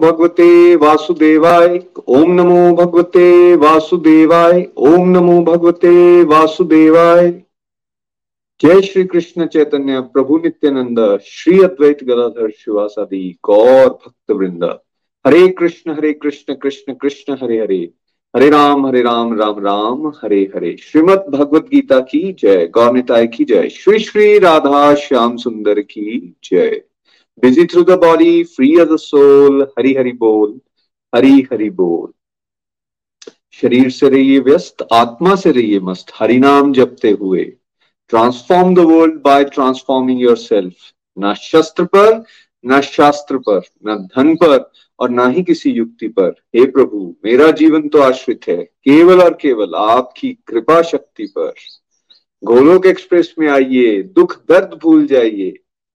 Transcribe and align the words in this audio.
भगवते 0.00 0.76
वासुदेवाय। 0.76 1.80
ओम 2.08 2.32
नमो 2.32 2.76
भगवते 2.76 3.56
वासुदेवाय। 3.56 4.66
ओम 4.76 5.08
नमो 5.08 5.42
भगवते 5.42 6.22
वासुदेवाय। 6.22 7.42
जय 8.62 8.80
श्री 8.80 9.04
कृष्ण 9.04 9.46
चैतन्य 9.46 10.00
प्रभु 10.00 10.36
नित्यानंद, 10.36 11.18
श्री 11.24 11.62
अद्वैत 11.62 12.04
गदाधर 12.04 12.50
शिवासादि, 12.50 13.38
गौर 13.44 13.86
भक्त 13.86 14.30
वृंद 14.30 14.78
हरे 15.26 15.48
कृष्ण 15.48 15.92
हरे 15.92 16.12
कृष्ण 16.12 16.54
कृष्ण 16.54 16.94
कृष्ण, 16.94 17.36
हरे 17.42 17.58
हरे। 17.58 17.90
हरे 18.36 18.50
राम 18.50 18.86
हरे 18.86 19.02
राम 19.02 19.38
राम 19.38 19.58
राम, 19.58 20.08
हरे 20.08 20.50
हरे। 20.54 20.76
श्रीमद 20.76 21.18
भगवत 21.30 21.62
गीता 21.62 22.00
की 22.00 22.32
जय, 22.32 22.66
गौर 22.66 23.26
की 23.26 23.44
जय। 23.44 23.68
श्री 23.68 23.98
श्री 23.98 24.38
राधा 24.38 24.94
श्याम 24.94 25.36
सुंदर 25.36 25.80
की 25.80 26.36
जय। 26.44 26.82
Busy 27.42 27.66
through 27.66 27.84
the 27.84 27.96
body, 27.96 28.44
free 28.44 28.80
as 28.80 28.90
a 28.90 28.98
soul. 28.98 29.66
Hari 29.68 29.94
Hari 29.94 30.12
बोल 30.14 30.60
हरी 31.12 31.40
हरि 31.52 31.68
बोल 31.70 32.12
शरीर 33.60 33.90
से 33.90 34.08
रहिए 34.08 34.38
व्यस्त 34.40 34.86
आत्मा 34.92 35.34
से 35.36 35.50
रहिए 35.52 35.78
मस्त 35.80 36.12
हरि 36.14 36.38
नाम 36.38 36.72
जपते 36.72 37.10
हुए 37.12 37.44
transform 38.12 38.74
the 38.74 38.84
world 38.90 39.20
by 39.22 39.44
transforming 39.54 40.20
yourself 40.36 40.92
न 41.16 41.34
शस्त्र 41.42 41.84
पर 41.94 42.22
न 42.64 42.80
शास्त्र 42.82 43.38
पर 43.48 43.60
न 43.86 43.96
धन 44.16 44.34
पर 44.36 44.58
और 44.98 45.10
ना 45.10 45.26
ही 45.28 45.42
किसी 45.42 45.70
युक्ति 45.72 46.08
पर 46.08 46.30
हे 46.56 46.64
प्रभु 46.70 47.02
मेरा 47.24 47.50
जीवन 47.60 47.88
तो 47.88 48.02
आश्रित 48.02 48.48
है 48.48 48.62
केवल 48.84 49.22
और 49.22 49.38
केवल 49.40 49.74
आपकी 49.74 50.32
कृपा 50.48 50.80
शक्ति 50.90 51.26
पर 51.36 51.52
गोलोक 52.42 52.86
एक्सप्रेस 52.86 53.34
में 53.38 53.48
आइए 53.50 54.02
दुख 54.16 54.36
दर्द 54.48 54.78
भूल 54.82 55.06
जाइए 55.06 55.52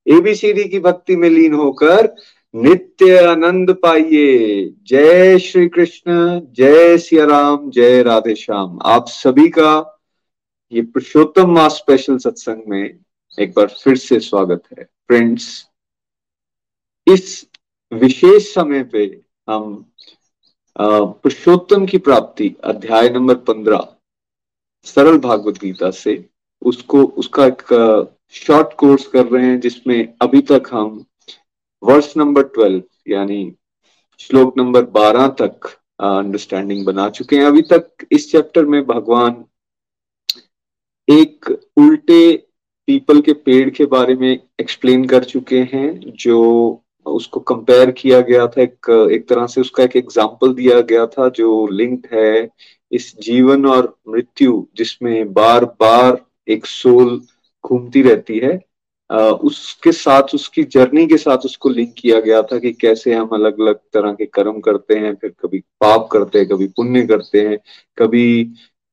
एबीसीडी 0.07 0.63
की 0.63 0.79
भक्ति 0.79 1.15
में 1.15 1.29
लीन 1.29 1.53
होकर 1.53 2.13
नित्य 2.53 3.17
आनंद 3.19 3.71
पाइए। 3.73 4.73
जय 4.87 5.37
श्री 5.39 5.67
कृष्ण 5.67 6.39
जय 6.51 6.97
सिया 6.97 7.25
राम 7.25 7.69
जय 7.69 8.01
राधे 8.03 8.35
श्याम 8.35 8.79
आप 8.85 9.07
सभी 9.07 9.47
का 9.49 9.71
ये 10.71 10.81
पुरुषोत्तम 10.81 11.51
मास 11.51 11.73
स्पेशल 11.73 12.17
सत्संग 12.17 12.63
में 12.67 12.99
एक 13.37 13.53
बार 13.55 13.67
फिर 13.83 13.95
से 13.97 14.19
स्वागत 14.19 14.61
है। 14.71 14.83
फ्रेंड्स 14.83 15.47
इस 17.07 17.47
विशेष 17.91 18.53
समय 18.53 18.83
पे 18.83 19.03
हम 19.49 19.85
पुरुषोत्तम 20.75 21.85
की 21.85 21.97
प्राप्ति 21.97 22.55
अध्याय 22.63 23.09
नंबर 23.09 23.35
पंद्रह, 23.49 23.87
सरल 24.87 25.17
भागवत 25.17 25.57
गीता 25.57 25.91
से 25.91 26.23
उसको, 26.61 27.03
उसका 27.03 27.45
एक 27.45 27.61
शॉर्ट 28.33 28.73
कोर्स 28.77 29.07
कर 29.07 29.25
रहे 29.25 29.45
हैं, 29.45 29.59
जिसमें 29.59 30.13
अभी 30.21 30.41
तक 30.41 30.69
हम 30.71 31.03
वर्ष 31.83 32.13
नंबर 32.17 32.43
ट्वेल्व 32.45 32.81
यानी 33.07 33.53
श्लोक 34.19 34.57
नंबर 34.57 34.85
बारह 34.91 35.27
तक 35.41 35.67
अंडरस्टैंडिंग 36.01 36.85
बना 36.85 37.09
चुके 37.09 37.35
हैं। 37.35 37.45
अभी 37.45 37.61
तक 37.63 38.05
इस 38.11 38.31
चैप्टर 38.31 38.65
में 38.65 38.85
भगवान 38.85 39.43
एक 41.07 41.49
उल्टे 41.77 42.35
पीपल 42.87 43.21
के 43.21 43.33
पेड़ 43.35 43.69
के 43.69 43.85
बारे 43.87 44.15
में 44.15 44.39
एक्सप्लेन 44.59 45.05
कर 45.07 45.23
चुके 45.23 45.59
हैं, 45.63 45.99
जो 45.99 46.81
उसको 47.05 47.39
कंपेयर 47.41 47.91
किया 47.91 48.19
गया 48.21 48.47
था। 48.47 48.61
एक 48.61 48.89
एक 49.11 49.27
तरह 49.29 49.47
से 49.47 49.61
उसका 49.61 49.83
एक 49.83 49.95
एग्ज़ाम्पल 49.95 50.53
दिया 50.53 50.79
गया 50.81 51.05
था, 51.07 51.29
जो 51.29 51.67
लिंक्ड 51.67 52.07
है 52.13 52.49
इस 52.91 53.15
जीवन 53.19 53.65
और 53.65 53.95
मृत्यु, 54.09 54.65
जिसमें 54.75 55.33
बार 55.33 55.65
बार 55.79 56.23
एक 56.47 56.65
सोल 56.65 57.21
घूमती 57.65 58.01
रहती 58.03 58.39
है। 58.39 58.59
आ, 59.09 59.17
उसके 59.19 59.91
साथ 59.93 60.33
उसकी 60.35 60.63
जर्नी 60.65 61.05
के 61.07 61.17
साथ 61.17 61.45
उसको 61.45 61.69
लिंक 61.69 61.93
किया 61.97 62.19
गया 62.19 62.41
था 62.43 62.57
कि 62.59 62.71
कैसे 62.73 63.13
हम 63.13 63.27
अलग 63.33 63.59
अलग 63.61 63.75
तरह 63.93 64.13
के 64.13 64.25
कर्म 64.27 64.59
करते 64.61 64.95
हैं 64.95 65.13
फिर 65.15 65.33
कभी 65.41 65.59
पाप 65.81 66.07
करते 66.11 66.39
हैं 66.39 66.47
कभी 66.49 66.67
पुण्य 66.77 67.05
करते 67.07 67.41
हैं 67.41 67.57
कभी 67.97 68.25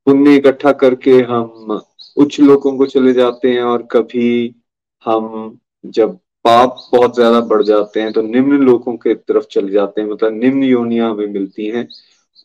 पुण्य 0.07 0.35
इकट्ठा 0.37 0.73
करके 0.75 1.11
हम 1.23 1.81
उच्च 2.17 2.39
लोगों 2.41 2.77
को 2.79 2.87
चले 2.87 3.13
जाते 3.13 3.51
हैं 3.53 3.63
और 3.65 3.87
कभी 3.93 4.55
हम 5.05 5.59
जब 5.85 6.19
पाप 6.45 6.77
बहुत 6.93 7.15
ज़्यादा 7.15 7.41
बढ़ 7.47 7.63
जाते 7.63 8.01
हैं 8.01 8.13
तो 8.13 8.23
निम्न 8.23 8.59
लोगों 8.63 8.97
के 8.97 9.15
तरफ़ 9.15 9.45
चले 9.51 9.73
जाते 9.73 10.01
हैं 10.01 10.09
मतलब 10.09 10.33
निम्न 10.35 10.63
योनिया 10.65 11.09
हमें 11.09 11.27
मिलती 11.29 11.67
हैं। 11.67 11.87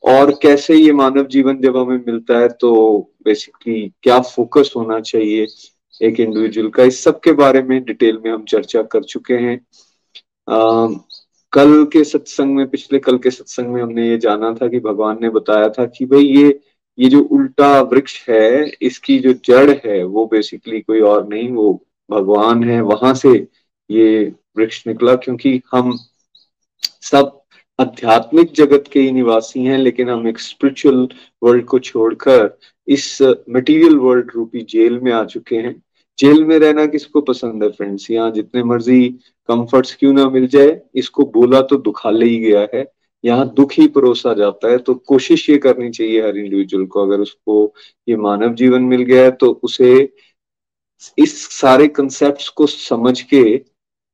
और 0.03 0.31
कैसे 0.41 0.75
ये 0.75 0.91
मानव 0.94 1.27
जीवन 1.27 1.61
जब 1.61 1.77
हमें 1.77 1.97
मिलता 1.97 2.38
है 2.39 2.49
तो 2.61 2.71
बेसिकली 3.25 3.88
क्या 4.03 4.19
फोकस 4.21 4.73
होना 4.75 4.99
चाहिए? 5.01 5.45
एक 6.02 6.19
इंडिविजुअल 6.19 6.69
का। 6.69 6.84
इस 6.84 7.03
सब 7.03 7.19
के 7.19 7.31
बारे 7.31 7.62
में 7.62 7.84
डिटेल 7.84 8.19
में 8.25 8.31
हम 8.31 8.44
चर्चा 8.46 8.81
कर 8.84 9.03
चुके 9.03 9.34
हैं। 9.34 9.59
आ, 10.47 10.88
कल 11.53 11.84
के 11.94 12.03
सत्संग 12.03 12.56
में 12.56 12.68
पिछले 12.69 13.00
कल 13.00 13.18
के 13.18 13.31
सत्संग 13.31 13.68
में 13.68 13.81
हमने 13.81 14.07
ये 14.09 14.18
जाना 14.18 14.53
था 14.53 14.68
कि 14.68 14.80
भगवान 14.80 15.18
ने 15.22 15.30
बताया 15.30 15.69
था 15.69 15.86
कि 15.86 16.06
भाई 16.06 16.25
ये 16.25 16.59
ये 16.97 17.09
जो 17.09 17.22
उल्टा 17.22 17.80
वृक्ष 17.81 18.30
है 18.30 18.72
इसकी 18.81 19.18
जो 19.19 19.34
जड़ 19.46 19.72
है 19.86 20.03
वो 20.03 20.25
बेसिकली 20.25 20.81
कोई 20.81 21.02
और 21.02 21.28
नहीं 21.28 21.50
वो 21.52 21.72
भगवान 22.09 22.63
है। 22.63 22.81
वहाँ 22.81 23.13
से 23.13 23.31
ये 23.90 24.34
वृक्ष 24.57 24.84
निकला 24.88 25.16
क्योंकि 25.16 25.62
हम 25.74 25.97
सब 27.02 27.41
आध्यात्मिक 27.80 28.52
जगत 28.52 28.84
के 28.94 29.00
ही 29.00 29.12
निवासी 29.12 29.63
हैं 29.63 29.78
लेकिन 29.78 30.09
हम 30.09 30.28
एक 30.28 30.40
स्पिरिचुअल 30.40 31.07
वर्ल्ड 31.44 31.66
को 31.66 31.80
छोड़कर 31.80 32.57
इस 32.88 33.18
मटेरियल 33.50 33.96
वर्ल्ड 33.97 34.31
रूपी 34.36 34.62
जेल 34.69 35.00
में 35.00 35.12
आ 35.12 35.24
चुके 35.25 35.56
हैं। 35.56 35.75
जेल 36.17 36.44
में 36.45 36.57
रहना 36.59 36.85
किसको 36.88 37.22
पसंद 37.22 37.63
है 37.63 37.69
फ्रेंड्स 37.72 38.09
यहाँ 38.11 38.31
जितने 38.31 38.63
मर्ज़ी 38.63 39.07
कंफर्ट्स 39.50 39.95
क्यों 39.95 40.13
ना 40.13 40.29
मिल 40.29 40.47
जाए, 40.47 40.79
इसको 40.95 41.25
बोला 41.33 41.61
तो 41.63 41.78
दुखा 41.79 42.09
ले 42.09 42.25
ही 42.25 42.38
गया 42.39 42.67
है। 42.73 42.85
यहाँ 43.23 43.47
दुख 43.55 43.72
ही 43.73 43.88
परोसा 43.89 44.33
जाता 44.33 44.72
है 44.72 44.77
तो 44.79 44.94
कोशिश 45.07 45.50
ये 45.50 45.57
करनी 45.57 45.89
चाहिए 45.91 46.22
हर 46.22 46.38
इंडिविजुअल 46.38 46.85
को। 46.85 47.06
अगर 47.06 47.19
उसको 47.22 47.73
ये 48.07 48.16
मानव 48.17 48.53
जीवन 48.56 48.81
मिल 48.83 49.01
गया 49.03 49.23
है 49.23 49.31
तो 49.33 49.51
उसे 49.63 49.94
इस 51.17 51.35
सारे 51.51 51.88
कंसेप्ट 51.89 52.47
को 52.56 52.67
समझ 52.67 53.22
के, 53.23 53.41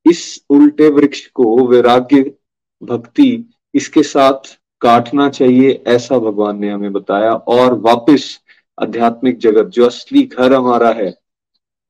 इस 0.06 0.46
उल्टे 0.50 0.90
वृक्ष 0.90 1.25
को, 1.28 1.68
वैराग्य 1.68 2.33
भक्ति, 2.81 3.45
इसके 3.74 4.04
साथ 4.04 4.57
काटना 4.81 5.30
चाहिए, 5.30 5.83
ऐसा 5.88 6.18
भगवान 6.19 6.60
ने 6.60 6.69
हमें 6.69 6.94
बताया। 6.94 7.33
और 7.33 7.74
वापस 7.81 8.39
आध्यात्मिक 8.78 9.38
जगत, 9.38 9.68
जो 9.68 9.86
असली 9.86 10.24
घर 10.24 10.54
हमारा 10.54 10.89
है 10.92 11.13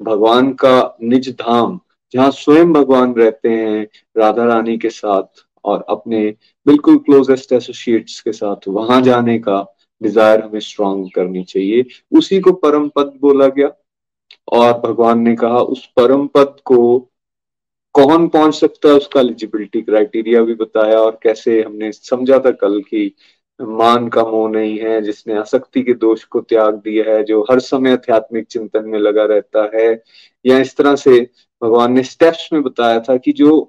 भगवान 0.03 0.51
का 0.53 0.97
निज 1.03 1.29
धाम, 1.31 1.79
जहाँ 2.13 2.29
स्वयं 2.31 2.73
भगवान 2.73 3.13
रहते 3.15 3.49
हैं, 3.49 3.87
राधा 4.17 4.45
रानी 4.45 4.77
के 4.77 4.89
साथ 4.89 5.45
और 5.65 5.85
अपने 5.89 6.27
बिल्कुल 6.65 6.97
क्लोजेस्ट 6.97 7.51
एसोसिएट्स 7.53 8.19
के 8.21 8.31
साथ, 8.31 8.67
वहाँ 8.67 9.01
जाने 9.01 9.37
का 9.39 9.65
डिज़ायर 10.01 10.41
हमें 10.43 10.59
स्ट्रांग 10.59 11.09
करनी 11.15 11.43
चाहिए। 11.43 11.85
उसी 12.17 12.39
को 12.39 12.51
परम 12.53 12.87
पद 12.89 13.13
बोला 13.21 13.47
गया 13.47 13.71
और 14.51 14.73
भगवान 14.79 15.19
ने 15.19 15.35
कहा, 15.35 15.59
उस 15.59 15.85
परम 15.97 16.27
पद 16.27 16.55
को 16.65 17.09
कौन 17.95 18.27
पहुँच 18.27 18.55
सकता 18.55 18.89
है? 18.89 18.95
उसका 18.95 19.19
एलिजिबिलिटी 19.19 19.81
क्राइटेरिया 19.81 20.41
भी 20.43 20.53
बताया 20.55 20.99
और 20.99 21.19
कैसे 21.23 21.61
हमने 21.63 21.91
समझा 21.91 22.39
था 22.39 22.51
कल 22.51 22.79
की 22.81 23.07
मान 23.63 24.07
का 24.09 24.23
मोह 24.23 24.49
नहीं 24.51 24.77
है, 24.79 25.01
जिसने 25.01 25.33
आसक्ति 25.33 25.81
के 25.83 25.93
दोष 25.95 26.23
को 26.23 26.41
त्याग 26.41 26.75
दिया 26.75 27.05
है, 27.09 27.23
जो 27.23 27.41
हर 27.51 27.59
समय 27.61 27.91
आध्यात्मिक 27.91 28.47
चिंतन 28.47 28.85
में 28.85 28.99
लगा 28.99 29.25
रहता 29.25 29.69
है। 29.75 29.91
या 30.45 30.59
इस 30.59 30.75
तरह 30.77 30.95
से 30.95 31.19
भगवान 31.61 31.93
ने 31.93 32.03
स्टेप्स 32.03 32.49
में 32.53 32.61
बताया 32.63 32.99
था 32.99 33.17
कि 33.17 33.31
जो 33.33 33.59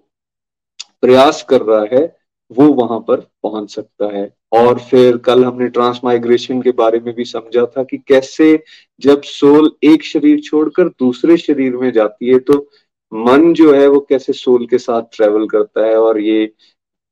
प्रयास 1.02 1.42
कर 1.42 1.60
रहा 1.62 1.84
है, 1.92 2.04
वो 2.50 2.66
वहाँ 2.74 2.98
पर 3.00 3.20
पहुँच 3.42 3.74
सकता 3.74 4.06
है। 4.16 4.30
और 4.52 4.78
फिर 4.80 5.16
कल 5.16 5.44
हमने 5.44 5.68
ट्रांसमाइग्रेशन 5.68 6.60
के 6.62 6.70
बारे 6.72 6.98
में 7.00 7.14
भी 7.14 7.24
समझा 7.24 7.64
था 7.66 7.82
कि 7.84 7.98
कैसे 8.08 8.62
जब 9.00 9.22
सोल 9.22 9.70
एक 9.84 10.02
शरीर 10.04 10.40
छोड़कर 10.40 10.88
दूसरे 10.98 11.36
शरीर 11.36 11.76
में 11.76 11.90
जाती 11.92 12.28
है 12.28 12.38
तो 12.40 12.58
मन 13.12 13.52
जो 13.54 13.72
है 13.74 13.86
वो 13.88 14.00
कैसे 14.00 14.32
सोल 14.32 14.66
के 14.66 14.78
साथ 14.78 15.02
ट्रेवल 15.12 15.46
करता 15.48 15.86
है, 15.86 15.96
और 15.96 16.20
ये 16.20 16.52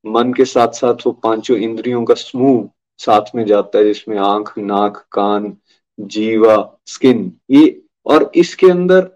मन 0.06 0.32
के 0.32 0.44
साथ 0.44 0.68
साथ 0.68 0.94
वो 1.06 1.12
पाँचों 1.12 1.56
इंद्रियों 1.56 2.04
का 2.04 2.14
समूह 2.14 2.68
साथ 2.98 3.22
में 3.34 3.46
जाता 3.46 3.78
है, 3.78 3.84
जिसमें 3.84 4.18
आँख, 4.18 4.58
नाक, 4.58 5.06
कान, 5.12 5.56
जीवा, 6.00 6.78
स्किन, 6.86 7.32
ये 7.50 7.82
और 8.06 8.32
इसके 8.34 8.70
अंदर 8.70 9.10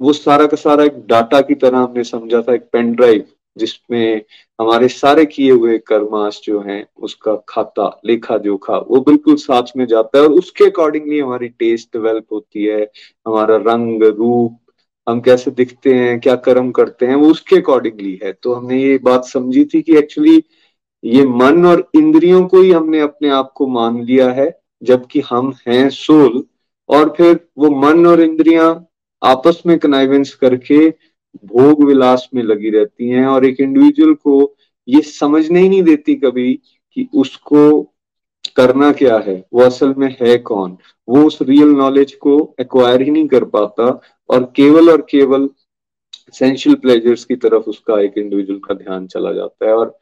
वो 0.00 0.12
सारा 0.12 0.46
का 0.46 0.56
सारा 0.56 0.84
एक 0.84 1.06
डाटा 1.06 1.40
की 1.40 1.54
तरह 1.54 1.78
हमने 1.78 2.04
समझा 2.04 2.42
था, 2.42 2.54
एक 2.54 2.68
पेन 2.72 2.92
ड्राइव, 2.92 3.24
जिसमें 3.56 4.22
हमारे 4.60 4.88
सारे 4.88 5.26
किए 5.26 5.50
हुए 5.50 5.78
कर्माश 5.78 6.40
जो 6.44 6.60
हैं, 6.60 6.86
उसका 6.96 7.44
खाता, 7.48 8.00
लेखा, 8.06 8.38
जोखा, 8.38 8.78
वो 8.78 9.00
बिल्कुल 9.00 9.36
साथ 9.36 9.62
में 9.76 9.86
जाता 9.86 10.18
है 10.18 10.24
और 10.24 10.32
उसके 10.32 10.64
अकॉर्डिंगली 10.64 11.18
हमारी 11.18 11.48
टेस्ट 11.48 11.88
डेवलप 11.92 12.26
होती 12.32 12.64
है, 12.64 12.90
हमारा 13.26 13.56
रंग, 13.56 14.02
रूप 14.02 14.60
हम 15.08 15.20
कैसे 15.20 15.50
दिखते 15.50 15.94
हैं, 15.94 16.18
क्या 16.20 16.34
कर्म 16.36 16.70
करते 16.70 17.06
हैं, 17.06 17.14
वो 17.14 17.30
उसके 17.30 17.56
अकॉर्डिंगली 17.56 18.18
है। 18.22 18.32
तो 18.32 18.54
हमने 18.54 18.82
ये 18.82 18.98
बात 19.02 19.24
समझी 19.24 19.64
थी 19.64 19.82
कि 19.82 19.96
एक्चुअली 19.98 20.42
ये 21.04 21.24
मन 21.24 21.64
और 21.66 21.88
इंद्रियों 21.96 22.46
को 22.48 22.60
ही 22.60 22.70
हमने 22.72 23.00
अपने 23.00 23.28
आप 23.30 23.52
को 23.56 23.66
मान 23.68 24.02
लिया 24.04 24.30
है, 24.30 24.50
जबकि 24.82 25.20
हम 25.30 25.52
हैं 25.68 25.88
सोल। 25.90 26.44
और 26.88 27.12
फिर 27.16 27.38
वो 27.58 27.70
मन 27.70 28.06
और 28.06 28.20
इंद्रियाँ 28.20 28.68
आपस 29.22 29.62
में 29.66 29.78
कनाइवेंस 29.78 30.34
करके 30.34 30.88
भोग 31.46 31.84
विलास 31.84 32.28
में 32.34 32.42
लगी 32.42 32.70
रहती 32.70 33.08
हैं, 33.08 33.26
और 33.26 33.44
एक 33.46 33.60
इंडिविजुअल 33.60 34.14
को 34.14 34.54
ये 34.88 35.00
समझने 35.02 35.60
ही 35.60 35.68
नहीं 35.68 35.82
देती 35.82 36.14
कभी 36.16 36.52
कि 36.96 37.08
उसको 37.14 37.82
करना 38.56 38.90
क्या 38.92 39.16
है, 39.18 39.44
वो 39.52 39.62
असल 39.62 39.94
में 39.98 40.16
है 40.22 40.36
कौन। 40.38 40.76
वो 41.08 41.22
उस 41.24 41.38
रियल 41.42 41.68
नॉलेज 41.68 42.12
को 42.14 42.54
एक्वायर 42.60 43.02
ही 43.02 43.10
नहीं 43.10 43.26
कर 43.28 43.44
पाता 43.46 43.90
और 44.28 44.44
केवल 44.56 44.90
और 44.90 45.00
केवल 45.10 45.48
सेंशियल 46.34 46.76
प्लेजर्स 46.76 47.24
की 47.24 47.36
तरफ़ 47.36 47.64
उसका 47.64 48.00
एक 48.00 48.18
इंडिविजुअल 48.18 48.58
का 48.60 48.74
ध्यान 48.74 49.06
चला 49.06 49.32
जाता 49.32 49.66
है। 49.66 49.74
और 49.74 49.96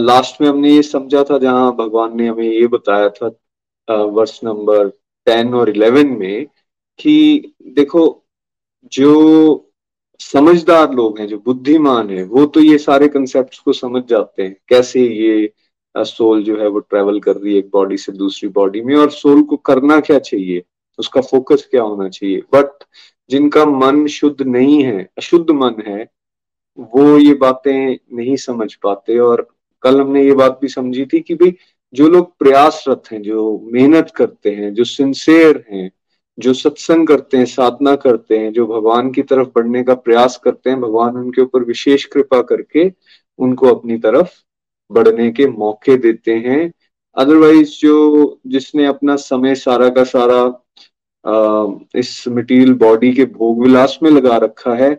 लास्ट 0.00 0.40
में 0.40 0.48
हमने 0.48 0.70
ये 0.70 0.82
समझा 0.82 1.22
था, 1.24 1.38
जहाँ 1.38 1.74
भगवान 1.76 2.16
ने 2.16 2.26
हमें 2.28 2.44
ये 2.44 2.66
बताया 2.68 3.08
था 3.10 3.28
वर्ष 3.88 4.38
नंबर 4.44 4.88
टेन 5.26 5.54
और 5.54 5.68
इलेवन 5.70 6.08
में 6.18 6.46
कि 7.00 7.54
देखो, 7.68 8.22
जो 8.92 9.68
समझदार 10.20 10.92
लोग 10.94 11.18
हैं, 11.18 11.26
जो 11.28 11.38
बुद्धिमान 11.38 12.10
है, 12.10 12.22
वो 12.24 12.44
तो 12.46 12.60
ये 12.60 12.78
सारे 12.78 13.08
कंसेप्ट 13.08 13.58
को 13.64 13.72
समझ 13.72 14.02
जाते 14.08 14.42
हैं। 14.42 14.56
कैसे 14.68 15.00
ये 15.04 15.52
सोल 15.94 16.42
जो 16.44 16.56
है 16.60 16.68
वो 16.68 16.78
ट्रेवल 16.80 17.18
कर 17.20 17.36
रही 17.36 17.52
है 17.52 17.58
एक 17.58 17.70
बॉडी 17.72 17.96
से 17.96 18.12
दूसरी 18.12 18.48
बॉडी 18.50 18.80
में, 18.82 18.94
और 18.96 19.10
सोल 19.10 19.42
को 19.44 19.56
करना 19.58 19.98
क्या 20.00 20.18
चाहिए? 20.20 20.62
उसका 20.98 21.20
फोकस 21.22 21.66
क्या 21.70 21.82
होना 21.82 22.08
चाहिए? 22.08 22.40
बट 22.54 22.84
जिनका 23.32 23.64
मन 23.66 24.06
शुद्ध 24.06 24.42
नहीं 24.42 24.82
है, 24.84 25.02
अशुद्ध 25.18 25.50
मन 25.50 25.82
है, 25.86 26.06
वो 26.78 27.18
ये 27.18 27.34
बातें 27.34 27.96
नहीं 28.12 28.36
समझ 28.36 28.74
पाते। 28.74 29.18
और 29.18 29.46
कल 29.82 30.00
हमने 30.00 30.24
ये 30.24 30.32
बात 30.32 30.58
भी 30.62 30.68
समझी 30.68 31.06
थी 31.06 31.20
कि 31.20 31.34
भाई, 31.34 31.54
जो 31.94 32.08
लोग 32.08 32.36
प्रयासरत 32.38 33.02
हैं, 33.12 33.22
जो 33.22 33.60
मेहनत 33.72 34.10
करते 34.16 34.50
हैं, 34.50 34.74
जो 34.74 34.84
सिंसेयर 34.84 35.64
हैं, 35.70 35.90
जो 36.38 36.52
सत्संग 36.54 37.06
करते 37.06 37.36
हैं, 37.36 37.44
साधना 37.44 37.96
करते 37.96 38.38
हैं, 38.38 38.52
जो 38.52 38.66
भगवान 38.66 39.10
की 39.10 39.22
तरफ़ 39.22 39.48
बढ़ने 39.48 39.82
का 39.82 39.94
प्रयास 39.94 40.40
करते 40.44 40.70
हैं, 40.70 40.80
भगवान 40.80 41.16
उनके 41.16 41.42
ऊपर 41.42 41.64
विशेष 41.64 42.04
कृपा 42.04 42.42
करके 42.42 42.92
उनको 43.38 43.74
अपनी 43.74 43.98
तरफ़ 43.98 44.30
बढ़ने 44.90 45.30
के 45.30 45.46
मौके 45.46 45.96
देते 45.96 46.34
हैं। 46.34 46.72
अदरवाइज़ 47.16 47.70
जो 47.80 48.40
जिसने 48.46 48.86
अपना 48.86 49.16
समय 49.16 49.54
सारा 49.54 49.88
का 49.88 50.04
सारा 50.04 50.61
इस 51.24 52.24
मटीरियल 52.28 52.72
बॉडी 52.74 53.12
के 53.12 53.24
भोग 53.24 53.62
विलास 53.62 53.98
में 54.02 54.10
लगा 54.10 54.36
रखा 54.36 54.74
है, 54.74 54.90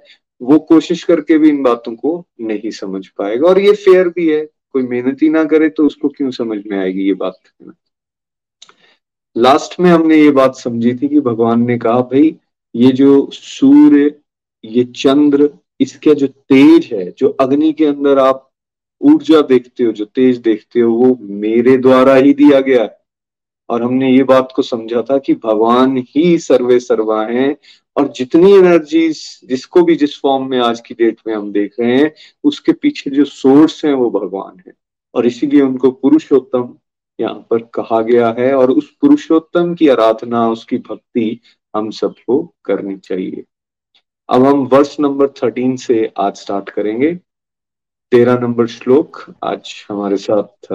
वो 0.42 0.60
कोशिश 0.60 1.04
करके 1.04 1.38
भी 1.38 1.50
इन 1.50 1.62
बातों 1.64 1.96
को 1.96 2.26
नहीं 2.42 2.72
समझ 2.72 3.08
पाएगा। 3.08 3.48
और 3.48 3.60
ये 3.60 3.74
फेयर 3.74 4.10
भी 4.10 4.28
है, 4.30 4.44
कोई 4.46 4.84
मेहनत 4.84 5.22
ही 5.24 5.30
ना 5.30 5.44
करे 5.44 5.70
तो 5.70 5.86
उसको 5.86 6.10
क्यों 6.10 6.32
समझ 6.32 6.60
में 6.68 6.78
आएगी 6.78 7.08
ये 7.08 7.14
बात? 7.14 7.40
लास्ट 9.36 9.80
में 9.80 9.90
हमने 9.90 10.18
ये 10.18 10.32
बात 10.32 10.56
समझी 10.56 10.94
थी 10.94 11.08
कि 11.08 11.20
भगवान 11.20 11.66
ने 11.68 11.78
कहा, 11.78 12.02
भाई, 12.02 12.36
ये 12.76 12.92
जो 12.92 13.30
सूर्य, 13.34 14.16
ये 14.64 14.84
चंद्र, 14.84 15.50
इसके 15.80 16.16
जो 16.16 16.28
तेज 16.28 16.90
है, 16.94 17.12
जो 17.12 17.30
अग्नि 17.30 17.72
के 17.74 17.86
अंदर 17.86 18.20
आप 18.20 18.50
ऊर्जा 19.02 19.42
देखते 19.42 19.84
हो, 19.84 19.92
जो 19.92 20.06
तेज 20.06 20.38
देखते 20.38 20.80
हो, 20.80 20.92
वो 20.92 21.18
मेरे 21.22 21.78
द्वारा 21.78 22.16
ही 22.16 22.34
दिया 22.34 22.60
गया 22.60 22.84
है। 22.84 23.03
और 23.70 23.84
हमने 23.84 24.12
ये 24.12 24.24
बात 24.24 24.52
को 24.56 24.62
समझा 24.62 25.02
था 25.02 25.18
कि 25.18 25.34
भगवान 25.34 25.98
ही 26.10 26.38
सर्वे 26.40 26.80
सर्वा 26.80 27.24
हैं, 27.26 27.56
और 27.98 28.08
जितनी 28.08 28.52
एनर्जी 28.54 29.08
जिसको 29.48 29.84
भी 29.84 29.96
जिस 29.96 30.20
फॉर्म 30.22 30.50
में 30.50 30.60
आज 30.60 30.80
की 30.80 30.94
डेट 30.94 31.20
में 31.28 31.34
हम 31.36 31.52
देख 31.52 31.76
रहे 31.80 31.98
हैं, 31.98 32.14
उसके 32.44 32.72
पीछे 32.72 33.10
जो 33.10 33.26
सोर्स 33.26 33.86
है 33.86 33.94
वो 33.94 34.10
भगवान 34.10 34.64
है। 34.68 34.74
और 35.14 35.26
इसीलिए 35.26 35.62
उनको 35.62 35.92
पुरुषोत्तम 35.92 36.76
यहाँ 37.20 37.48
पर 37.50 37.60
कहा 37.74 38.02
गया 38.02 38.36
है, 38.40 38.54
और 38.56 38.72
उस 38.72 38.90
पुरुषोत्तम 39.02 39.74
की 39.76 39.88
आराधना, 39.88 40.50
उसकी 40.50 40.78
भक्ति 40.78 41.40
हम 41.76 41.90
सबको 41.92 42.54
करनी 42.66 42.98
चाहिए। 42.98 43.44
अब 44.30 44.46
हम 44.46 44.66
वर्ष 44.66 44.96
नंबर 45.00 45.28
थर्टीन 45.28 45.76
से 45.76 46.12
आज 46.18 46.36
स्टार्ट 46.36 46.70
करेंगे। 46.70 47.14
तेरह 48.12 48.40
नंबर 48.40 48.68
श्लोक 48.68 49.24
आज 49.44 49.74
हमारे 49.90 50.18
साथ 50.18 50.74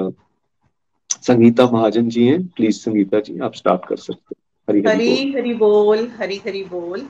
संगीता 1.10 1.70
महाजन 1.70 2.08
जी 2.08 2.26
हैं। 2.26 2.46
प्लीज़ 2.46 2.78
संगीता 2.80 3.20
जी, 3.20 3.38
आप 3.38 3.54
स्टार्ट 3.54 3.88
कर 3.88 3.96
सकते 3.96 4.34
हैं। 4.34 4.42
हरी 4.68 4.88
हरी, 4.88 5.32
हरि 5.32 5.54
बोल 5.54 6.08
हरी 6.08 6.36
हरी 6.36 6.64
बोल। 6.64 7.08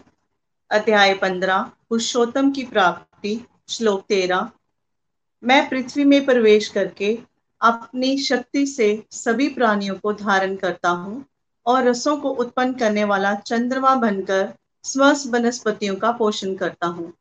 अध्याय 0.70 1.14
पंद्रह, 1.14 1.70
पुरुषोत्तम 1.88 2.50
की 2.50 2.64
प्राप्ति, 2.64 3.40
श्लोक 3.68 4.04
तेरह। 4.08 4.50
मैं 5.44 5.68
पृथ्वी 5.68 6.04
में 6.04 6.24
प्रवेश 6.24 6.68
करके 6.68 7.18
अपनी 7.60 8.18
शक्ति 8.18 8.66
से 8.66 9.04
सभी 9.10 9.48
प्राणियों 9.48 9.94
को 9.94 10.12
धारण 10.12 10.56
करता 10.56 10.88
हूँ 10.88 11.24
और 11.66 11.84
रसों 11.84 12.16
को 12.16 12.30
उत्पन्न 12.30 12.72
करने 12.72 13.04
वाला 13.04 13.34
चंद्रमा 13.34 13.94
बनकर 13.94 14.54
स्वस्थ 14.84 15.26
वनस्पतियों 15.26 15.96
का 15.96 16.12
पोषण 16.12 16.54
करता 16.54 16.86
हूँ। 16.86 17.12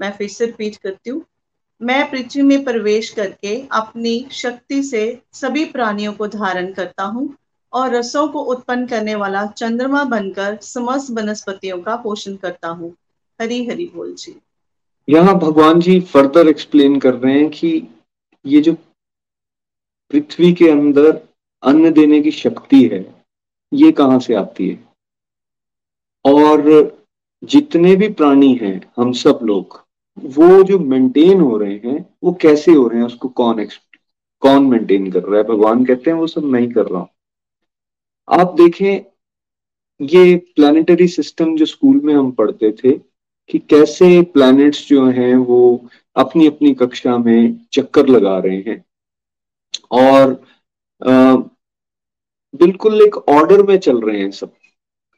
मैं 0.00 0.12
फिर 0.12 0.28
से 0.28 0.46
रिपीट 0.46 0.76
करती 0.76 1.10
हूँ। 1.10 1.22
मैं 1.82 2.10
पृथ्वी 2.10 2.42
में 2.42 2.64
प्रवेश 2.64 3.10
करके 3.10 3.68
अपनी 3.72 4.26
शक्ति 4.32 4.82
से 4.82 5.22
सभी 5.32 5.64
प्राणियों 5.64 6.12
को 6.12 6.26
धारण 6.26 6.72
करता 6.72 7.04
हूँ 7.04 7.36
और 7.72 7.94
रसों 7.94 8.28
को 8.28 8.40
उत्पन्न 8.40 8.86
करने 8.86 9.14
वाला 9.14 9.46
चंद्रमा 9.46 10.04
बनकर 10.04 10.56
समस्त 10.56 11.10
वनस्पतियों 11.10 11.82
का 11.82 11.96
पोषण 11.96 12.36
करता 12.36 12.68
हूँ। 12.68 12.94
हरी 13.40 13.66
हरी 13.66 13.90
बोल 13.94 14.14
जी। 14.14 14.36
यहाँ 15.08 15.38
भगवान 15.38 15.80
जी 15.80 16.00
फर्दर 16.00 16.48
एक्सप्लेन 16.48 16.98
कर 17.00 17.14
रहे 17.14 17.38
हैं 17.38 17.50
कि 17.50 17.88
ये 18.46 18.60
जो 18.60 18.72
पृथ्वी 20.10 20.52
के 20.52 20.70
अंदर 20.70 21.20
अन्न 21.62 21.92
देने 21.92 22.20
की 22.20 22.30
शक्ति 22.30 22.82
है, 22.88 23.24
ये 23.72 23.92
कहाँ 23.92 24.18
से 24.20 24.34
आती 24.34 24.68
है? 24.68 24.88
और 26.24 27.02
जितने 27.44 27.96
भी 27.96 28.08
प्राणी 28.08 28.54
हैं, 28.54 28.92
हम 28.96 29.12
सब 29.12 29.38
लोग 29.42 29.83
वो 30.18 30.62
जो 30.62 30.78
मेंटेन 30.78 31.40
हो 31.40 31.56
रहे 31.56 31.74
हैं 31.84 31.98
वो 32.24 32.32
कैसे 32.32 32.72
हो 32.72 32.86
रहे 32.88 32.98
हैं 32.98 33.06
उसको 33.06 33.28
कौन 33.28 33.64
कौन 34.42 34.66
मेंटेन 34.66 35.10
कर 35.10 35.22
रहा 35.22 35.36
है? 35.38 35.42
भगवान 35.42 35.84
कहते 35.84 36.10
हैं 36.10 36.18
वो 36.18 36.26
सब 36.26 36.44
नहीं 36.44 36.68
कर 36.72 36.86
रहा 36.86 37.00
हूँ। 37.00 37.08
आप 38.28 38.54
देखें 38.54 39.04
ये 40.00 40.36
प्लानिटरी 40.56 41.08
सिस्टम 41.08 41.56
जो 41.56 41.66
स्कूल 41.66 42.00
में 42.04 42.14
हम 42.14 42.30
पढ़ते 42.32 42.70
थे 42.72 42.92
कि 43.50 43.58
कैसे 43.58 44.22
प्लैनेट्स 44.22 44.86
जो 44.88 45.06
हैं 45.10 45.34
वो 45.36 45.88
अपनी 46.16 46.46
अपनी 46.46 46.74
कक्षा 46.74 47.16
में 47.18 47.58
चक्कर 47.72 48.08
लगा 48.08 48.38
रहे 48.38 48.56
हैं। 48.56 48.84
और 49.92 50.32
आ, 51.02 51.36
बिल्कुल 52.54 53.02
एक 53.02 53.16
ऑर्डर 53.16 53.62
में 53.62 53.76
चल 53.78 54.00
रहे 54.00 54.20
हैं 54.20 54.30
सब। 54.30 54.52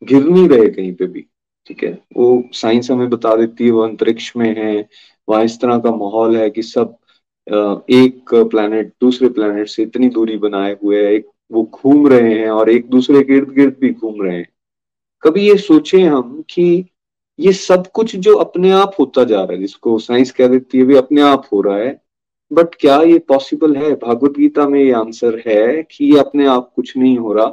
गिर 0.03 0.25
नहीं 0.25 0.49
रहे 0.49 0.69
कहीं 0.69 0.95
पे 0.95 1.07
भी। 1.07 1.27
ठीक 1.67 1.83
है? 1.85 1.99
वो 2.17 2.43
साइंस 2.53 2.91
हमें 2.91 3.09
बता 3.11 3.35
देती 3.37 3.65
है, 3.65 3.71
वो 3.71 3.81
अंतरिक्ष 3.83 4.33
में 4.37 4.55
है, 4.57 4.89
वहाँ 5.29 5.45
इस 5.45 5.61
तरह 5.61 5.79
का 5.79 5.91
माहौल 5.93 6.37
है 6.37 6.49
कि 6.51 6.63
सब 6.63 6.97
एक 7.47 8.35
प्लेनेट 8.51 8.93
दूसरे 9.01 9.29
प्लेनेट 9.29 9.69
से 9.69 9.83
इतनी 9.83 10.09
दूरी 10.09 10.37
बनाए 10.39 10.77
हुए 10.83 11.05
है, 11.05 11.13
एक 11.15 11.27
वो 11.53 11.63
घूम 11.75 12.07
रहे 12.09 12.35
हैं 12.35 12.51
और 12.51 12.71
एक 12.71 12.89
दूसरे 12.91 13.23
के 13.23 13.37
इर्द 13.37 13.51
गिर्द 13.55 13.77
भी 13.81 13.91
घूम 13.91 14.23
रहे 14.23 14.37
हैं। 14.37 14.49
कभी 15.23 15.49
ये 15.49 15.57
सोचे 15.59 16.03
हम 16.03 16.43
कि 16.51 16.85
ये 17.39 17.53
सब 17.53 17.87
कुछ 17.87 18.15
जो 18.17 18.35
अपने 18.37 18.71
आप 18.71 18.95
होता 18.99 19.25
जा 19.25 19.43
रहा 19.43 19.53
है, 19.53 19.59
जिसको 19.59 19.99
साइंस 19.99 20.31
कह 20.31 20.49
देती 20.49 20.79
है 20.79 20.85
भी 20.85 20.97
अपने 20.97 21.21
आप 21.23 21.49
हो 21.53 21.61
रहा 21.61 21.77
है, 21.77 22.01
बट 22.51 22.75
क्या 22.75 23.01
ये 23.03 23.19
पॉसिबल 23.19 23.77
है? 23.77 23.95
भागवत 23.95 24.37
गीता 24.39 24.69
में 24.69 24.81
ये 24.81 24.93
आंसर 24.93 25.43
है 25.47 25.83
कि 25.83 26.05
ये 26.05 26.19
अपने 26.21 26.47
आप 26.47 26.73
कुछ 26.77 26.97
नहीं 26.97 27.17
हो 27.19 27.33
रहा। 27.33 27.47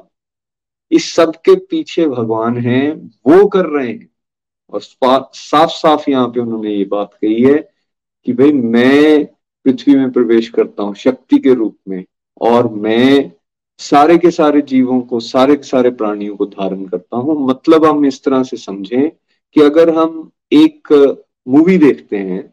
इस 0.93 1.13
सब 1.15 1.35
के 1.45 1.55
पीछे 1.55 2.07
भगवान 2.07 2.57
हैं, 2.57 2.91
वो 3.27 3.45
कर 3.47 3.65
रहे 3.67 3.87
हैं। 3.87 4.09
और 4.73 4.81
साफ़ 4.81 5.71
साफ़ 5.71 6.09
यहाँ 6.09 6.27
पे 6.27 6.39
उन्होंने 6.39 6.73
ये 6.73 6.85
बात 6.85 7.13
कही 7.13 7.41
है 7.43 7.57
कि 8.25 8.33
भाई 8.33 8.51
मैं 8.51 9.25
पृथ्वी 9.65 9.95
में 9.95 10.11
प्रवेश 10.11 10.49
करता 10.49 10.83
हूँ, 10.83 10.95
शक्ति 10.95 11.37
के 11.39 11.53
रूप 11.53 11.77
में, 11.89 12.03
और 12.41 12.67
मैं 12.69 13.31
सारे 13.79 14.17
के 14.17 14.31
सारे 14.31 14.61
जीवों 14.63 14.99
को, 15.01 15.19
सारे 15.19 15.55
के 15.55 15.63
सारे 15.63 15.89
प्राणियों 15.91 16.35
को 16.35 16.45
धारण 16.45 16.85
करता 16.85 17.17
हूँ। 17.17 17.35
मतलब 17.47 17.85
हम 17.85 18.05
इस 18.05 18.23
तरह 18.23 18.43
से 18.43 18.57
समझें 18.57 19.09
कि 19.09 19.61
अगर 19.61 19.93
हम 19.95 20.29
एक 20.53 20.93
मूवी 21.47 21.77
देखते 21.77 22.17
हैं 22.17 22.43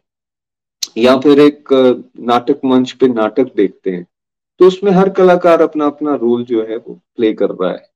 या 0.97 1.17
फिर 1.19 1.39
एक 1.39 1.73
नाटक 2.21 2.61
मंच 2.65 2.91
पे 2.91 3.07
नाटक 3.07 3.53
देखते 3.55 3.91
हैं 3.91 4.05
तो 4.59 4.67
उसमें 4.67 4.91
हर 4.91 5.09
कलाकार 5.09 5.61
अपना 5.61 5.85
अपना 5.85 6.15
रोल 6.15 6.43
जो 6.45 6.61
है 6.61 6.77
वो 6.77 6.93
प्ले 7.15 7.31
कर 7.33 7.49
रहा 7.51 7.71
है। 7.71 7.89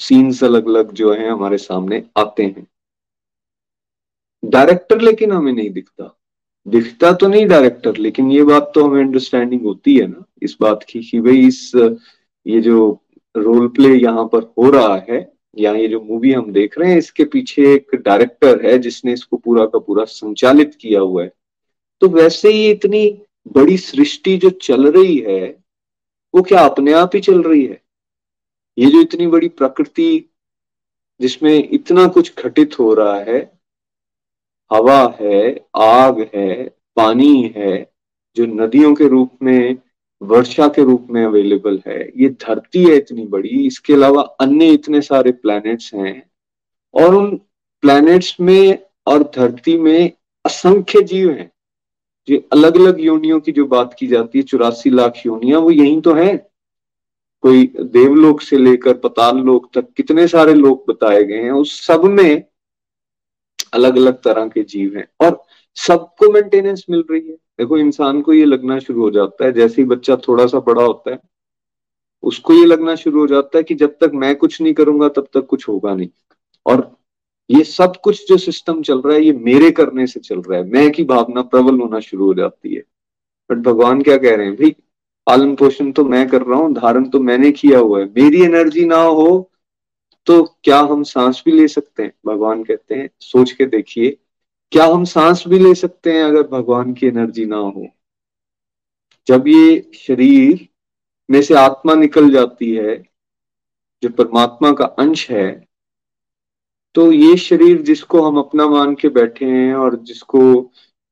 सीन्स 0.00 0.42
अलग 0.44 0.66
अलग 0.66 0.92
जो 0.92 1.12
है 1.12 1.28
हमारे 1.28 1.58
सामने 1.58 2.02
आते 2.16 2.42
हैं। 2.42 2.66
डायरेक्टर 4.42 5.00
लेकिन 5.00 5.32
हमें 5.32 5.52
नहीं 5.52 5.70
दिखता। 5.70 6.18
दिखता 6.66 7.12
तो 7.12 7.28
नहीं 7.28 7.46
डायरेक्टर 7.46 7.96
लेकिन 7.96 8.30
ये 8.32 8.42
बात 8.44 8.70
तो 8.74 8.84
हमें 8.84 9.00
अंडरस्टैंडिंग 9.00 9.62
होती 9.62 9.96
है 9.96 10.06
ना। 10.06 10.24
इस 10.42 10.56
बात 10.60 10.84
की 10.88 11.00
कि 11.02 11.20
भाई 11.20 11.46
इस, 11.46 11.72
ये 12.46 12.60
जो 12.60 12.98
रोल 13.34 13.68
प्ले 13.68 13.94
यहाँ 13.94 14.24
पर 14.24 14.52
हो 14.58 14.70
रहा 14.70 14.96
है, 15.10 15.32
या 15.58 15.72
ये 15.72 15.88
जो 15.88 16.00
मूवी 16.00 16.32
हम 16.32 16.52
देख 16.52 16.78
रहे 16.78 16.90
हैं, 16.90 16.98
इसके 16.98 17.24
पीछे 17.24 17.62
एक 17.74 17.94
डायरेक्टर 17.94 18.64
है 18.66 18.78
जिसने 18.78 19.12
इसको 19.12 19.36
पूरा 19.36 19.66
का 19.66 19.78
पूरा 19.78 20.04
संचालित 20.04 20.74
किया 20.74 21.00
हुआ 21.00 21.22
है। 21.22 21.32
तो 22.02 22.08
वैसे 22.08 22.48
ही 22.48 22.70
इतनी 22.70 23.06
बड़ी 23.52 23.76
सृष्टि 23.76 24.36
जो 24.36 24.50
चल 24.50 24.90
रही 24.92 25.16
है, 25.18 25.44
वो 26.34 26.42
क्या 26.42 26.60
अपने 26.60 26.92
आप 26.92 27.10
ही 27.14 27.20
चल 27.20 27.42
रही 27.42 27.64
है? 27.64 27.80
ये 28.78 28.90
जो 28.90 29.00
इतनी 29.00 29.26
बड़ी 29.26 29.48
प्रकृति 29.48 30.30
जिसमें 31.20 31.68
इतना 31.72 32.06
कुछ 32.06 32.32
घटित 32.38 32.78
हो 32.78 32.94
रहा 32.94 33.18
है, 33.18 33.58
हवा 34.72 35.16
है, 35.20 35.66
आग 35.76 36.30
है, 36.34 36.64
पानी 36.96 37.54
है, 37.56 37.92
जो 38.36 38.46
नदियों 38.46 38.94
के 38.94 39.08
रूप 39.08 39.30
में, 39.42 39.76
वर्षा 40.22 40.68
के 40.68 40.82
रूप 40.82 41.06
में 41.10 41.24
अवेलेबल 41.24 41.82
है, 41.86 42.12
ये 42.16 42.28
धरती 42.28 42.84
है 42.84 42.96
इतनी 42.96 43.26
बड़ी, 43.26 43.66
इसके 43.66 43.92
अलावा 43.92 44.22
अन्य 44.22 44.66
इतने 44.66 45.00
सारे 45.00 45.32
प्लैनेट्स 45.32 45.94
हैं, 45.94 46.30
और 46.94 47.14
उन 47.14 47.36
प्लैनेट्स 47.80 48.36
में 48.40 48.78
और 49.06 49.22
धरती 49.22 49.78
में 49.78 50.12
असंख्य 50.44 51.02
जीव 51.02 51.30
हैं। 51.30 51.52
जो 52.28 52.36
अलग 52.52 52.76
अलग 52.76 53.00
योनियों 53.00 53.40
की 53.40 53.52
जो 53.52 53.66
बात 53.66 53.96
की 53.98 54.06
जाती 54.06 54.38
है, 54.38 54.42
चौरासी 54.42 54.90
लाख 54.90 55.12
योनिया, 55.26 55.58
वो 55.58 55.70
यही 55.70 56.00
तो 56.00 56.14
है। 56.14 56.51
कोई 57.44 57.64
देवलोक 57.80 58.40
से 58.40 58.58
लेकर 58.58 58.96
पताल 58.98 59.38
लोक 59.38 59.68
तक 59.74 59.92
कितने 59.96 60.26
सारे 60.28 60.54
लोग 60.54 60.84
बताए 60.88 61.22
गए 61.24 61.42
हैं, 61.42 61.50
उस 61.50 61.86
सब 61.86 62.04
में 62.04 62.44
अलग 63.74 63.96
अलग 63.96 64.20
तरह 64.22 64.46
के 64.48 64.62
जीव 64.62 64.96
हैं 64.96 65.06
और 65.20 65.42
सबको 65.76 66.30
मेंटेनेंस 66.32 66.84
मिल 66.90 67.04
रही 67.10 67.28
है। 67.28 67.34
देखो, 67.34 67.78
इंसान 67.78 68.20
को 68.22 68.32
ये 68.32 68.44
लगना 68.44 68.78
शुरू 68.78 69.02
हो 69.02 69.10
जाता 69.10 69.44
है, 69.44 69.52
जैसे 69.52 69.82
ही 69.82 69.88
बच्चा 69.88 70.16
थोड़ा 70.28 70.46
सा 70.46 70.60
बड़ा 70.60 70.82
होता 70.82 71.10
है, 71.10 71.18
उसको 72.22 72.54
ये 72.54 72.64
लगना 72.66 72.94
शुरू 72.94 73.20
हो 73.20 73.26
जाता 73.26 73.58
है 73.58 73.64
कि 73.64 73.74
जब 73.74 73.96
तक 74.00 74.10
मैं 74.14 74.34
कुछ 74.36 74.60
नहीं 74.60 74.74
करूँगा, 74.74 75.08
तब 75.08 75.28
तक 75.34 75.46
कुछ 75.46 75.68
होगा 75.68 75.94
नहीं। 75.94 76.08
और 76.66 76.90
ये 77.50 77.62
सब 77.64 77.96
कुछ 77.96 78.28
जो 78.28 78.36
सिस्टम 78.38 78.82
चल 78.82 79.00
रहा 79.00 79.14
है, 79.16 79.24
ये 79.24 79.32
मेरे 79.32 79.70
करने 79.70 80.06
से 80.06 80.20
चल 80.20 80.40
रहा 80.40 80.58
है। 80.58 80.64
मैं 80.64 80.90
की 80.90 81.04
भावना 81.04 81.42
प्रबल 81.42 81.80
होना 81.80 82.00
शुरू 82.00 82.26
हो 82.26 82.34
जाती 82.34 82.74
है। 82.74 82.82
बट 83.50 83.58
भगवान 83.58 84.02
क्या 84.02 84.16
कह 84.16 84.36
रहे 84.36 84.46
हैं, 84.46 84.54
भाई 84.56 84.74
पालन 85.26 85.54
पोषण 85.56 85.90
तो 85.92 86.04
मैं 86.04 86.26
कर 86.28 86.42
रहा 86.42 86.58
हूँ, 86.58 86.72
धारण 86.74 87.08
तो 87.10 87.20
मैंने 87.20 87.50
किया 87.52 87.78
हुआ 87.78 88.00
है। 88.00 88.06
मेरी 88.06 88.42
एनर्जी 88.44 88.84
ना 88.86 88.96
हो 88.96 89.50
तो 90.26 90.42
क्या 90.64 90.78
हम 90.80 91.02
सांस 91.04 91.42
भी 91.46 91.52
ले 91.52 91.66
सकते 91.68 92.02
हैं? 92.02 92.12
भगवान 92.26 92.62
कहते 92.64 92.94
हैं, 92.94 93.08
सोच 93.20 93.52
के 93.52 93.66
देखिए, 93.66 94.10
क्या 94.72 94.84
हम 94.86 95.04
सांस 95.06 95.44
भी 95.48 95.58
ले 95.58 95.74
सकते 95.74 96.12
हैं 96.12 96.24
अगर 96.24 96.42
भगवान 96.48 96.92
की 96.94 97.06
एनर्जी 97.06 97.44
ना 97.46 97.56
हो? 97.56 97.86
जब 99.26 99.48
ये 99.48 99.90
शरीर 99.96 100.68
में 101.28 101.40
से 101.42 101.54
आत्मा 101.56 101.94
निकल 101.94 102.30
जाती 102.32 102.70
है, 102.74 102.96
जो 104.02 104.08
परमात्मा 104.10 104.72
का 104.72 104.84
अंश 104.84 105.30
है 105.30 105.50
तो 106.94 107.10
ये 107.12 107.36
शरीर 107.36 107.80
जिसको 107.82 108.20
हम 108.22 108.38
अपना 108.38 108.66
मान 108.68 108.94
के 108.94 109.08
बैठे 109.08 109.44
हैं 109.46 109.74
और 109.74 109.96
जिसको 109.98 110.40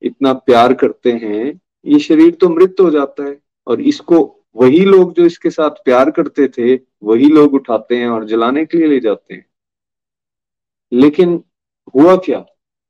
इतना 0.03 0.33
प्यार 0.33 0.73
करते 0.75 1.13
हैं, 1.13 1.61
ये 1.87 1.99
शरीर 1.99 2.35
तो 2.35 2.49
मृत 2.49 2.77
हो 2.81 2.91
जाता 2.91 3.25
है। 3.25 3.39
और 3.67 3.81
इसको 3.81 4.19
वही 4.57 4.85
लोग 4.85 5.13
जो 5.15 5.25
इसके 5.27 5.51
साथ 5.51 5.85
प्यार 5.85 6.11
करते 6.11 6.47
थे, 6.49 6.75
वही 7.03 7.29
लोग 7.29 7.55
उठाते 7.55 7.97
हैं 7.97 8.09
और 8.09 8.25
जलाने 8.27 8.65
के 8.65 8.79
लिए 8.79 8.87
ले 8.89 9.01
जाते 9.01 9.35
हैं। 9.35 9.45
लेकिन 10.93 11.43
हुआ 11.95 12.17
क्या? 12.17 12.45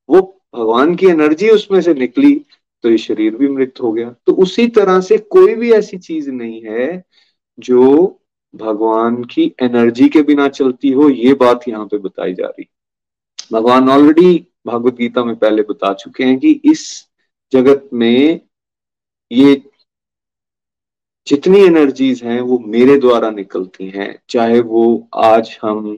वो 0.08 0.20
भगवान 0.54 0.94
की 0.96 1.06
एनर्जी 1.06 1.48
उसमें 1.50 1.80
से 1.80 1.94
निकली 1.94 2.34
तो 2.84 2.90
ये 2.90 2.98
शरीर 2.98 3.36
भी 3.36 3.48
मृत 3.48 3.80
हो 3.82 3.92
गया। 3.92 4.10
तो 4.26 4.32
उसी 4.32 4.66
तरह 4.68 5.00
से 5.00 5.18
कोई 5.18 5.54
भी 5.54 5.72
ऐसी 5.72 5.98
चीज़ 5.98 6.30
नहीं 6.30 6.62
है 6.62 7.02
जो 7.58 8.16
भगवान 8.54 9.22
की 9.24 9.44
एनर्जी 9.62 10.08
के 10.08 10.22
बिना 10.22 10.48
चलती 10.48 10.90
हो, 10.90 11.08
ये 11.08 11.34
बात 11.34 11.68
यहाँ 11.68 11.86
पे 11.86 11.98
बताई 11.98 12.34
जा 12.34 12.46
रही। 12.46 12.68
भगवान 13.52 13.88
ऑलरेडी 13.90 14.46
भागवत 14.66 14.94
गीता 14.94 15.24
में 15.24 15.36
पहले 15.36 15.62
बता 15.62 15.92
चुके 15.94 16.24
हैं 16.24 16.38
कि 16.38 16.50
इस 16.64 17.08
जगत 17.52 17.88
में 17.92 18.40
ये 19.32 19.54
जितनी 21.26 21.58
एनर्जीज 21.58 22.22
हैं, 22.24 22.40
वो 22.40 22.58
मेरे 22.58 22.96
द्वारा 22.98 23.30
निकलती 23.30 23.88
हैं, 23.88 24.14
चाहे 24.28 24.60
वो 24.60 25.08
आज 25.14 25.58
हम 25.62 25.96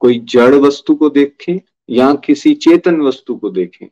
कोई 0.00 0.18
जड़ 0.24 0.54
वस्तु 0.54 0.94
को 0.94 1.08
देखें 1.10 1.58
या 1.90 2.12
किसी 2.24 2.54
चेतन 2.54 3.00
वस्तु 3.00 3.36
को 3.36 3.50
देखें, 3.50 3.86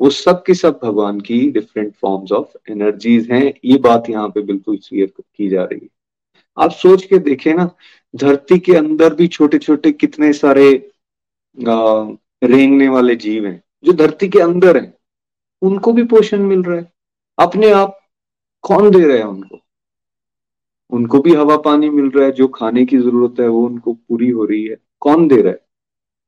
वो 0.00 0.10
सब 0.10 0.42
की 0.42 0.54
सब 0.54 0.80
भगवान 0.82 1.20
की 1.20 1.40
डिफरेंट 1.50 1.92
फॉर्म्स 1.94 2.32
ऑफ़ 2.32 2.56
एनर्जीज 2.70 3.30
हैं। 3.30 3.52
ये 3.64 3.76
बात 3.78 4.08
यहाँ 4.10 4.28
पे 4.28 4.40
बिल्कुल 4.42 4.76
क्लियर 4.78 5.12
की 5.18 5.48
जा 5.48 5.64
रही 5.64 5.80
है। 5.82 5.88
आप 6.56 6.70
सोच 6.70 7.04
के 7.04 7.18
देखें 7.18 7.52
ना, 7.54 7.70
धरती 8.14 8.58
के 8.58 8.76
अंदर 8.76 9.14
भी 9.14 9.28
छोटे 9.28 9.58
छोटे 9.58 9.92
कितने 9.92 10.32
सारे 10.32 10.70
रेंगने 11.58 12.88
वाले 12.88 13.16
जीव 13.16 13.46
हैं, 13.46 13.62
जो 13.84 13.92
धरती 13.92 14.28
के 14.28 14.40
अंदर 14.40 14.76
हैं, 14.76 14.92
उनको 15.62 15.92
भी 15.92 16.04
पोषण 16.04 16.42
मिल 16.42 16.62
रहा 16.62 16.76
है। 16.76 16.92
अपने 17.38 17.70
आप 17.72 17.98
कौन 18.64 18.90
दे 18.90 19.06
रहा 19.06 19.16
है 19.16 19.26
उनको? 19.26 19.60
उनको 20.92 21.20
भी 21.20 21.34
हवा 21.34 21.56
पानी 21.56 21.90
मिल 21.90 22.10
रहा 22.10 22.24
है, 22.24 22.32
जो 22.32 22.48
खाने 22.48 22.84
की 22.84 22.98
ज़रूरत 22.98 23.40
है, 23.40 23.48
वो 23.48 23.66
उनको 23.66 23.92
पूरी 23.92 24.30
हो 24.30 24.44
रही 24.44 24.64
है। 24.64 24.76
कौन 25.00 25.28
दे 25.28 25.42
रहा 25.42 25.52
है? 25.52 25.60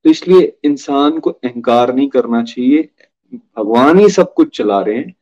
तो 0.04 0.11
इसलिए 0.11 0.57
इंसान 0.64 1.19
को 1.19 1.31
अहंकार 1.31 1.95
नहीं 1.95 2.09
करना 2.09 2.42
चाहिए। 2.42 2.88
भगवान 3.35 3.99
ही 3.99 4.09
सब 4.09 4.35
कुछ 4.35 4.57
चला 4.57 4.81
रहे 4.81 4.97
हैं। 4.97 5.14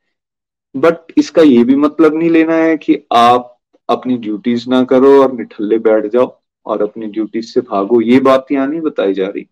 बट 0.76 1.12
इसका 1.18 1.42
ये 1.42 1.64
भी 1.64 1.76
मतलब 1.76 2.14
नहीं 2.14 2.30
लेना 2.30 2.54
है 2.54 2.76
कि 2.76 2.98
आप 3.12 3.60
अपनी 3.88 4.16
ड्यूटीज़ 4.16 4.70
ना 4.70 4.84
करो 4.84 5.22
और 5.22 5.32
निठल्ले 5.32 5.78
बैठ 5.78 6.06
जाओ 6.06 6.40
और 6.66 6.82
अपनी 6.82 7.06
ड्यूटीज़ 7.06 7.46
से 7.46 7.60
भागो। 7.60 8.00
ये 8.00 8.20
बात 8.20 8.46
यहाँ 8.52 8.66
नहीं 8.66 8.80
बताई 8.80 9.14
जा 9.14 9.26
रही। 9.26 9.46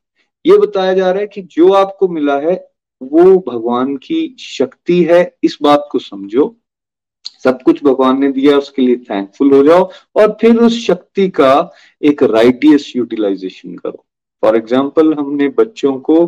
ये 0.46 0.58
बताया 0.58 0.94
जा 0.94 1.10
रहा 1.10 1.20
है 1.20 1.26
कि 1.26 1.42
जो 1.42 1.72
आपको 1.72 2.08
मिला 2.08 2.38
है, 2.38 2.68
वो 3.02 3.44
भगवान 3.48 3.96
की 3.96 4.36
शक्ति 4.38 5.02
है। 5.02 5.36
इस 5.44 5.58
बात 5.62 5.88
को 5.92 5.98
समझो। 5.98 6.56
सब 7.44 7.62
कुछ 7.62 7.82
भगवान 7.84 8.20
ने 8.20 8.30
दिया, 8.32 8.56
उसके 8.58 8.82
लिए 8.82 8.96
थैंकफुल 9.00 9.52
हो 9.54 9.62
जाओ 9.64 9.90
और 10.16 10.36
फिर 10.40 10.56
उस 10.58 10.78
शक्ति 10.86 11.28
का 11.30 11.70
एक 12.02 12.22
राइटियस 12.24 12.92
यूटिलाइजेशन 12.96 13.76
करो। 13.76 14.04
फॉर 14.42 14.56
एग्ज़ाम्पल 14.56 15.12
हमने 15.14 15.48
बच्चों 15.58 15.98
को 16.00 16.24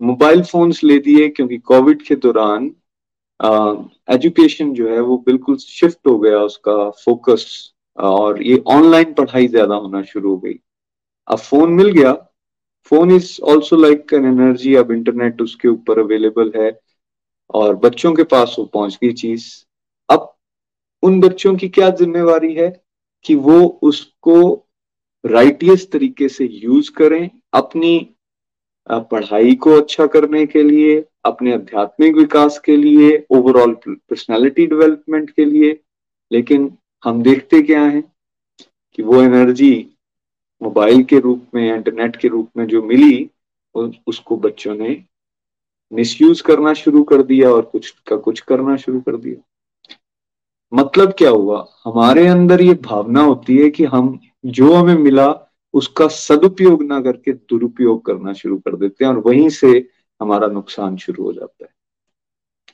मोबाइल 0.00 0.42
फोन्स 0.44 0.82
ले 0.84 0.98
दिए 1.00 1.28
क्योंकि 1.28 1.58
कोविड 1.60 2.02
के 2.02 2.14
दौरान 2.16 2.70
एजुकेशन 4.10 4.72
जो 4.74 4.88
है 4.88 5.00
वो 5.00 5.16
बिल्कुल 5.26 5.56
शिफ्ट 5.58 6.06
हो 6.06 6.18
गया, 6.18 6.38
उसका 6.40 6.88
फोकस 7.04 7.72
और 7.98 8.42
ये 8.42 8.62
ऑनलाइन 8.68 9.12
पढ़ाई 9.14 9.48
ज़्यादा 9.48 9.74
होना 9.74 10.02
शुरू 10.04 10.30
हो 10.30 10.36
गई। 10.38 10.58
अब 11.28 11.38
फ़ोन 11.38 11.72
मिल 11.72 11.90
गया। 11.92 12.12
Phone 12.90 13.10
is 13.12 13.30
also 13.44 13.76
like 13.76 14.12
an 14.14 14.24
energy 14.26 14.74
अब 14.76 14.90
इंटरनेट 14.92 15.40
उसके 15.42 15.68
ऊपर 15.68 15.98
अवेलेबल 15.98 16.52
है 16.56 16.70
और 17.54 17.74
बच्चों 17.78 18.12
के 18.14 18.22
पास 18.24 18.54
वो 18.58 18.64
पहुँच 18.66 18.98
गई 19.02 19.12
चीज़। 19.14 19.46
उन 21.02 21.20
बच्चों 21.20 21.54
की 21.56 21.68
क्या 21.68 21.88
जिम्मेवारी 21.90 22.52
है 22.54 22.70
कि 23.24 23.34
वो 23.34 23.60
उसको 23.82 24.38
राइटियस 25.24 25.90
तरीके 25.92 26.28
से 26.28 26.44
यूज़ 26.44 26.90
करें, 26.92 27.30
अपनी 27.54 28.14
पढ़ाई 28.86 29.54
को 29.54 29.70
अच्छा 29.80 30.06
करने 30.06 30.44
के 30.46 30.62
लिए, 30.62 31.04
अपने 31.24 31.52
आध्यात्मिक 31.54 32.16
विकास 32.16 32.58
के 32.58 32.76
लिए 32.76 33.26
ओवरऑल 33.30 33.74
पर्सनालिटी 33.86 34.66
डेवलपमेंट 34.66 35.30
के 35.30 35.44
लिए। 35.44 35.80
लेकिन 36.30 36.70
हम 37.04 37.22
देखते 37.22 37.62
क्या 37.62 37.82
है 37.82 38.02
कि 38.94 39.02
वो 39.02 39.20
एनर्जी 39.22 39.74
मोबाइल 40.60 41.02
के 41.02 41.18
रूप 41.20 41.46
में 41.54 41.74
इंटरनेट 41.74 42.16
के 42.16 42.28
रूप 42.28 42.50
में 42.56 42.66
जो 42.66 42.82
मिली 42.82 43.30
उसको 43.74 44.36
बच्चों 44.36 44.74
ने 44.74 45.02
मिसयूज 45.92 46.40
करना 46.40 46.72
शुरू 46.74 47.02
कर 47.02 47.22
दिया 47.22 47.50
और 47.50 47.62
कुछ 47.62 47.90
का 48.06 48.16
कुछ 48.16 48.40
करना 48.40 48.76
शुरू 48.76 49.00
कर 49.00 49.16
दिया। 49.16 49.42
मतलब 50.72 51.12
क्या 51.12 51.30
हुआ? 51.30 51.66
हमारे 51.84 52.26
अंदर 52.26 52.62
ये 52.62 52.74
भावना 52.84 53.22
होती 53.22 53.56
है 53.58 53.70
कि 53.70 53.84
हम 53.84 54.18
जो 54.46 54.72
हमें 54.74 54.94
मिला, 54.94 55.28
उसका 55.74 56.08
सदुपयोग 56.08 56.82
ना 56.82 57.00
करके 57.00 57.32
दुरुपयोग 57.32 58.04
करना 58.06 58.32
शुरू 58.32 58.58
कर 58.58 58.76
देते 58.76 59.04
हैं 59.04 59.12
और 59.12 59.18
वहीं 59.18 59.48
से 59.48 59.88
हमारा 60.20 60.46
नुकसान 60.46 60.96
शुरू 60.96 61.24
हो 61.24 61.32
जाता 61.32 61.64
है। 61.64 61.70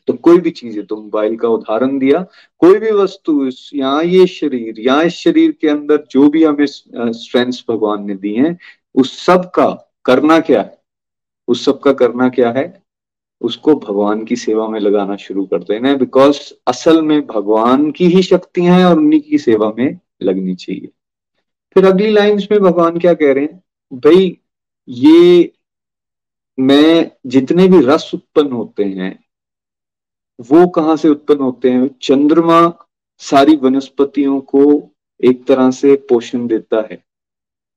तो 0.08 0.12
कोई 0.14 0.38
भी 0.38 0.50
चीज़ 0.50 0.76
है 0.78 0.84
तो 0.84 0.96
मोबाइल 0.96 1.36
का 1.36 1.48
उदाहरण 1.48 1.98
दिया। 1.98 2.18
कोई 2.58 2.78
भी 2.78 2.90
वस्तु 2.90 3.50
यहाँ 3.74 4.02
ये 4.04 4.26
शरीर, 4.26 4.80
या 4.80 5.00
इस 5.02 5.14
शरीर 5.14 5.52
के 5.52 5.68
अंदर 5.68 6.04
जो 6.10 6.28
भी 6.28 6.44
हमें 6.44 6.66
स्ट्रेंथ 6.66 7.52
भगवान 7.70 8.04
ने 8.04 8.14
दी 8.14 8.34
है, 8.34 8.56
उस 8.94 9.18
सब 9.26 9.50
का 9.50 9.68
करना 10.04 10.40
क्या 10.40 10.60
है? 10.60 10.78
उस 11.48 11.64
सब 11.64 11.80
का 11.80 11.92
करना 11.92 12.28
क्या 12.28 12.50
है? 12.50 12.83
उसको 13.44 13.74
भगवान 13.74 14.24
की 14.24 14.36
सेवा 14.36 14.68
में 14.68 14.80
लगाना 14.80 15.16
शुरू 15.16 15.44
कर 15.46 15.62
देना 15.62 15.88
है 15.88 15.96
बिकॉज़ 15.96 16.52
असल 16.66 17.02
में 17.02 17.26
भगवान 17.26 17.90
की 17.90 18.06
ही 18.06 18.22
शक्तियाँ 18.22 18.78
हैं 18.78 18.84
और 18.84 18.96
उन्हीं 18.96 19.20
की 19.20 19.38
सेवा 19.38 19.72
में 19.78 19.98
लगनी 20.22 20.54
चाहिए। 20.54 20.88
फिर 21.74 21.86
अगली 21.86 22.10
लाइंस 22.10 22.48
में 22.50 22.60
भगवान 22.60 22.98
क्या 22.98 23.14
कह 23.14 23.32
रहे 23.32 23.44
हैं? 23.44 23.62
भाई, 23.92 24.38
ये 24.88 25.52
मैं 26.58 27.10
जितने 27.26 27.68
भी 27.68 27.80
रस 27.80 28.10
उत्पन्न 28.14 28.52
होते 28.52 28.84
हैं, 28.84 29.24
वो 30.40 30.66
कहाँ 30.68 30.96
से 30.96 31.08
उत्पन्न 31.08 31.40
होते 31.40 31.70
हैं? 31.70 31.90
चंद्रमा 32.02 32.86
सारी 33.18 33.56
वनस्पतियों 33.56 34.40
को 34.40 34.90
एक 35.24 35.44
तरह 35.44 35.70
से 35.70 35.94
पोषण 35.94 36.46
देता 36.46 36.88
है। 36.92 37.04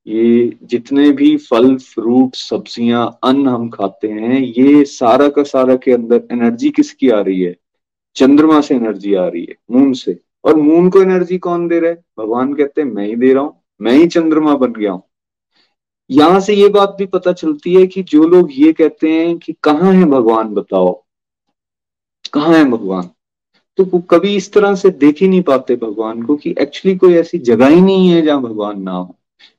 ये 0.06 0.56
जितने 0.64 1.10
भी 1.12 1.36
फल 1.36 1.76
फ्रूट 1.76 2.34
सब्ज़ियाँ, 2.34 3.18
अन्न 3.24 3.48
हम 3.48 3.68
खाते 3.70 4.08
हैं, 4.08 4.40
ये 4.40 4.84
सारा 4.84 5.28
का 5.28 5.42
सारा 5.42 5.76
के 5.76 5.92
अंदर 5.92 6.22
एनर्जी 6.32 6.70
किसकी 6.70 7.10
आ 7.10 7.20
रही 7.20 7.40
है? 7.40 7.56
चंद्रमा 8.16 8.60
से 8.60 8.74
एनर्जी 8.74 9.14
आ 9.14 9.26
रही 9.28 9.42
है 9.42 9.56
मून 9.70 9.92
से। 9.92 10.18
और 10.44 10.56
मून 10.56 10.88
को 10.90 11.02
एनर्जी 11.02 11.38
कौन 11.38 11.68
दे 11.68 11.80
रहा 11.80 11.90
है? 11.90 12.04
भगवान 12.18 12.54
कहते 12.54 12.80
हैं, 12.82 12.88
मैं 12.88 13.06
ही 13.06 13.16
दे 13.16 13.32
रहा 13.32 13.42
हूँ, 13.42 13.60
मैं 13.80 13.92
ही 13.92 14.06
चंद्रमा 14.06 14.54
बन 14.54 14.72
गया 14.72 14.92
हूँ। 14.92 15.02
यहाँ 16.10 16.40
से 16.40 16.54
ये 16.54 16.68
बात 16.68 16.96
भी 16.98 17.06
पता 17.06 17.32
चलती 17.32 17.74
है 17.74 17.86
कि 17.86 18.02
जो 18.02 18.24
लोग 18.24 18.48
ये 18.52 18.72
कहते 18.72 19.12
हैं 19.12 19.38
कि 19.38 19.54
कहाँ 19.62 19.92
है 19.94 20.04
भगवान, 20.04 20.54
बताओ। 20.54 21.04
कहाँ 22.32 22.54
है 22.54 22.64
भगवान? 22.64 23.10
तो 23.76 23.84
वो 23.84 23.98
कभी 24.00 24.36
इस 24.36 24.52
तरह 24.52 24.74
से 24.74 24.90
देख 24.90 25.20
ही 25.22 25.28
नहीं 25.28 25.42
पाते 25.42 25.76
भगवान 25.76 26.22
को 26.22 26.36
कि 26.36 26.54
एक्चुअली 26.60 26.96
कोई 26.96 27.14
ऐसी 27.14 27.38
जगह 27.38 27.66
ही 27.66 27.80
नहीं 27.80 28.08
है 28.08 28.22
जहाँ 28.22 28.42
भगवान 28.42 28.82
ना 28.82 28.92
हो। 28.92 29.17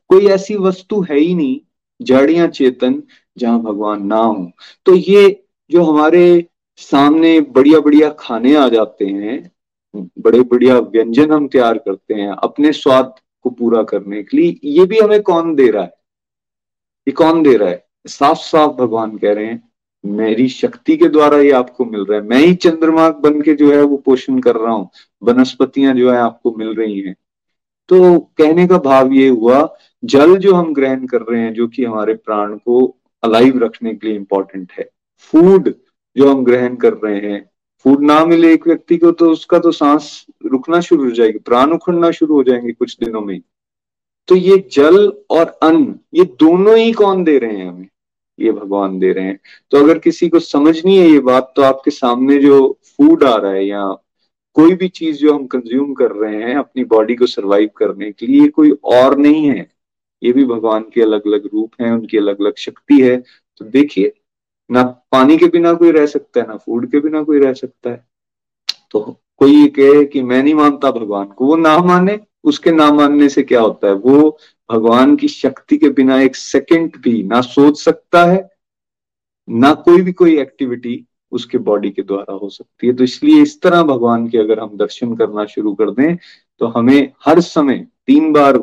कोई 0.09 0.27
ऐसी 0.27 0.55
वस्तु 0.57 1.01
है 1.01 1.17
ही 1.17 1.33
नहीं 1.35 1.59
जड़िया 1.99 2.47
चेतन, 2.47 3.01
जहाँ 3.37 3.59
भगवान 3.61 4.05
ना 4.07 4.17
हो। 4.17 4.51
तो 4.85 4.95
ये 4.95 5.43
जो 5.71 5.83
हमारे 5.83 6.45
सामने 6.79 7.39
बढ़िया 7.41 7.79
बढ़िया 7.79 8.09
खाने 8.19 8.55
आ 8.55 8.67
जाते 8.69 9.05
हैं 9.05 9.51
बड़े 9.93 10.41
बढ़िया 10.41 10.77
व्यंजन 10.79 11.31
हम 11.31 11.47
तैयार 11.47 11.77
करते 11.77 12.13
हैं 12.13 12.31
अपने 12.33 12.71
स्वाद 12.73 13.13
को 13.45 13.49
पूरा 13.49 13.81
करने 13.83 14.21
के 14.23 14.37
लिए, 14.37 14.59
ये 14.63 14.85
भी 14.85 14.99
हमें 14.99 15.21
कौन 15.21 15.53
दे 15.55 15.69
रहा 15.69 15.83
है? 15.83 15.93
ये 17.07 17.11
कौन 17.11 17.41
दे 17.43 17.55
रहा 17.57 17.69
है? 17.69 17.85
साफ़ 18.07 18.37
साफ़ 18.37 18.71
भगवान 18.71 19.17
कह 19.17 19.33
रहे 19.33 19.45
हैं, 19.45 19.63
मेरी 20.03 20.47
शक्ति 20.49 20.97
के 20.97 21.07
द्वारा 21.07 21.37
ये 21.39 21.51
आपको 21.51 21.85
मिल 21.85 22.05
रहा 22.05 22.19
है। 22.19 22.25
मैं 22.27 22.37
ही 22.37 22.53
चंद्रमा 22.55 23.09
बन 23.19 23.41
के 23.41 23.53
जो 23.53 23.71
है 23.71 23.81
वो 23.83 23.97
पोषण 23.97 24.39
कर 24.39 24.55
रहा 24.55 24.73
हूँ, 24.73 24.89
वनस्पतियाँ 25.21 25.93
जो 25.95 26.11
है 26.11 26.17
आपको 26.17 26.55
मिल 26.57 26.75
रही 26.75 26.99
हैं। 26.99 27.15
तो 27.89 28.19
कहने 28.37 28.67
का 28.67 28.77
भाव 28.79 29.11
ये 29.13 29.27
हुआ 29.29 29.61
जल 30.03 30.35
जो 30.37 30.53
हम 30.53 30.73
ग्रहण 30.73 31.05
कर 31.05 31.21
रहे 31.21 31.41
हैं, 31.41 31.53
जो 31.53 31.67
कि 31.67 31.83
हमारे 31.85 32.13
प्राण 32.15 32.55
को 32.57 32.85
अलाइव 33.23 33.57
रखने 33.59 33.93
के 33.93 34.07
लिए 34.07 34.15
इंपॉर्टेंट 34.15 34.71
है। 34.71 34.89
फ़ूड 35.33 35.73
जो 36.15 36.29
हम 36.29 36.43
ग्रहण 36.43 36.75
कर 36.75 36.93
रहे 36.93 37.19
हैं 37.21 37.49
फ़ूड 37.85 38.01
ना 38.01 38.23
मिले 38.25 38.53
एक 38.53 38.67
व्यक्ति 38.67 38.97
को 38.97 39.11
तो 39.11 39.29
उसका 39.31 39.59
तो 39.59 39.71
सांस 39.71 40.25
रुकना 40.45 40.79
शुरू 40.81 41.03
हो 41.03 41.11
जाएगी, 41.11 41.37
प्राण 41.39 41.71
उखड़ना 41.71 42.11
शुरू 42.11 42.35
हो 42.35 42.43
जाएँगे 42.43 42.71
कुछ 42.71 42.97
दिनों 42.99 43.21
में 43.21 43.39
तो 44.27 44.35
ये 44.35 44.57
जल 44.71 45.07
और 45.29 45.45
अन्न, 45.63 45.95
ये 46.13 46.23
दोनों 46.39 46.77
ही 46.77 46.91
कौन 46.91 47.23
दे 47.23 47.37
रहे 47.37 47.57
हैं 47.57 47.67
हमें? 47.67 47.87
ये 48.39 48.51
भगवान 48.51 48.99
दे 48.99 49.11
रहे 49.11 49.25
हैं। 49.25 49.39
तो 49.71 49.77
अगर 49.77 49.99
किसी 49.99 50.29
को 50.29 50.39
समझनी 50.39 50.97
है 50.97 51.07
ये 51.09 51.19
बात 51.19 51.53
तो 51.55 51.61
आपके 51.61 51.91
सामने 51.91 52.37
जो 52.39 52.77
फ़ूड 52.87 53.23
आ 53.23 53.35
रहा 53.35 53.51
है 53.51 53.65
या 53.67 53.85
कोई 54.55 54.75
भी 54.75 54.87
चीज़ 54.87 55.17
जो 55.17 55.33
हम 55.33 55.45
कंज्यूम 55.47 55.93
कर 55.93 56.11
रहे 56.11 56.43
हैं, 56.43 56.55
अपनी 56.55 56.83
बॉडी 56.85 57.15
को 57.15 57.25
सरवाइव 57.25 57.69
करने 57.77 58.11
के 58.11 58.27
लिए 58.27 58.47
कोई 58.49 58.71
और 58.83 59.17
नहीं 59.17 59.47
है। 59.49 59.67
ये 60.23 60.31
भी 60.31 60.45
भगवान 60.45 60.85
के 60.93 61.01
अलग 61.01 61.27
अलग 61.27 61.45
रूप 61.53 61.71
हैं, 61.81 61.91
उनकी 61.91 62.17
अलग 62.17 62.41
अलग 62.41 62.55
शक्ति 62.57 63.01
है। 63.01 63.17
तो 63.57 63.65
देखिए, 63.65 64.13
ना 64.71 64.83
पानी 65.11 65.37
के 65.37 65.45
बिना 65.45 65.73
कोई 65.73 65.91
रह 65.91 66.05
सकता 66.05 66.41
है, 66.41 66.47
ना 66.47 66.57
फ़ूड 66.57 66.91
के 66.91 66.99
बिना 66.99 67.23
कोई 67.23 67.39
रह 67.39 67.53
सकता 67.53 67.89
है। 67.89 68.05
तो 68.91 69.19
कोई 69.37 69.67
कहे 69.67 70.05
कि 70.05 70.21
मैं 70.21 70.43
नहीं 70.43 70.53
मानता 70.53 70.91
भगवान 70.91 71.25
को, 71.25 71.45
वो 71.45 71.55
ना 71.55 71.77
माने, 71.77 72.19
उसके 72.43 72.71
ना 72.71 72.91
मानने 72.91 73.29
से 73.29 73.43
क्या 73.43 73.61
होता 73.61 73.87
है? 73.87 73.93
वो 73.93 74.37
भगवान 74.71 75.15
की 75.15 75.27
शक्ति 75.27 75.77
के 75.77 75.89
बिना 75.89 76.21
एक 76.21 76.35
सेकंड 76.35 76.97
भी 76.97 77.21
ना 77.23 77.41
सोच 77.41 77.81
सकता 77.81 78.23
है, 78.25 78.49
ना 79.49 79.73
कोई 79.73 80.01
भी 80.01 80.11
कोई 80.11 80.37
एक्टिविटी 80.39 81.05
उसके 81.31 81.57
बॉडी 81.57 81.89
के 81.89 82.01
द्वारा 82.01 82.33
हो 82.33 82.49
सकती 82.49 82.87
है। 82.87 82.93
तो 82.93 83.03
इसलिए 83.03 83.41
इस 83.41 83.61
तरह 83.61 83.83
भगवान 83.83 84.27
के 84.29 84.37
अगर 84.37 84.59
हम 84.59 84.77
दर्शन 84.77 85.15
करना 85.15 85.45
शुरू 85.45 85.73
कर 85.73 85.91
दें 85.91 86.17
तो 86.61 86.67
हमें 86.67 87.13
हर 87.25 87.39
समय 87.39 87.87
तीन 88.07 88.31
बार 88.33 88.57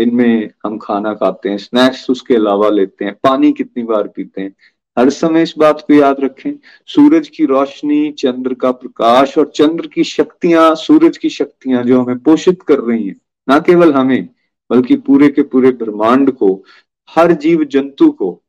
दिन 0.00 0.14
में 0.14 0.50
हम 0.64 0.78
खाना 0.78 1.14
खाते 1.14 1.48
हैं 1.48 1.58
स्नैक्स 1.58 2.10
उसके 2.10 2.34
अलावा 2.34 2.68
लेते 2.68 3.04
हैं, 3.04 3.14
पानी 3.14 3.52
कितनी 3.52 3.82
बार 3.82 4.08
पीते 4.08 4.40
हैं। 4.40 4.54
हर 4.98 5.10
समय 5.10 5.42
इस 5.42 5.54
बात 5.58 5.80
को 5.80 5.94
याद 5.94 6.16
रखें, 6.20 6.52
सूरज 6.86 7.28
की 7.28 7.44
रोशनी 7.44 8.10
चंद्र 8.12 8.54
का 8.54 8.72
प्रकाश 8.72 9.38
और 9.38 9.52
चंद्र 9.54 9.86
की 9.86 10.04
शक्तियाँ, 10.04 10.74
सूरज 10.74 11.18
की 11.18 11.28
शक्तियाँ 11.28 11.82
जो 11.84 12.00
हमें 12.02 12.18
पोषित 12.18 12.62
कर 12.62 12.78
रही 12.78 13.06
हैं, 13.08 13.16
ना 13.48 13.58
केवल 13.58 13.92
हमें, 13.92 14.28
बल्कि 14.70 14.96
पूरे 14.96 15.28
के 15.28 15.42
पूरे 15.42 15.70
ब्रह्मांड 15.70 16.30
को, 16.32 16.64
हर 17.10 17.32
जीव 17.32 17.64
जंतु 17.64 18.10
को। 18.10 18.42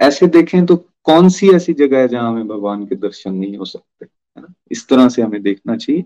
ऐसे 0.00 0.26
देखें 0.26 0.66
तो 0.66 0.76
कौन 0.76 1.28
सी 1.28 1.50
ऐसी 1.50 1.72
जगह 1.72 1.98
है 1.98 2.08
जहाँ 2.08 2.30
हमें 2.30 2.48
भगवान 2.48 2.86
के 2.86 2.94
दर्शन 2.94 3.34
नहीं 3.34 3.56
हो 3.56 3.64
सकते, 3.64 4.04
है 4.04 4.42
ना? 4.42 4.54
इस 4.70 4.88
तरह 4.88 5.08
से 5.08 5.22
हमें 5.22 5.42
देखना 5.42 5.76
चाहिए। 5.76 6.04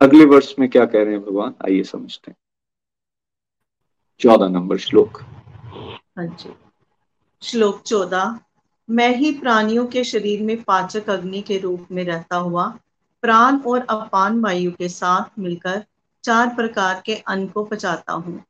अगले 0.00 0.24
वर्ष 0.24 0.54
में 0.58 0.68
क्या 0.68 0.84
कह 0.84 1.02
रहे 1.02 1.14
हैं 1.14 1.22
भगवान? 1.22 1.54
आइए 1.68 1.82
समझते 1.82 2.30
हैं। 2.30 2.36
चौदह 4.20 4.48
नंबर 4.48 4.76
श्लोक। 4.76 5.20
हाँ 6.16 6.26
जी। 6.26 6.54
श्लोक 7.42 7.82
चौदह, 7.82 8.38
मैं 8.90 9.16
ही 9.16 9.32
प्राणियों 9.32 9.86
के 9.86 10.04
शरीर 10.04 10.42
में 10.42 10.62
पाचक 10.62 11.10
अग्नि 11.10 11.42
के 11.42 11.58
रूप 11.58 11.86
में 11.92 12.04
रहता 12.04 12.36
हुआ, 12.36 12.78
प्राण 13.22 13.58
और 13.58 13.80
अपान 13.80 14.40
वायु 14.40 14.72
के 14.72 14.88
साथ 14.88 15.38
मिलकर 15.38 15.84
चार 16.24 16.54
प्रकार 16.54 17.02
के 17.06 17.14
अन्न 17.14 17.46
को 17.46 17.64
पचाता 17.64 18.12
हूँ। 18.12 18.44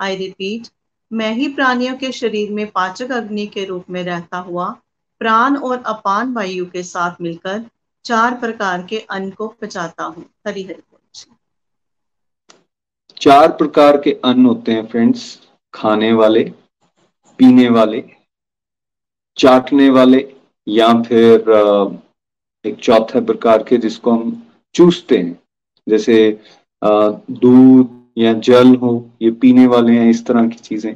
आई 0.00 0.16
रिपीट 0.16 0.66
मैं 1.12 1.32
ही 1.32 1.48
प्राणियों 1.48 1.96
के 1.96 2.12
शरीर 2.12 2.52
में 2.52 2.70
पाचक 2.70 3.12
अग्नि 3.12 3.46
के 3.46 3.64
रूप 3.64 3.84
में 3.90 4.04
रहता 4.04 4.38
हुआ, 4.38 4.76
प्राण 5.18 5.56
और 5.56 5.82
अपान 5.86 6.32
वायु 6.32 6.66
के 6.66 6.82
साथ 6.82 7.20
मिलकर 7.20 7.64
चार 8.04 8.34
प्रकार 8.34 8.82
के 8.82 8.98
अन्न 8.98 9.30
को 9.30 9.48
पचाता 9.48 10.04
हूँ। 10.04 10.24
हरी 10.46 10.62
हरी 10.62 10.82
चार 13.20 13.52
प्रकार 13.52 13.96
के 14.00 14.12
अन्न 14.24 14.46
होते 14.46 14.72
हैं 14.72 14.86
फ्रेंड्स 14.86 15.22
खाने 15.74 16.12
वाले, 16.12 16.42
पीने 17.38 17.68
वाले, 17.68 18.02
चाटने 19.36 19.88
वाले, 19.90 20.26
या 20.66 20.92
फिर 21.02 21.50
एक 22.64 22.76
चौथे 22.76 23.20
प्रकार 23.20 23.62
के 23.62 23.76
जिसको 23.76 24.10
हम 24.10 24.42
चूसते 24.74 25.18
हैं। 25.18 25.38
जैसे 25.86 26.16
दूध 26.82 28.02
या 28.18 28.32
जल 28.40 28.74
हो, 28.74 28.92
ये 29.22 29.30
पीने 29.32 29.66
वाले 29.66 29.92
हैं, 29.92 30.08
इस 30.10 30.24
तरह 30.26 30.48
की 30.48 30.58
चीज़ें। 30.58 30.94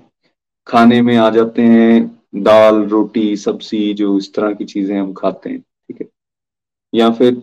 खाने 0.67 1.01
में 1.03 1.17
आ 1.17 1.29
जाते 1.31 1.63
हैं, 1.63 2.07
दाल, 2.37 2.83
रोटी, 2.85 3.37
सब्ज़ी, 3.37 3.93
जो 3.95 4.17
इस 4.19 4.33
तरह 4.35 4.53
की 4.55 4.65
चीज़ें 4.65 4.99
हम 5.01 5.13
खाते 5.13 5.51
हैं, 5.51 5.61
ठीक 5.61 6.01
है। 6.01 6.09
या 6.93 7.11
फिर 7.11 7.35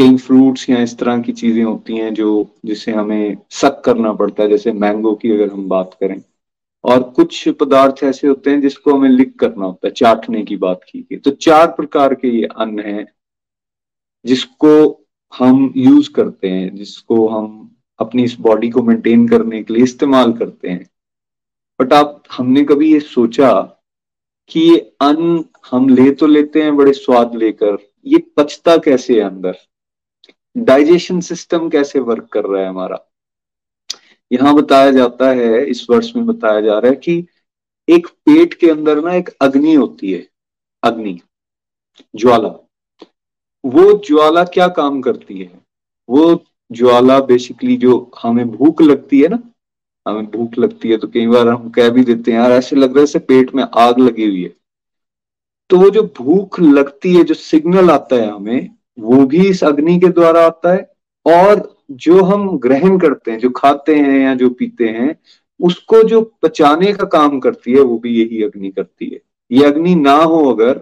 कई 0.00 0.16
फ्रूट्स 0.16 0.70
या 0.70 0.82
इस 0.82 0.98
तरह 0.98 1.20
की 1.22 1.32
चीज़ें 1.32 1.64
होती 1.64 1.96
हैं 1.96 2.14
जो, 2.14 2.56
जिसे 2.64 2.92
हमें 2.92 3.36
सक 3.50 3.82
करना 3.84 4.12
पड़ता 4.12 4.42
है, 4.42 4.48
जैसे 4.48 4.72
मैंगो 4.72 5.14
की 5.14 5.30
अगर 5.30 5.52
हम 5.52 5.68
बात 5.68 5.96
करें। 6.00 6.22
और 6.84 7.02
कुछ 7.02 7.48
पदार्थ 7.48 8.04
ऐसे 8.04 8.28
होते 8.28 8.50
हैं 8.50 8.60
जिसको 8.60 8.94
हमें 8.94 9.08
लिख 9.08 9.34
करना 9.36 9.66
होता 9.66 9.86
है, 9.86 9.92
चाटने 9.92 10.42
की 10.42 10.56
बात 10.56 10.80
की 10.88 11.00
गई। 11.00 11.16
तो 11.16 11.30
चार 11.30 11.66
प्रकार 11.66 12.14
के 12.14 12.28
ये 12.28 12.48
अन्न 12.56 12.80
हैं, 12.80 13.06
जिसको 14.26 15.00
हम 15.38 15.72
यूज़ 15.76 16.10
करते 16.10 16.48
हैं, 16.48 16.76
जिसको 16.76 17.28
हम 17.28 17.76
अपनी 17.98 18.24
इस 18.24 18.36
बॉडी 18.40 18.70
को 18.70 18.82
मेंटेन 18.82 19.28
करने 19.28 19.62
के 19.62 19.74
लिए 19.74 19.82
इस्तेमाल 19.82 20.32
करते 20.32 20.68
हैं। 20.68 20.90
बट 21.80 21.92
आप, 21.92 22.22
हमने 22.32 22.64
कभी 22.64 22.92
ये 22.92 23.00
सोचा 23.00 23.52
कि 24.48 24.60
ये 24.60 24.92
अन्न 25.00 25.44
हम 25.70 25.88
ले 25.88 26.10
तो 26.10 26.26
लेते 26.26 26.62
हैं, 26.62 26.76
बड़े 26.76 26.92
स्वाद 26.92 27.34
लेकर, 27.34 27.78
ये 28.06 28.18
पचता 28.36 28.76
कैसे 28.76 29.14
है 29.14 29.20
अंदर? 29.20 29.56
डाइजेशन 30.56 31.20
सिस्टम 31.20 31.68
कैसे 31.68 31.98
वर्क 31.98 32.28
कर 32.32 32.44
रहा 32.44 32.62
है 32.62 32.68
हमारा? 32.68 32.98
यहाँ 34.32 34.54
बताया 34.54 34.90
जाता 34.90 35.30
है, 35.30 35.64
इस 35.66 35.86
वर्ष 35.90 36.12
में 36.16 36.26
बताया 36.26 36.60
जा 36.60 36.78
रहा 36.78 36.90
है 36.90 36.96
कि 36.96 37.26
एक 37.88 38.06
पेट 38.06 38.54
के 38.54 38.70
अंदर 38.70 39.04
ना 39.04 39.14
एक 39.14 39.28
अग्नि 39.40 39.74
होती 39.74 40.12
है, 40.12 40.26
अग्नि, 40.82 41.20
ज्वाला। 42.16 42.48
वो 43.64 43.92
ज्वाला 43.98 44.44
क्या 44.44 44.68
काम 44.68 45.00
करती 45.00 45.38
है? 45.38 45.60
वो 46.08 46.44
ज्वाला 46.72 47.20
बेसिकली 47.20 47.76
जो 47.76 48.10
हमें 48.22 48.50
भूख 48.50 48.82
लगती 48.82 49.20
है 49.20 49.28
ना, 49.28 49.38
हमें 50.06 50.26
भूख 50.26 50.58
लगती 50.58 50.90
है 50.90 50.96
तो 50.96 51.08
कई 51.08 51.26
बार 51.26 51.48
हम 51.48 51.70
कह 51.70 51.88
भी 51.88 52.04
देते 52.04 52.32
हैं, 52.32 52.38
यार, 52.38 52.52
ऐसे 52.52 52.76
लग 52.76 52.96
रहा 52.96 53.06
है 53.14 53.18
पेट 53.18 53.54
में 53.54 53.64
आग 53.64 53.98
लगी 53.98 54.26
हुई 54.26 54.42
है। 54.42 54.56
तो 55.70 55.78
वो 55.78 55.90
जो 55.90 56.02
भूख 56.16 56.60
लगती 56.60 57.14
है, 57.16 57.24
जो 57.24 57.34
सिग्नल 57.34 57.90
आता 57.90 58.16
है 58.16 58.30
हमें 58.30 58.79
वो 59.00 59.24
भी 59.26 59.48
इस 59.48 59.64
अग्नि 59.64 59.98
के 60.00 60.08
द्वारा 60.08 60.46
आता 60.46 60.72
है 60.72 60.90
और 61.26 61.78
जो 61.90 62.22
हम 62.22 62.58
ग्रहण 62.58 62.98
करते 62.98 63.30
हैं, 63.30 63.38
जो 63.38 63.50
खाते 63.50 63.94
हैं 63.94 64.18
या 64.20 64.34
जो 64.34 64.50
पीते 64.50 64.88
हैं, 64.88 65.16
उसको 65.60 66.02
जो 66.02 66.20
पचाने 66.42 66.92
का 66.92 67.04
काम 67.04 67.40
करती 67.40 67.72
है, 67.72 67.80
वो 67.80 67.98
भी 67.98 68.20
यही 68.20 68.42
अग्नि 68.42 68.70
करती 68.70 69.10
है। 69.10 69.20
ये 69.50 69.64
अग्नि 69.64 69.94
ना 69.94 70.12
हो 70.12 70.44
अगर 70.52 70.78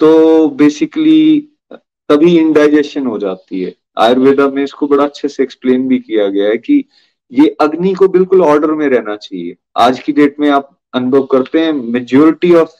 तो 0.00 0.48
बेसिकली 0.48 1.48
तभी 1.72 2.38
इंडाइजेशन 2.38 3.06
हो 3.06 3.18
जाती 3.18 3.62
है। 3.62 3.74
आयुर्वेदा 3.98 4.48
में 4.48 4.62
इसको 4.64 4.86
बड़ा 4.86 5.04
अच्छे 5.04 5.28
से 5.28 5.42
एक्सप्लेन 5.42 5.88
भी 5.88 5.98
किया 5.98 6.28
गया 6.28 6.48
है 6.48 6.56
कि 6.58 6.84
ये 7.32 7.56
अग्नि 7.60 7.94
को 7.94 8.08
बिल्कुल 8.08 8.42
ऑर्डर 8.42 8.70
में 8.70 8.88
रहना 8.88 9.16
चाहिए। 9.16 9.56
आज 9.76 9.98
की 9.98 10.12
डेट 10.12 10.40
में 10.40 10.50
आप 10.50 10.78
अनुभव 10.94 11.22
करते 11.22 11.60
हैं 11.60 11.72
मेजोरिटी 11.72 12.54
ऑफ़ 12.54 12.70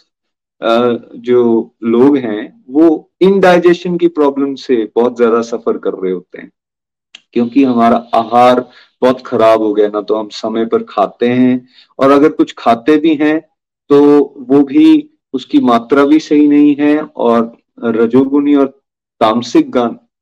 जो 0.63 1.75
लोग 1.85 2.17
हैं, 2.17 2.65
वो 2.69 3.11
इनडाइजेशन 3.23 3.97
की 3.99 4.09
प्रॉब्लम 4.11 4.55
से 4.57 4.77
बहुत 4.97 5.17
ज़्यादा 5.17 5.41
सफ़र 5.43 5.79
कर 5.79 5.95
रहे 5.95 6.13
होते 6.13 6.41
हैं। 6.41 6.51
क्योंकि 7.33 7.65
हमारा 7.65 7.97
आहार 8.15 8.61
बहुत 9.03 9.21
खराब 9.27 9.63
हो 9.63 9.73
गया 9.75 9.89
ना 9.89 10.01
तो 10.01 10.15
हम 10.15 10.29
समय 10.33 10.67
पर 10.67 10.83
खाते 10.89 11.29
हैं, 11.29 11.67
और 11.99 12.11
अगर 12.11 12.29
कुछ 12.31 12.55
खाते 12.59 12.97
भी 12.99 13.15
हैं 13.17 13.41
तो 13.91 14.01
वो 14.49 14.63
भी 14.65 15.09
उसकी 15.35 15.61
मात्रा 15.63 16.05
भी 16.07 16.19
सही 16.21 16.47
नहीं 16.49 16.75
है, 16.77 16.99
और 16.99 17.53
रजोगुनी 17.79 18.55
और 18.55 18.67
तामसिक 19.21 19.77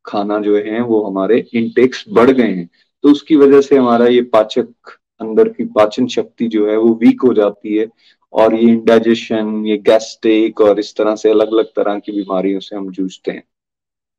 खाना 0.05 0.39
जो 0.41 0.57
है, 0.57 0.81
वो 0.81 1.03
हमारे 1.03 1.45
इंटेक्स 1.55 2.05
बढ़ 2.11 2.31
गए 2.31 2.43
हैं। 2.45 2.69
तो 3.05 3.11
उसकी 3.11 3.37
वजह 3.37 3.61
से 3.61 3.77
हमारा 3.77 4.07
ये 4.07 4.23
पाचक 4.33 4.99
अंदर 5.21 5.49
की 5.49 5.65
पाचन 5.67 6.07
शक्ति 6.09 6.49
जो 6.49 6.67
है, 6.69 6.77
वो 6.77 6.95
वीक 6.95 7.23
हो 7.23 7.33
जाती 7.35 7.77
है 7.77 7.87
और 8.33 8.55
ये 8.55 8.71
इंडाइजेशन 8.73 9.65
ये 9.67 9.77
गैस्ट्रिक 9.77 10.61
और 10.61 10.81
इस 10.81 10.95
तरह 10.97 11.15
से 11.15 11.31
अलग 11.31 11.53
अलग 11.53 11.67
तरह 11.77 11.99
की 11.99 12.13
बीमारियों 12.13 12.61
से 12.61 12.77
हम 12.77 12.91
जूझते 12.91 13.31
हैं। 13.31 13.43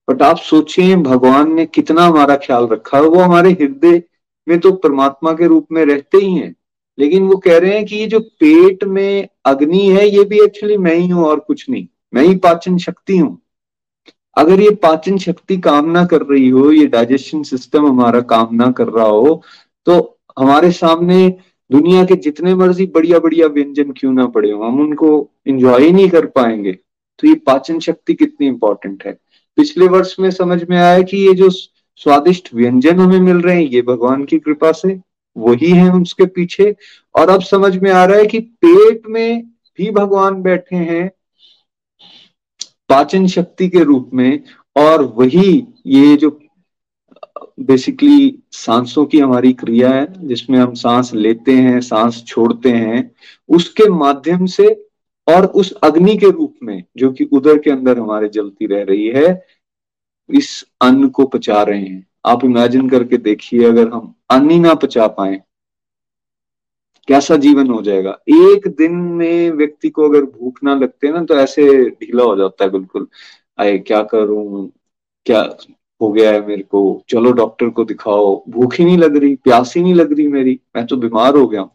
बट 0.08 0.21
आप 0.21 0.38
सोचिए, 0.38 0.95
भगवान 0.95 1.54
ने 1.54 1.65
कितना 1.65 2.06
हमारा 2.06 2.36
ख्याल 2.36 2.67
रखा 2.67 3.00
वो 3.02 3.19
हमारे 3.19 3.52
हृदय 3.52 4.02
में 4.47 4.60
तो 4.60 4.71
परमात्मा 4.74 5.34
के 5.34 5.47
रूप 5.47 5.67
में 5.71 5.86
रहते 5.86 6.17
ही 6.17 6.34
हैं। 6.34 6.56
लेकिन 6.97 7.28
वो 7.28 7.38
कह 7.38 7.58
रहे 7.58 7.76
हैं 7.76 7.86
कि 7.86 7.95
ये 7.95 8.08
जो 8.08 8.19
पेट 8.19 8.84
में 8.84 9.28
अग्नि 9.45 9.88
है, 9.88 10.08
ये 10.08 10.24
भी 10.24 10.43
एक्चुअली 10.43 10.78
मैं 10.78 10.95
ही 10.95 11.08
हूँ 11.08 11.26
और 11.26 11.39
कुछ 11.39 11.69
नहीं। 11.69 11.88
मैं 12.13 12.24
ही 12.24 12.36
पाचन 12.36 12.78
शक्ति 12.78 13.17
हूँ। 13.17 13.38
अगर 14.38 14.62
ये 14.62 14.69
पाचन 14.84 15.17
शक्ति 15.17 15.58
काम 15.58 15.89
ना 15.91 16.04
कर 16.06 16.21
रही 16.21 16.50
हो, 16.50 16.71
ये 16.71 16.86
डाइजेशन 16.88 17.43
सिस्टम 17.43 17.86
हमारा 17.88 18.19
काम 18.21 18.56
ना 18.56 18.71
कर 18.71 18.88
रहा 18.88 19.06
हो 19.06 19.41
तो 19.88 20.19
हमारे 20.39 20.71
सामने 20.71 21.28
दुनिया 21.71 22.03
के 22.05 22.15
जितने 22.15 22.53
मर्ज़ी 22.55 22.86
बढ़िया 22.86 23.19
बढ़िया 23.19 23.47
व्यंजन 23.47 23.91
क्यों 23.91 24.12
ना 24.13 24.25
पड़े 24.27 24.51
हो, 24.51 24.63
हम 24.63 24.79
उनको 24.81 25.29
इंजॉय 25.47 25.89
नहीं 25.91 26.10
कर 26.10 26.25
पाएँगे। 26.25 26.71
तो 27.19 27.27
ये 27.27 27.36
पाचन 27.36 27.79
शक्ति 27.79 28.13
कितनी 28.13 28.47
इंपॉर्टेंट 28.47 29.03
है। 29.05 29.12
पिछले 29.57 29.88
वर्ष 29.88 30.15
में 30.19 30.29
समझ 30.31 30.63
में 30.69 30.77
आया 30.77 31.01
कि 31.01 31.17
ये 31.17 31.34
जो 31.34 31.49
स्वादिष्ट 31.49 32.49
व्यंजन 32.53 32.99
हमें 32.99 33.19
मिल 33.19 33.41
रहे 33.41 33.55
हैं, 33.55 33.69
ये 33.69 33.81
भगवान 33.81 34.23
की 34.25 34.39
कृपा 34.39 34.71
से, 34.71 34.99
वही 35.38 35.71
है 35.71 35.91
उसके 35.93 36.25
पीछे। 36.25 36.75
और 37.15 37.29
अब 37.29 37.41
समझ 37.41 37.75
में 37.77 37.91
आ 37.91 38.05
रहा 38.05 38.17
है 38.17 38.25
कि 38.25 38.39
पेट 38.39 39.07
में 39.07 39.41
भी 39.77 39.91
भगवान 39.91 40.41
बैठे 40.41 40.75
हैं, 40.75 41.12
पाचन 42.89 43.27
शक्ति 43.27 43.67
के 43.69 43.84
रूप 43.84 44.10
में, 44.13 44.43
और 44.75 45.03
वही 45.17 45.67
ये 45.88 46.15
जो 46.17 46.29
बेसिकली 47.60 48.43
सांसों 48.51 49.06
की 49.06 49.19
हमारी 49.19 49.54
क्रिया 49.54 49.89
है, 49.89 50.27
जिसमें 50.27 50.60
हम 50.60 50.73
सांस 50.73 51.13
लेते 51.13 51.51
हैं, 51.51 51.82
सांस 51.82 52.23
छोड़ते 52.27 52.71
हैं, 52.71 53.12
उसके 53.49 53.89
माध्यम 53.89 54.45
से 54.45 54.88
और 55.27 55.45
उस 55.45 55.71
अग्नि 55.71 56.17
के 56.17 56.32
रूप 56.32 56.56
में, 56.63 56.84
जो 56.97 57.12
कि 57.12 57.23
उदर 57.23 57.58
के 57.58 57.71
अंदर 57.71 57.99
हमारे 57.99 58.30
जलती 58.30 58.65
रह 58.65 58.84
रही 58.84 59.08
है, 59.08 59.45
इस 60.30 60.65
अन्न 60.82 61.10
को 61.10 61.25
पचा 61.25 61.63
रहे 61.63 61.86
हैं। 61.86 62.08
आप 62.25 62.45
इमेजिन 62.45 62.89
करके 62.89 63.17
देखिए, 63.17 63.63
अगर 63.65 63.88
हम 63.89 64.15
अन्न 64.30 64.49
ही 64.49 64.60
ना 64.60 64.73
पचा 64.73 65.08
पाए, 65.08 65.41
कैसा 67.08 67.36
जीवन 67.36 67.69
हो 67.69 67.82
जाएगा? 67.82 68.12
एक 68.30 68.67
दिन 68.67 68.91
में 68.91 69.51
व्यक्ति 69.51 69.89
को 69.89 70.10
अगर 70.10 70.21
भूख 70.21 70.63
ना 70.63 70.75
लगते 70.75 71.12
ना 71.12 71.23
तो 71.25 71.36
ऐसे 71.36 71.89
ढीला 71.89 72.23
हो 72.23 72.36
जाता 72.36 72.63
है 72.63 72.69
बिल्कुल। 72.69 73.08
आए, 73.60 73.77
क्या 73.77 74.04
करूँ? 74.04 74.71
क्या 75.25 75.43
हो 76.01 76.11
गया 76.11 76.31
है 76.31 76.45
मेरे 76.47 76.63
को। 76.63 77.03
चलो 77.09 77.31
डॉक्टर 77.31 77.69
को 77.69 77.83
दिखाओ। 77.83 78.43
भूख 78.49 78.75
ही 78.75 78.85
नहीं 78.85 78.97
लग 78.97 79.17
रही, 79.17 79.35
प्यास 79.35 79.73
ही 79.75 79.81
नहीं 79.83 79.93
लग 79.93 80.13
रही 80.13 80.27
मेरी। 80.27 80.59
मैं 80.75 80.85
तो 80.87 80.97
बीमार 80.97 81.35
हो 81.35 81.47
गया 81.47 81.61
हूँ। 81.61 81.71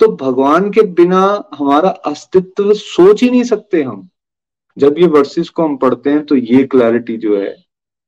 तो 0.00 0.08
भगवान 0.16 0.70
के 0.70 0.82
बिना 0.82 1.22
हमारा 1.54 1.88
अस्तित्व 1.88 2.72
सोच 2.74 3.22
ही 3.22 3.30
नहीं 3.30 3.44
सकते 3.44 3.82
हम। 3.82 4.08
जब 4.76 4.98
ये 4.98 5.06
वर्सेस 5.06 5.48
को 5.48 5.64
हम 5.64 5.76
पढ़ते 5.76 6.10
हैं 6.10 6.24
तो 6.26 6.36
ये 6.36 6.62
क्लैरिटी 6.64 7.16
जो 7.16 7.40
है, 7.40 7.56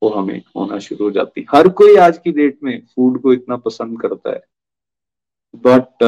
वो 0.01 0.09
हमें 0.09 0.41
होना 0.57 0.77
शुरू 0.79 1.05
हो 1.05 1.11
जाती 1.11 1.45
हर 1.51 1.67
कोई 1.69 1.95
आज 1.95 2.17
की 2.17 2.31
डेट 2.31 2.57
में 2.63 2.81
फ़ूड 2.95 3.21
को 3.21 3.33
इतना 3.33 3.57
पसंद 3.57 4.01
करता 4.01 4.31
है। 4.31 4.41
बट 5.53 6.03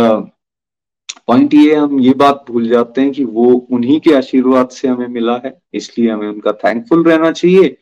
पॉइंट 1.28 1.54
ये 1.54 1.76
हम 1.76 2.00
ये 2.00 2.14
बात 2.14 2.46
भूल 2.50 2.68
जाते 2.70 3.02
हैं 3.02 3.12
कि 3.12 3.24
वो 3.24 3.46
उन्हीं 3.72 4.00
के 4.00 4.14
आशीर्वाद 4.16 4.70
से 4.70 4.88
हमें 4.88 5.08
मिला 5.08 5.36
है। 5.46 5.58
इसलिए 5.74 6.10
हमें 6.10 6.28
उनका 6.30 6.52
थैंकफुल 6.54 7.04
रहना 7.04 7.32
चाहिए। 7.32 7.78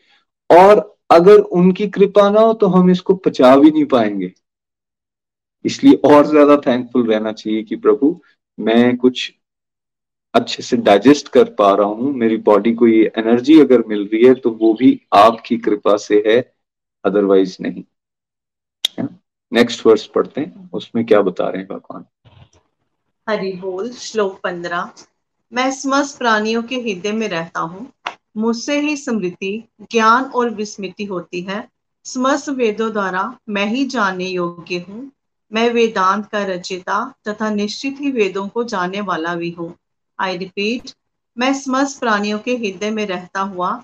और 0.49 0.90
अगर 1.11 1.39
उनकी 1.53 1.87
कृपा 1.89 2.29
ना 2.29 2.39
हो 2.39 2.53
तो 2.53 2.67
हम 2.67 2.89
इसको 2.91 3.13
पचा 3.15 3.55
भी 3.55 3.71
नहीं 3.71 3.85
पाएँगे। 3.87 4.31
इसलिए 5.65 5.93
और 6.05 6.25
ज़्यादा 6.27 6.55
थैंकफुल 6.57 7.05
रहना 7.07 7.31
चाहिए 7.33 7.63
कि 7.63 7.75
प्रभु, 7.77 8.19
मैं 8.57 8.97
कुछ 8.97 9.31
अच्छे 10.33 10.63
से 10.63 10.77
डाइजेस्ट 10.79 11.27
कर 11.27 11.53
पा 11.53 11.73
रहा 11.75 11.87
हूँ, 11.87 12.11
मेरी 12.13 12.37
बॉडी 12.39 12.73
को 12.73 12.87
ये 12.87 13.11
एनर्जी 13.17 13.59
अगर 13.61 13.83
मिल 13.87 14.07
रही 14.07 14.25
है 14.25 14.33
तो 14.35 14.51
वो 14.51 14.73
भी 14.73 14.99
आपकी 15.13 15.57
कृपा 15.59 15.95
से 15.99 16.23
है 16.27 16.39
अदरवाइज़ 17.03 17.57
नहीं। 17.61 17.83
नेक्स्ट 19.51 19.85
वर्स 19.85 20.05
पढ़ते 20.05 20.41
हैं, 20.41 20.69
उसमें 20.73 21.05
क्या 21.05 21.21
बता 21.21 21.47
रहे 21.49 21.61
हैं 21.61 21.67
भगवान? 21.69 22.05
हरि 23.27 23.51
बोल 23.53 23.91
श्लोक 23.91 24.39
पंद्रह। 24.43 24.91
मैं 25.51 25.71
समस्त 25.73 26.17
प्राणियों 26.19 26.61
के 26.63 26.75
हृदय 26.77 27.11
में 27.11 27.27
रहता 27.29 27.59
हूँ 27.61 27.87
मुझसे 28.35 28.79
ही 28.79 28.95
स्मृति 28.97 29.63
ज्ञान 29.81 30.23
और 30.23 30.49
विस्मृति 30.49 31.05
होती 31.05 31.41
है। 31.41 31.67
समस्त 32.05 32.49
वेदों 32.49 32.91
द्वारा 32.91 33.37
मैं 33.49 33.65
ही 33.65 33.85
जानने 33.85 34.27
योग्य 34.27 34.85
हूँ। 34.89 35.11
मैं 35.51 35.69
वेदांत 35.69 36.25
का 36.25 36.43
रचयिता 36.45 37.13
तथा 37.27 37.49
निश्चित 37.49 37.99
ही 38.01 38.11
वेदों 38.11 38.47
को 38.47 38.63
जानने 38.63 39.01
वाला 39.01 39.35
भी 39.35 39.49
हूँ। 39.51 39.73
आई 40.19 40.37
रिपीट 40.37 40.91
मैं 41.37 41.53
समस्त 41.53 41.99
प्राणियों 41.99 42.39
के 42.39 42.55
हृदय 42.57 42.91
में 42.91 43.05
रहता 43.05 43.41
हुआ, 43.41 43.83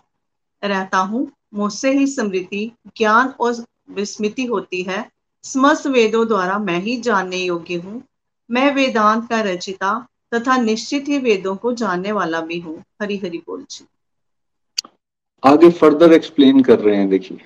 रहता 0.63 0.97
हूँ। 0.97 1.31
मुझसे 1.53 1.91
ही 1.91 2.07
स्मृति 2.07 2.71
ज्ञान 2.97 3.33
और 3.39 3.65
विस्मृति 3.89 4.45
होती 4.45 4.81
है। 4.83 5.11
समस्त 5.43 5.87
वेदों 5.87 6.27
द्वारा 6.27 6.57
मैं 6.59 6.79
ही 6.79 6.97
जानने 7.01 7.37
योग्य 7.37 7.75
हूँ। 7.75 8.01
मैं 8.49 8.71
वेदांत 8.75 9.29
का 9.29 9.41
रचिता 9.41 10.07
तथा 10.33 10.57
निश्चित 10.57 11.07
ही 11.07 11.17
वेदों 11.17 11.55
को 11.55 11.73
जानने 11.73 12.11
वाला 12.11 12.41
भी 12.41 12.59
हूँ। 12.59 12.83
हरी 13.01 13.17
हरी 13.17 13.37
बोल 13.37 13.65
जी। 13.71 13.85
आगे 15.43 15.69
फर्दर 15.71 16.13
एक्सप्लेन 16.13 16.61
कर 16.63 16.79
रहे 16.79 16.95
हैं, 16.95 17.09
देखिए। 17.09 17.37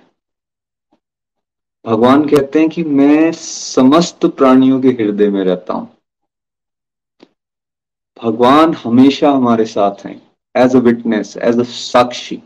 भगवान 1.85 2.27
कहते 2.29 2.59
हैं 2.59 2.69
कि 2.69 2.83
मैं 2.83 3.31
समस्त 3.31 4.25
प्राणियों 4.27 4.79
के 4.81 4.87
हृदय 4.89 5.29
में 5.29 5.43
रहता 5.43 5.73
हूँ। 5.73 5.87
भगवान 8.19 8.73
हमेशा 8.73 9.31
हमारे 9.31 9.65
साथ 9.65 10.05
हैं 10.05 10.21
as 10.55 10.75
a 10.75 10.79
witness 10.79 11.35
as 11.37 11.59
a 11.59 11.63
Sakshi 11.65 12.41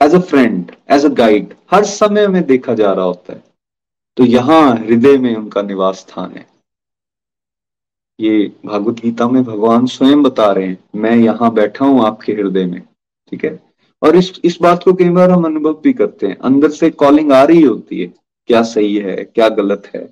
as 0.00 0.14
a 0.14 0.20
friend 0.20 0.72
as 0.90 1.04
a 1.06 1.08
guide 1.14 1.54
हर 1.70 1.84
समय 1.84 2.26
में 2.28 2.42
देखा 2.46 2.74
जा 2.74 2.92
रहा 2.92 3.04
होता 3.04 3.32
है। 3.32 3.42
तो 4.16 4.24
यहाँ 4.24 4.76
हृदय 4.76 5.16
में 5.18 5.34
उनका 5.36 5.62
निवास 5.62 5.98
स्थान 5.98 6.32
है। 6.32 6.46
ये 8.18 8.46
भागवत 8.66 9.00
गीता 9.00 9.28
में 9.28 9.42
भगवान 9.44 9.86
स्वयं 9.86 10.22
बता 10.22 10.50
रहे 10.52 10.66
हैं, 10.66 10.78
मैं 10.96 11.16
यहाँ 11.16 11.52
बैठा 11.54 11.84
हूँ 11.84 12.04
आपके 12.06 12.32
हृदय 12.32 12.64
में, 12.66 12.80
ठीक 13.28 13.44
है? 13.44 13.58
और 14.04 14.16
इस 14.16 14.40
इस 14.44 14.58
बात 14.62 14.82
को 14.82 14.92
कई 14.94 15.08
बार 15.08 15.30
हम 15.30 15.44
अनुभव 15.44 15.80
भी 15.82 15.92
करते 15.92 16.26
हैं। 16.26 16.36
अंदर 16.36 16.70
से 16.70 16.90
कॉलिंग 16.90 17.32
आ 17.32 17.42
रही 17.44 17.62
होती 17.62 18.00
है 18.00 18.06
क्या 18.48 18.62
सही 18.62 18.96
है 18.96 19.16
क्या 19.24 19.48
गलत 19.48 19.90
है? 19.94 20.08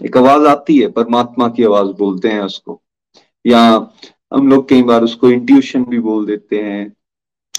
एक 0.00 0.16
आवाज़ 0.16 0.46
आती 0.46 0.78
है 0.78 0.88
परमात्मा 0.88 1.48
की 1.48 1.64
आवाज़ 1.64 1.88
बोलते 1.98 2.28
हैं 2.28 2.40
उसको। 2.40 2.80
या 3.46 3.60
हम 4.34 4.48
लोग 4.48 4.68
कई 4.68 4.82
बार 4.82 5.04
उसको 5.04 5.30
इंट्यूशन 5.30 5.84
भी 5.84 5.98
बोल 5.98 6.26
देते 6.26 6.58
हैं 6.62 6.92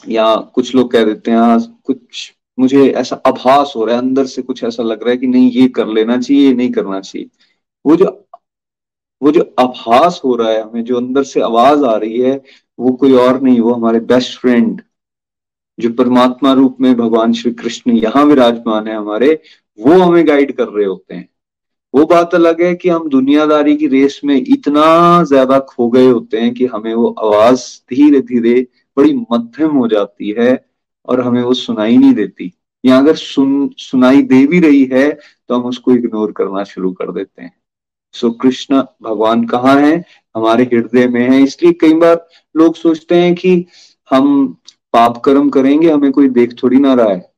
या 0.10 0.36
कुछ 0.36 0.76
लोग 0.76 0.92
कह 0.92 1.04
देते 1.06 1.32
हैं 1.32 1.38
हाँ, 1.38 1.82
कुछ 1.84 2.34
मुझे 2.60 2.88
ऐसा 2.92 3.16
आभास 3.26 3.74
हो 3.76 3.86
रहा 3.86 3.96
है 3.96 4.02
अंदर 4.02 4.26
से 4.26 4.42
कुछ 4.42 4.64
ऐसा 4.64 4.84
लग 4.84 5.04
रहा 5.04 5.12
है 5.12 5.18
कि 5.18 5.28
नहीं 5.28 5.52
ये 5.52 5.68
कर 5.68 5.88
लेना 5.88 6.18
चाहिए 6.18 6.48
ये 6.48 6.54
नहीं 6.54 6.72
करना 6.72 7.00
चाहिए। 7.00 7.30
वो 7.86 7.96
जो 7.96 8.06
वो 9.22 9.32
जो 9.32 9.42
आभास 9.60 10.22
हो 10.26 10.36
रहा 10.36 10.50
है 10.50 10.62
हमें 10.62 10.84
जो 10.84 10.98
अंदर 10.98 11.24
से 11.24 11.42
आवाज़ 11.42 11.84
आ 11.86 11.96
रही 11.96 12.20
है 12.22 12.42
वो 12.80 12.92
कोई 12.94 13.14
और 13.14 13.42
नहीं 13.42 13.60
वो 13.60 13.74
हमारे 13.74 14.00
बेस्ट 14.00 14.40
फ्रेंड 14.40 14.82
जो 15.78 15.90
परमात्मा 15.94 16.54
रूप 16.54 16.78
में 16.82 16.96
भगवान 16.98 17.34
श्री 17.34 17.52
कृष्ण 17.54 17.92
यहाँ 17.94 18.24
विराजमान 18.26 18.88
है 18.88 18.96
हमारे, 18.96 19.34
वो 19.80 20.00
हमें 20.00 20.28
गाइड 20.28 20.56
कर 20.58 20.68
रहे 20.68 20.86
होते 20.86 21.16
हैं। 21.16 21.28
वो 21.94 22.06
बात 22.06 22.36
अलग 22.36 22.62
है 22.62 22.74
कि 22.76 22.90
हम 22.90 23.08
दुनियादारी 23.10 23.76
की 23.76 23.88
रेस 23.88 24.20
में 24.26 24.36
इतना 24.38 25.24
ज़्यादा 25.24 25.60
खो 25.60 25.90
गए 25.90 26.08
होते 26.08 26.38
हैं 26.38 26.54
कि 26.54 26.66
हमें 26.66 26.94
वो 26.94 27.10
आवाज़ 27.20 27.66
धीरे 27.90 28.22
धीरे 28.22 28.56
बड़ी 28.98 29.14
मध्यम 29.32 29.76
हो 29.78 29.88
जाती 29.88 30.36
है 30.40 30.66
और 31.08 31.22
हमें 31.22 31.42
वो 31.44 31.54
सुनाई 31.54 31.98
नहीं 31.98 32.14
देती। 32.14 32.52
या 32.84 32.98
अगर 32.98 33.16
सुन, 33.16 33.70
सुनाई 33.78 34.22
दे 34.24 34.46
भी 34.48 34.60
रही 34.60 34.84
है 34.94 35.10
तो 35.50 35.56
हम 35.56 35.66
उसको 35.66 35.92
इग्नोर 35.92 36.32
करना 36.32 36.64
शुरू 36.64 36.92
कर 36.92 37.12
देते 37.12 37.42
हैं। 37.42 37.54
सो 38.16 38.32
कृष्ण 38.32 38.82
भगवान 39.04 39.46
कहाँ 39.48 39.80
है? 39.82 40.04
हमारे 40.36 40.64
हृदय 40.64 41.08
में 41.08 41.22
है। 41.22 41.42
इसलिए 41.44 41.74
कई 41.82 41.94
बार 41.96 42.28
लोग 42.56 42.76
सोचते 42.76 43.16
हैं 43.16 43.34
कि 43.36 43.66
हम 44.12 44.58
पाप 44.94 45.22
कर्म 45.26 45.50
करेंगे, 45.50 45.92
हमें 45.92 46.12
कोई 46.12 46.30
देख 46.30 46.64
थोड़ी 46.64 46.78
ना 46.78 46.94
रहा 46.94 47.10
है। 47.10 47.34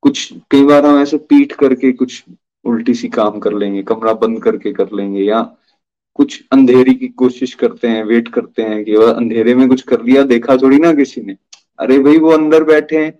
कुछ, 0.00 0.34
कई 0.50 0.64
बार 0.64 0.86
हम 0.86 0.98
ऐसे 0.98 1.16
पीट 1.16 1.52
करके 1.52 1.92
कुछ 1.92 2.24
उल्टी 2.64 2.94
सी 2.94 3.08
काम 3.08 3.38
कर 3.38 3.52
लेंगे, 3.52 3.82
कमरा 3.82 4.12
बंद 4.12 4.42
करके 4.42 4.72
कर 4.72 4.88
लेंगे, 4.94 5.22
या 5.22 5.56
कुछ 6.14 6.44
अंधेरी 6.52 6.94
की 6.94 7.08
कोशिश 7.08 7.54
करते 7.54 7.88
हैं, 7.88 8.04
वेट 8.04 8.28
करते 8.28 8.62
हैं 8.62 8.84
कि 8.84 8.96
वह 8.96 9.12
अंधेरे 9.12 9.54
में 9.54 9.68
कुछ 9.68 9.82
कर 9.82 10.02
लिया, 10.02 10.22
देखा 10.22 10.56
थोड़ी 10.56 10.78
ना 10.78 10.92
किसी 10.92 11.20
ने। 11.20 11.36
अरे 11.78 11.98
भाई, 11.98 12.18
वो 12.18 12.30
अंदर 12.30 12.64
बैठे 12.64 13.04
हैं। 13.04 13.18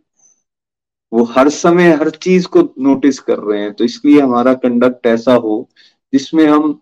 वो 1.13 1.25
हर 1.25 1.49
समय 1.49 1.91
हर 1.91 2.11
चीज़ 2.11 2.47
को 2.47 2.75
नोटिस 2.79 3.19
कर 3.19 3.39
रहे 3.39 3.61
हैं। 3.61 3.73
तो 3.73 3.85
इसलिए 3.85 4.21
हमारा 4.21 4.55
कंडक्ट 4.55 5.07
ऐसा 5.07 5.35
हो, 5.35 5.69
जिसमें 6.13 6.47
हम 6.47 6.81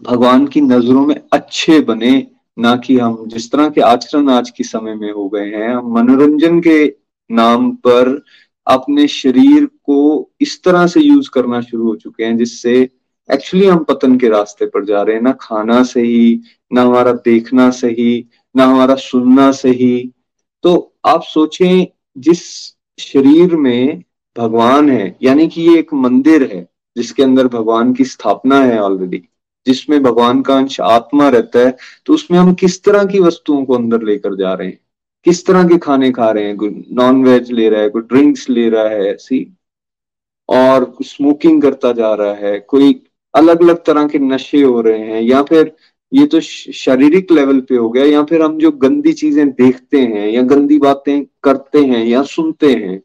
भगवान 0.00 0.46
की 0.46 0.60
नज़रों 0.60 1.06
में 1.06 1.20
अच्छे 1.32 1.80
बने 1.80 2.26
ना 2.58 2.76
कि 2.76 2.98
हम 2.98 3.24
जिस 3.26 3.50
तरह 3.52 3.68
के 3.68 3.80
आचरण 3.80 4.28
आज 4.28 4.50
के 4.50 4.64
समय 4.64 4.94
में 4.94 5.12
हो 5.12 5.28
गए 5.28 5.46
हैं, 5.46 5.74
हम 5.74 5.94
मनोरंजन 5.94 6.60
के 6.60 6.96
नाम 7.30 7.70
पर 7.70 8.24
अपने 8.66 9.08
शरीर 9.08 9.64
को 9.64 10.30
इस 10.40 10.62
तरह 10.62 10.86
से 10.86 11.00
यूज़ 11.00 11.30
करना 11.30 11.60
शुरू 11.60 11.86
हो 11.86 11.96
चुके 11.96 12.24
हैं, 12.24 12.36
जिससे 12.36 12.90
एक्चुअली 13.32 13.66
हम 13.66 13.78
पतन 13.78 14.18
के 14.18 14.28
रास्ते 14.28 14.66
पर 14.66 14.84
जा 14.84 15.02
रहे 15.02 15.16
हैं। 15.16 15.22
ना 15.22 15.32
खाना 15.32 15.82
सही, 15.82 16.40
ना 16.72 16.82
हमारा 16.82 17.12
देखना 17.12 17.70
सही, 17.70 18.28
ना 18.56 18.64
हमारा 18.64 18.94
सुनना 18.94 19.52
सही। 19.52 20.12
तो 20.62 20.94
आप 21.04 21.22
सोचें, 21.22 21.86
जिस 22.18 22.42
शरीर 22.98 23.56
में 23.56 24.02
भगवान 24.38 24.90
है, 24.90 25.16
यानी 25.22 25.48
कि 25.48 25.62
ये 25.62 25.78
एक 25.78 25.94
मंदिर 25.94 26.42
है, 26.54 26.68
जिसके 26.96 27.22
अंदर 27.22 27.48
भगवान 27.48 27.92
की 27.92 28.04
स्थापना 28.04 28.60
है 28.60 28.78
ऑलरेडी 28.78 29.22
जिसमें 29.66 30.02
भगवान 30.02 30.42
का 30.42 30.56
अंश 30.56 30.80
आत्मा 30.82 31.28
रहता 31.28 31.58
है 31.58 31.76
तो 32.06 32.14
उसमें 32.14 32.38
हम 32.38 32.52
किस 32.54 32.82
तरह 32.84 33.04
की 33.04 33.20
वस्तुओं 33.20 33.64
को 33.64 33.74
अंदर 33.74 34.02
लेकर 34.02 34.36
जा 34.36 34.52
रहे 34.54 34.68
हैं? 34.68 34.78
किस 35.26 35.44
तरह 35.46 35.64
के 35.68 35.78
खाने 35.78 36.10
खा 36.12 36.30
रहे 36.30 36.44
हैं? 36.44 36.56
कोई 36.56 36.84
नॉन 36.92 37.24
वेज 37.24 37.50
ले 37.52 37.68
रहा 37.68 37.80
है, 37.80 37.88
कोई 37.88 38.02
ड्रिंक्स 38.02 38.48
ले 38.50 38.68
रहा 38.68 38.88
है 38.88 39.16
सी 39.16 39.46
और 40.48 40.92
स्मोकिंग 41.02 41.62
करता 41.62 41.92
जा 41.92 42.14
रहा 42.14 42.34
है, 42.36 42.58
कोई 42.60 43.00
अलग 43.34 43.62
अलग 43.62 43.82
तरह 43.84 44.06
के 44.08 44.18
नशे 44.18 44.62
हो 44.62 44.80
रहे 44.80 44.98
हैं, 45.00 45.22
या 45.22 45.42
फिर 45.42 45.72
ये 46.12 46.26
तो 46.26 46.40
शारीरिक 46.40 47.32
लेवल 47.32 47.60
पे 47.60 47.76
हो 47.76 47.88
गया, 47.90 48.04
या 48.04 48.22
फिर 48.24 48.42
हम 48.42 48.58
जो 48.58 48.70
गंदी 48.72 49.12
चीज़ें 49.12 49.48
देखते 49.50 50.00
हैं, 50.00 50.28
या 50.28 50.42
गंदी 50.44 50.78
बातें 50.78 51.24
करते 51.44 51.84
हैं, 51.84 52.04
या 52.04 52.22
सुनते 52.24 52.72
हैं, 52.74 53.00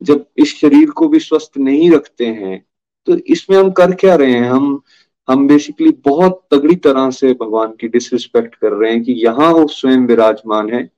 जब 0.00 0.24
इस 0.36 0.56
शरीर 0.56 0.90
को 0.90 1.08
भी 1.08 1.18
स्वस्थ 1.20 1.58
नहीं 1.58 1.90
रखते 1.90 2.26
हैं 2.26 2.64
तो 3.06 3.16
इसमें 3.26 3.56
हम 3.58 3.70
कर 3.70 3.92
क्या 3.94 4.14
रहे 4.14 4.32
हैं? 4.32 4.48
हम 4.50 4.82
हम 5.28 5.46
बेसिकली 5.48 5.90
बहुत 6.06 6.40
तगड़ी 6.50 6.74
तरह 6.76 7.10
से 7.10 7.32
भगवान 7.40 7.72
की 7.80 7.88
डिसरिस्पेक्ट 7.88 8.54
कर 8.54 8.72
रहे 8.72 8.92
हैं 8.92 9.02
कि 9.02 9.12
यहाँ 9.24 9.52
वो 9.54 9.66
स्वयं 9.68 10.06
विराजमान 10.06 10.70
है, 10.70 10.88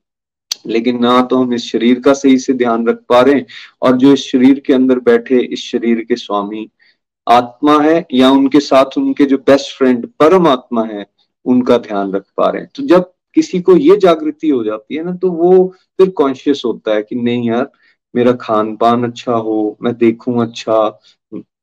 लेकिन 0.67 1.01
ना 1.01 1.21
तो 1.23 1.37
हम 1.37 1.53
इस 1.55 1.65
शरीर 1.65 2.01
का 2.01 2.13
सही 2.13 2.39
से 2.39 2.53
ध्यान 2.55 2.87
रख 2.89 3.03
पा 3.09 3.21
रहे 3.21 3.35
हैं 3.35 3.47
और 3.83 3.97
जो 3.97 4.13
इस 4.13 4.25
शरीर 4.25 4.61
के 4.67 4.73
अंदर 4.75 4.99
बैठे 5.01 5.41
इस 5.43 5.63
शरीर 5.63 6.05
के 6.09 6.17
स्वामी 6.17 6.69
आत्मा 7.27 7.81
है 7.83 8.05
या 8.15 8.31
उनके 8.31 8.61
साथ 8.61 8.99
उनके 8.99 9.25
जो 9.25 9.37
बेस्ट 9.39 9.77
फ्रेंड 9.79 10.07
परम 10.21 10.47
आत्मा 10.49 10.85
है, 10.85 11.07
उनका 11.47 11.79
ध्यान 11.79 12.13
रख 12.13 12.25
पा 12.37 12.49
रहे 12.51 12.63
हैं। 12.63 12.71
तो 12.77 12.83
जब 12.87 13.13
किसी 13.37 13.61
को 13.61 13.77
ये 13.77 13.97
जागृति 13.99 14.49
हो 14.49 14.63
जाती 14.65 14.97
है 14.97 15.05
ना 15.05 15.13
तो 15.17 15.31
वो 15.33 15.67
फिर 15.99 16.11
कॉन्शियस 16.19 16.63
होता 16.65 16.95
है 16.95 17.03
कि 17.03 17.17
नहीं 17.17 17.49
यार, 17.49 17.71
मेरा 18.15 18.33
खान 18.41 18.75
पान 18.77 19.05
अच्छा 19.05 19.33
हो, 19.33 19.77
मैं 19.83 19.95
देखूँ 19.97 20.43
अच्छा 20.43 20.77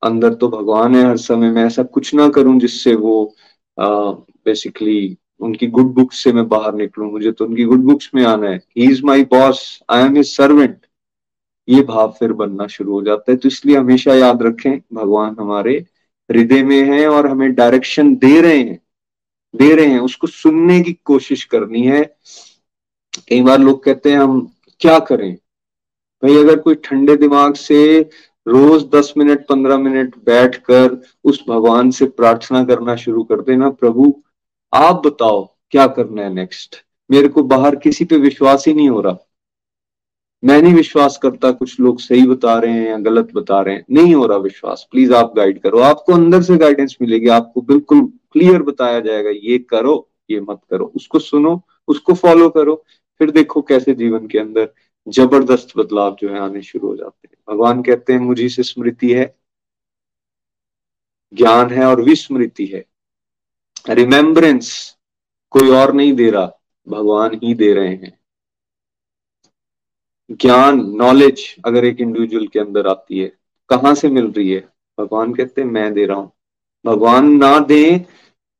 अंदर 0.03 0.33
तो 0.33 0.47
भगवान 0.49 0.95
है 0.95 1.03
हर 1.05 1.17
समय, 1.17 1.51
मैं 1.51 1.65
ऐसा 1.65 1.83
कुछ 1.85 2.13
ना 2.15 2.29
करूँ 2.29 2.59
जिससे 2.59 2.95
वो 2.95 3.35
बेसिकली 3.77 5.17
उनकी 5.39 5.67
गुड 5.67 5.93
बुक्स 5.93 6.23
से 6.23 6.31
मैं 6.33 6.47
बाहर 6.49 6.73
निकलूं। 6.75 7.11
मुझे 7.11 7.31
तो 7.31 7.45
उनकी 7.45 7.63
गुड 7.63 7.83
बुक्स 7.83 8.09
में 8.15 8.23
आना 8.25 8.49
है। 8.49 8.57
He 8.77 8.89
is 8.91 9.03
my 9.05 9.23
boss 9.25 9.61
I 9.89 10.03
am 10.03 10.15
his 10.15 10.25
servant 10.27 10.85
ये 11.67 11.81
भाव 11.83 12.15
फिर 12.19 12.33
बनना 12.33 12.67
शुरू 12.67 12.91
हो 12.91 13.01
जाता 13.01 13.31
है। 13.31 13.37
तो 13.37 13.47
इसलिए 13.47 13.77
हमेशा 13.77 14.13
याद 14.13 14.41
रखें, 14.43 14.79
भगवान 14.93 15.35
हमारे 15.39 15.73
हृदय 16.29 16.63
में 16.63 16.83
है 16.83 17.07
और 17.07 17.27
हमें 17.27 17.53
डायरेक्शन 17.55 18.15
दे 18.15 18.39
रहे 18.41 18.57
हैं। 18.57 18.79
दे 19.53 19.73
रहे 19.75 19.85
हैं। 19.85 19.99
उसको 19.99 20.27
सुनने 20.27 20.79
की 20.81 20.93
कोशिश 21.05 21.43
करनी 21.43 21.81
है। 21.83 22.03
कई 23.29 23.41
बार 23.41 23.59
लोग 23.59 23.83
कहते 23.83 24.11
हैं, 24.11 24.19
हम 24.19 24.51
क्या 24.81 24.99
करें? 24.99 25.33
भाई 26.23 26.35
अगर 26.37 26.59
कोई 26.59 26.75
ठंडे 26.75 27.15
दिमाग 27.17 27.53
से 27.55 28.09
रोज 28.47 28.83
दस 28.95 29.13
मिनट, 29.17 29.47
पंद्रह 29.47 29.77
मिनट 29.77 30.15
बैठकर 30.15 31.01
उस 31.23 31.43
भगवान 31.49 31.91
से 31.91 32.05
प्रार्थना 32.05 32.63
करना 32.65 32.95
शुरू 32.95 33.23
कर 33.23 33.41
देना, 33.41 33.69
प्रभु, 33.69 34.23
आप 34.73 35.01
बताओ 35.05 35.49
क्या 35.69 35.87
करना 35.87 36.21
है 36.21 36.33
नेक्स्ट 36.33 36.75
मेरे 37.11 37.27
को 37.27 37.43
बाहर 37.43 37.75
किसी 37.75 38.05
पे 38.05 38.17
विश्वास 38.17 38.67
ही 38.67 38.73
नहीं 38.73 38.89
हो 38.89 39.01
रहा। 39.01 39.17
मैं 40.43 40.61
नहीं 40.61 40.73
विश्वास 40.73 41.17
करता 41.17 41.51
कुछ 41.51 41.79
लोग 41.79 41.99
सही 41.99 42.27
बता 42.27 42.57
रहे 42.59 42.71
हैं 42.71 42.89
या 42.89 42.97
गलत 42.97 43.29
बता 43.33 43.61
रहे 43.61 43.75
हैं। 43.75 43.85
नहीं 43.91 44.15
हो 44.15 44.25
रहा 44.25 44.37
विश्वास। 44.37 44.87
प्लीज़ 44.91 45.13
आप 45.13 45.33
गाइड 45.35 45.61
करो। 45.61 45.79
आपको 45.79 46.13
अंदर 46.13 46.41
से 46.41 46.57
गाइडेंस 46.57 46.97
मिलेगी। 47.01 47.27
आपको 47.27 47.61
बिल्कुल 47.61 48.01
क्लियर 48.31 48.63
बताया 48.63 48.99
जाएगा, 48.99 49.29
ये 49.29 49.57
करो, 49.59 50.09
ये 50.29 50.39
मत 50.39 50.59
करो। 50.69 50.91
उसको 50.95 51.19
सुनो, 51.19 51.61
उसको 51.87 52.13
फॉलो 52.13 52.49
करो। 52.49 52.83
फिर 53.19 53.31
देखो 53.31 53.61
कैसे 53.61 53.93
जीवन 53.93 54.27
के 54.27 54.39
अंदर 54.39 54.69
ज़बरदस्त 55.07 55.77
बदलाव 55.77 56.15
जो 56.19 56.29
है 56.29 56.39
आने 56.39 56.61
शुरू 56.61 56.87
हो 56.87 56.95
जाते 56.95 57.27
हैं। 57.27 57.55
भगवान 57.55 57.81
कहते 57.83 58.13
हैं, 58.13 58.19
मुझी 58.19 58.49
से 58.49 58.63
स्मृति 58.63 59.13
है, 59.13 59.33
ज्ञान 61.33 61.69
है 61.69 61.85
और 61.85 62.01
विस्मृति 62.01 62.65
है। 62.65 62.85
रिमेम्बरेंस 63.89 64.97
कोई 65.51 65.69
और 65.71 65.93
नहीं 65.93 66.13
दे 66.13 66.29
रहा, 66.29 66.51
भगवान 66.87 67.39
ही 67.43 67.53
दे 67.53 67.73
रहे 67.73 67.87
हैं। 67.87 68.17
ज्ञान 70.31 70.79
नॉलेज 70.95 71.43
अगर 71.65 71.85
एक 71.85 72.01
इंडिविजुअल 72.01 72.47
के 72.47 72.59
अंदर 72.59 72.87
आती 72.87 73.19
है, 73.19 73.31
कहाँ 73.69 73.93
से 73.95 74.09
मिल 74.09 74.31
रही 74.31 74.51
है? 74.51 74.61
भगवान 74.97 75.33
कहते 75.33 75.61
हैं, 75.61 75.67
मैं 75.69 75.93
दे 75.93 76.05
रहा 76.05 76.17
हूँ। 76.17 76.31
भगवान 76.85 77.31
ना 77.31 77.57
दे 77.59 77.83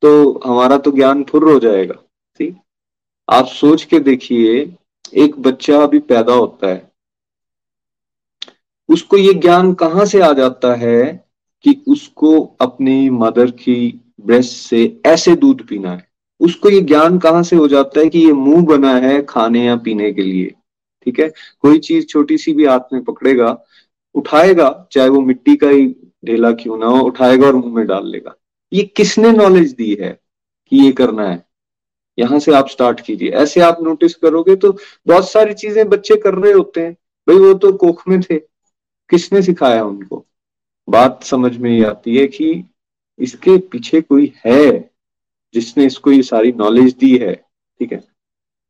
तो 0.04 0.42
हमारा 0.46 0.78
तो 0.78 0.92
ज्ञान 0.92 1.24
फुर 1.24 1.44
हो 1.52 1.60
जाएगा। 1.60 1.96
ठीक 2.40 2.56
आप 3.28 3.46
सोच 3.46 3.84
के 3.84 4.00
देखिए 4.00 4.64
एक 5.14 5.40
बच्चा 5.40 5.84
अभी 5.84 6.00
पैदा 6.00 6.34
होता 6.34 6.68
है। 6.68 6.92
उसको 8.90 9.18
ये 9.18 9.34
ज्ञान 9.34 9.74
कहाँ 9.74 10.06
से 10.06 10.22
आ 10.22 10.34
जाता 10.34 10.76
है 10.76 11.26
कि 11.62 11.84
उसको 11.88 12.58
अपनी 12.62 13.10
मदर 13.10 13.52
की 13.52 14.02
ब्रेस्ट 14.22 14.52
से 14.52 15.02
ऐसे 15.06 15.36
दूध 15.36 15.68
पीना 15.68 15.92
है? 15.92 16.08
उसको 16.40 16.70
ये 16.70 16.82
ज्ञान 16.82 17.20
कहाँ 17.20 17.44
से 17.44 17.56
हो 17.56 17.68
जाता 17.68 18.00
है 18.00 18.10
कि 18.10 18.20
ये 18.20 18.34
मुँह 18.34 18.66
बना 18.66 18.96
है 18.96 19.22
खाने 19.22 19.66
या 19.66 19.76
पीने 19.76 20.12
के 20.12 20.22
लिए? 20.22 20.56
ठीक 21.06 21.20
है? 21.20 21.34
कोई 21.60 21.80
चीज़ 21.80 22.06
छोटी 22.06 22.38
सी 22.38 22.54
भी 22.54 22.66
हाथ 22.66 22.80
में 22.94 23.04
पकड़ेगा, 23.04 23.66
उठाएगा, 24.16 24.88
चाहे 24.92 25.10
वो 25.10 25.22
मिट्टी 25.22 25.56
का 25.56 25.70
ही 25.70 25.88
ढेला 26.26 26.52
क्यों 26.52 26.78
ना 26.78 26.86
हो, 26.86 27.00
उठाएगा 27.00 27.48
और 27.48 27.56
मुँह 27.56 27.74
में 27.76 27.88
डाल 27.88 28.08
लेगा। 28.08 28.36
ये 28.74 28.84
किसने 28.84 29.32
नॉलेज 29.32 29.72
दी 29.72 29.98
है 30.02 30.20
कि 30.70 30.78
ये 30.78 30.92
करना 30.92 31.30
है? 31.30 31.51
यहाँ 32.22 32.40
से 32.40 32.54
आप 32.54 32.68
स्टार्ट 32.68 33.02
कीजिए। 33.02 33.30
ऐसे 33.30 33.62
आप 33.62 33.78
नोटिस 33.82 34.16
करोगे 34.16 34.56
तो 34.56 34.72
बहुत 35.08 35.30
सारी 35.32 35.54
चीज़ें 35.54 35.90
बच्चे 35.90 36.16
कर 36.16 36.34
रहे 36.34 36.52
होते 36.54 36.82
हैं। 36.82 36.94
भाई 37.28 37.38
वो 37.38 37.54
तो 37.54 37.72
कोख 37.74 38.08
में 38.08 38.22
थे। 38.22 38.38
किसने 39.10 39.42
सिखाया 39.42 39.84
उनको? 39.84 40.26
बात 40.90 41.24
समझ 41.24 41.58
में 41.58 41.70
ही 41.72 41.84
आती 41.84 42.18
है 42.18 42.28
कि 42.28 42.64
इसके 43.20 43.58
पीछे 43.58 44.02
कोई 44.02 44.34
है 44.46 44.92
जिसने 45.54 45.86
इसको 45.86 46.12
ये 46.12 46.24
सारी 46.24 46.52
नॉलेज 46.52 46.94
दी 46.94 47.18
है। 47.18 47.34
ठीक 47.36 47.92
है? 47.92 48.04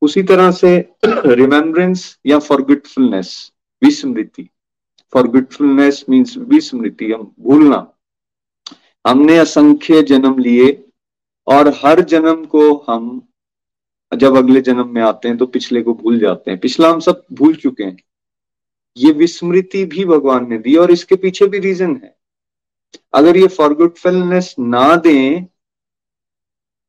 उसी 0.02 0.24
तरह 0.24 0.52
से 0.52 0.78
रिमेम्बरेंस 1.06 2.18
या 2.26 2.40
फॉरगेटफुलनेस 2.40 3.52
विस्मृति। 3.84 4.50
फॉरगेटफुलनेस 5.14 6.06
मीन्स 6.10 6.38
विस्मृति, 6.38 7.12
हम 7.12 7.36
भूलना। 7.40 7.88
हमने 9.08 9.38
असंख्य 9.38 10.02
जन्म 10.04 10.38
लिए 10.40 10.86
और 11.48 11.68
हर 11.86 12.02
जन्म 12.02 12.46
को 12.46 12.86
हम 12.90 13.28
जब 14.12 14.36
अगले 14.38 14.62
जन्म 14.62 14.88
में 14.88 15.02
आते 15.02 15.28
हैं 15.28 15.38
तो 15.38 15.46
पिछले 15.48 15.82
को 15.82 15.94
भूल 15.94 16.20
जाते 16.20 16.52
हैं। 16.52 16.60
पिछला 16.60 16.90
हम 16.90 17.00
सब 17.00 17.24
भूल 17.34 17.56
चुके 17.56 17.84
हैं। 17.84 17.98
ये 18.98 19.12
विस्मृति 19.14 19.84
भी 19.86 20.06
भगवान 20.06 20.50
ने 20.50 20.58
दी 20.58 20.76
और 20.76 20.92
इसके 20.92 21.16
पीछे 21.18 21.48
भी 21.48 21.60
रीजन 21.60 22.00
है। 22.04 22.16
अगर 23.14 23.38
ये 23.38 23.48
फॉरगेटफुलनेस 23.50 24.56
ना 24.60 24.96
दें 24.98 25.46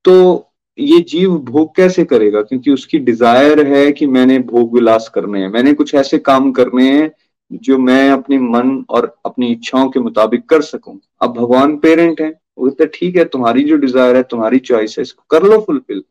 तो 0.04 0.48
ये 0.78 0.98
जीव 1.00 1.36
भोग 1.40 1.74
कैसे 1.76 2.04
करेगा? 2.04 2.42
क्योंकि 2.42 2.70
उसकी 2.70 2.98
डिज़ायर 3.00 3.66
है 3.66 3.90
कि 3.92 4.06
मैंने 4.08 4.38
भोग 4.40 4.74
विलास 4.74 5.10
करने 5.14 5.40
हैं। 5.40 5.48
मैंने 5.48 5.74
कुछ 5.74 5.94
ऐसे 5.94 6.18
काम 6.20 6.50
करने 6.52 6.90
हैं 6.90 7.10
जो 7.50 7.78
मैं 7.78 8.10
अपने 8.10 8.38
मन 8.38 8.84
और 8.90 9.14
अपनी 9.26 9.50
इच्छाओं 9.52 9.88
के 9.90 10.00
मुताबिक 10.00 10.48
कर 10.48 10.62
सकूँ। 10.62 10.98
अब 11.20 11.34
भगवान 11.34 11.76
पेरेंट 11.78 12.20
है। 12.20 12.32
वो 12.58 12.68
तो 12.70 12.86
ठीक 12.94 13.16
है, 13.16 13.24
तुम्हारी 13.24 13.62
जो 13.64 13.76
डिज़ायर 13.76 14.16
है, 14.16 14.22
तुम्हारी 14.22 14.58
चॉइस 14.60 14.94
है, 14.98 15.02
इसको 15.02 15.24
कर 15.30 15.42
लो 15.42 15.58
फुलफिल 15.60 16.02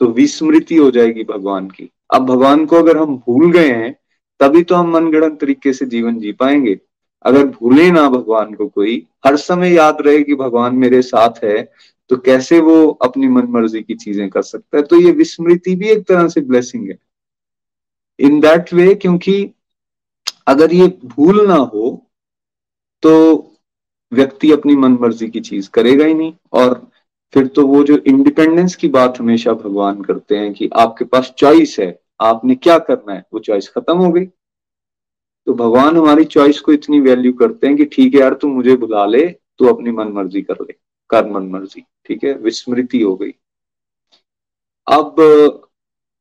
तो 0.00 0.06
विस्मृति 0.08 0.76
हो 0.76 0.90
जाएगी 0.90 1.24
भगवान 1.24 1.68
की। 1.68 1.90
अब 2.10 2.26
भगवान 2.26 2.64
को 2.66 2.76
अगर 2.76 2.96
हम 2.96 3.16
भूल 3.18 3.52
गए 3.52 3.68
हैं, 3.68 3.92
तभी 4.40 4.62
तो 4.62 4.74
हम 4.74 4.90
मनगढ़ंत 4.90 5.38
तरीके 5.40 5.72
से 5.72 5.86
जीवन 5.86 6.18
जी 6.18 6.32
पाएँगे। 6.32 6.78
अगर 7.24 7.46
भूले 7.48 7.90
ना 7.90 8.08
भगवान 8.10 8.54
को 8.54 8.66
कोई, 8.68 9.06
हर 9.26 9.36
समय 9.38 9.74
याद 9.74 9.98
रहे 10.00 10.22
कि 10.22 10.34
भगवान 10.34 10.74
मेरे 10.76 11.02
साथ 11.02 11.44
है 11.44 11.62
तो 12.10 12.16
कैसे 12.18 12.58
वो 12.60 12.86
अपनी 13.02 13.28
मन 13.28 13.46
मर्ज़ी 13.50 13.82
की 13.82 13.94
चीज़ें 13.94 14.28
कर 14.30 14.42
सकता 14.42 14.76
है? 14.76 14.82
तो 14.82 14.96
ये 14.96 15.10
विस्मृति 15.12 15.74
भी 15.76 15.88
एक 15.88 16.06
तरह 16.08 16.28
से 16.28 16.40
ब्लेसिंग 16.40 16.88
है। 16.88 16.98
इन 18.18 18.40
दैट 18.40 18.72
वे 18.74 18.94
क्योंकि 18.94 19.50
अगर 20.46 20.72
ये 20.74 20.86
भूल 21.06 21.46
ना 21.48 21.54
हो 21.54 21.90
तो 23.02 23.12
व्यक्ति 24.12 24.50
अपनी 24.52 24.74
मन 24.76 24.98
मर्ज़ी 25.00 25.28
की 25.28 25.40
चीज़ 25.40 25.68
करेगा 25.70 26.04
ही 26.04 26.14
नहीं, 26.14 26.32
और 26.52 26.90
फिर 27.34 27.46
तो 27.46 27.66
वो 27.66 27.82
जो 27.84 27.96
इंडिपेंडेंस 27.98 28.74
की 28.76 28.88
बात 28.88 29.18
हमेशा 29.20 29.52
भगवान 29.54 30.02
करते 30.02 30.36
हैं 30.36 30.52
कि 30.54 30.68
आपके 30.74 31.04
पास 31.04 31.32
चॉइस 31.38 31.76
है, 31.80 31.98
आपने 32.20 32.54
क्या 32.54 32.78
करना 32.80 33.14
है, 33.14 33.24
वो 33.34 33.40
चॉइस 33.40 33.68
खत्म 33.68 33.96
हो 33.98 34.10
गई। 34.12 34.24
तो 35.46 35.54
भगवान 35.54 35.96
हमारी 35.96 36.24
चॉइस 36.26 36.60
को 36.60 36.72
इतनी 36.72 37.00
वैल्यू 37.00 37.32
करते 37.32 37.66
हैं 37.66 37.76
कि 37.76 37.84
ठीक 37.84 38.14
है 38.14 38.20
यार, 38.20 38.34
तू 38.34 38.48
मुझे 38.48 38.76
बुला 38.76 39.06
ले, 39.06 39.26
तू 39.28 39.66
अपनी 39.66 39.90
मन 39.90 40.12
मर्ज़ी 40.12 40.42
कर 40.42 40.60
ले, 40.60 40.74
कर 41.10 41.30
मन 41.30 41.48
मर्ज़ी 41.50 41.84
ठीक 42.06 42.24
है? 42.24 42.34
विस्मृति 42.34 43.00
हो 43.00 43.14
गई। 43.16 43.34
अब, 44.86 45.20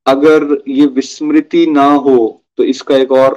अगर 0.05 0.57
ये 0.67 0.85
विस्मृति 0.87 1.65
ना 1.67 1.85
हो 1.85 2.43
तो 2.57 2.63
इसका 2.63 2.95
एक 2.97 3.11
और, 3.11 3.33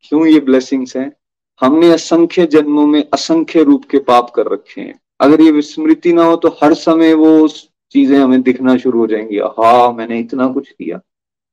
क्यों 0.00 0.26
ये 0.26 0.40
ब्लेसिंग्स 0.40 0.96
हैं? 0.96 1.12
हमने 1.60 1.90
असंख्य 1.92 2.46
जन्मों 2.46 2.86
में 2.86 3.02
असंख्य 3.04 3.62
रूप 3.62 3.84
के 3.84 3.98
पाप 4.00 4.30
कर 4.30 4.46
रखे 4.46 4.80
हैं। 4.80 5.00
अगर 5.24 5.40
ये 5.40 5.50
विस्मृति 5.50 6.12
ना 6.12 6.24
हो 6.24 6.36
तो 6.36 6.48
हर 6.62 6.74
समय 6.76 7.14
वो 7.14 7.48
चीज़ें 7.94 8.18
हमें 8.18 8.42
दिखना 8.42 8.76
शुरू 8.76 8.98
हो 8.98 9.06
जाएँगी। 9.06 9.38
हा 9.58 9.90
मैंने 9.92 10.18
इतना 10.20 10.48
कुछ 10.48 10.70
किया, 10.70 11.00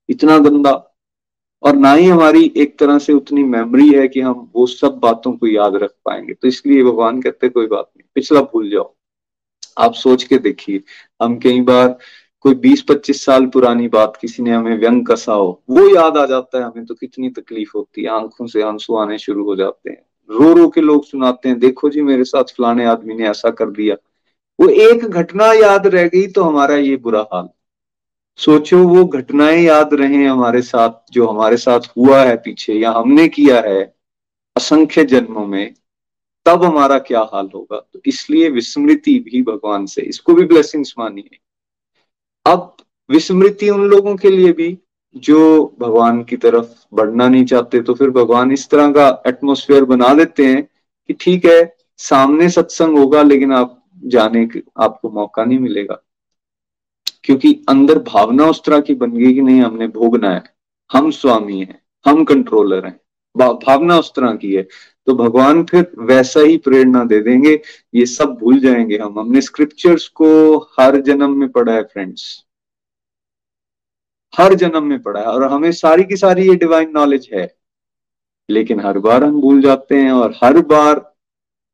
इतना 0.10 0.38
गंदा। 0.40 0.72
और 1.64 1.76
ना 1.76 1.94
ही 1.94 2.08
हमारी 2.08 2.52
एक 2.58 2.78
तरह 2.80 2.98
से 3.00 3.14
उतनी 3.14 3.44
मेमोरी 3.44 3.90
है 3.90 4.08
कि 4.08 4.22
हम 4.22 4.50
वो 4.56 4.66
सब 4.68 4.98
बातों 5.00 5.32
को 5.34 5.48
याद 5.48 5.76
रख 5.76 5.92
पाएँगे। 6.06 6.34
तो 6.34 6.48
इसलिए 6.48 6.84
भगवान 6.84 7.22
कहते 7.22 7.50
कोई 7.50 7.68
बात 7.68 7.90
नहीं, 7.98 8.08
पिछला 8.16 8.42
भूल 8.44 8.70
जाओ। 8.70 8.94
आप 9.78 9.94
सोच 9.94 10.24
के 10.24 10.38
देखिए, 10.38 10.82
हम 11.22 11.38
कई 11.40 11.62
बार 11.62 11.98
कोई 12.46 12.54
20-25 12.56 13.24
साल 13.26 13.46
पुरानी 13.48 13.88
बात, 13.88 14.18
किसी 14.22 14.44
ने 14.44 14.52
हमें 14.52 14.78
व्यंग 14.78 15.06
कसा 15.08 15.34
हो, 15.34 15.62
वो 15.70 15.88
याद 15.96 16.18
आ 16.18 16.26
जाता 16.26 16.58
है 16.58 16.64
हमें 16.66 16.86
तो 16.86 16.96
कितनी 16.96 17.30
तकलीफ़ 17.32 17.72
होती 17.76 18.04
है, 18.04 18.10
आँखों 18.12 18.48
से 18.48 18.62
आँसू 18.64 18.96
आने 18.96 19.18
शुरू 19.20 19.46
हो 19.46 19.56
जाते 19.56 19.90
हैं। 19.90 20.04
रो 20.32 20.52
रो 20.54 20.68
के 20.70 20.82
लोग 20.82 21.06
सुनाते 21.06 21.50
हैं, 21.50 21.60
देखो 21.60 21.90
जी 21.90 22.02
मेरे 22.02 22.24
साथ 22.24 22.54
फलाने 22.58 22.86
आदमी 22.86 23.14
ने 23.14 23.28
ऐसा 23.30 23.50
कर 23.52 23.70
दिया। 23.70 23.96
वो 24.60 24.68
एक 24.70 25.06
घटना 25.06 25.52
याद 25.54 25.88
रह 25.88 26.08
गई 26.08 26.28
तो 26.28 26.44
हमारा 26.44 26.76
ये 26.76 26.96
बुरा 26.98 27.28
हाल। 27.34 27.50
सोचो 28.40 28.78
वो 28.78 29.04
घटनाएँ 29.06 29.62
याद 29.62 29.94
रहे 29.94 30.26
हमारे 30.26 30.62
साथ, 30.62 30.92
जो 31.12 31.28
हमारे 31.28 31.58
साथ 31.58 31.88
हुआ 31.98 32.24
है 32.24 32.36
पीछे 32.36 32.74
या 32.74 32.92
हमने 32.92 33.28
किया 33.28 33.62
है 33.62 33.82
असंख्य 34.56 35.04
जन्मों 35.04 35.46
में, 35.48 35.74
तब 36.46 36.64
हमारा 36.64 36.98
क्या 37.00 37.20
हाल 37.34 37.50
होगा? 37.56 37.80
तो 37.94 38.02
इसलिए 38.06 38.50
विस्मृति 38.50 39.18
भी 39.20 39.42
भगवान 39.42 39.86
से, 39.86 40.02
इसको 40.02 40.34
भी 40.34 40.46
ब्लेसिंग्स 40.46 40.94
मानिए। 41.00 41.38
अब 42.46 42.76
विस्मृति 43.10 43.70
उन 43.70 43.84
लोगों 43.86 44.16
के 44.16 44.30
लिए 44.30 44.52
भी 44.52 44.78
जो 45.16 45.76
भगवान 45.80 46.24
की 46.24 46.38
तरफ़ 46.38 46.68
बढ़ना 46.94 47.28
नहीं 47.28 47.46
चाहते 47.46 47.82
तो 47.82 47.94
फिर 47.94 48.10
भगवान 48.10 48.52
इस 48.52 48.70
तरह 48.70 48.92
का 48.92 49.24
एटमोस्फेयर 49.28 49.86
बना 49.86 50.14
देते 50.14 50.46
हैं 50.46 50.64
कि 51.08 51.14
ठीक 51.14 51.46
है, 51.46 51.76
सामने 51.98 52.50
सत्संग 52.50 52.98
होगा, 52.98 53.22
लेकिन 53.22 53.54
आप 53.54 53.84
जाने 54.04 54.46
के, 54.46 54.64
आपको 54.78 55.10
मौका 55.10 55.46
नहीं 55.46 55.60
मिलेगा। 55.60 56.04
क्योंकि 57.24 57.66
अंदर 57.70 58.00
भावना 58.00 58.46
उस 58.46 58.64
तरह 58.66 58.80
की 58.80 58.96
बन 58.96 59.12
गई 59.12 59.34
कि 59.34 59.42
नहीं, 59.42 59.62
हमने 59.62 59.88
भोगना 59.88 60.30
है। 60.30 60.44
हम 60.92 61.12
स्वामी 61.12 61.60
हैं, 61.60 61.82
हम 62.06 62.24
कंट्रोलर 62.24 62.86
हैं। 62.86 63.00
भावना 63.38 63.98
उस 63.98 64.12
तरह 64.16 64.36
की 64.36 64.54
है। 64.54 64.68
तो 65.06 65.16
भगवान 65.16 65.64
फिर 65.64 65.92
वैसा 66.00 66.40
ही 66.40 66.58
प्रेरणा 66.58 67.04
दे 67.04 67.22
देंगे, 67.22 67.62
ये 67.96 68.06
सब 68.06 68.26
भूल 68.26 68.60
जाएँगे 68.60 68.98
हम। 68.98 69.20
हमने 69.20 69.42
स्क्रिप्चर्स 69.42 70.08
को 70.08 70.58
हर 70.58 71.02
जन्म 71.02 71.40
में 71.40 71.50
पढ़ा 71.50 71.74
है 71.74 71.84
फ्रेंड्स 71.84 72.46
हर 74.34 74.54
जन्म 74.54 74.84
में 74.84 75.02
पढ़ा 75.02 75.20
है 75.22 75.28
और 75.28 75.44
हमें 75.52 75.72
सारी 75.74 76.04
की 76.04 76.18
सारी 76.18 76.48
ये 76.50 76.56
डिवाइन 76.56 76.92
नॉलेज 76.96 77.30
है। 77.34 77.48
लेकिन 78.50 78.80
हर 78.80 78.98
बार 79.00 79.24
हम 79.24 79.40
भूल 79.42 79.62
जाते 79.62 79.96
हैं 79.96 80.12
और 80.12 80.34
हर 80.44 80.60
बार 80.68 81.10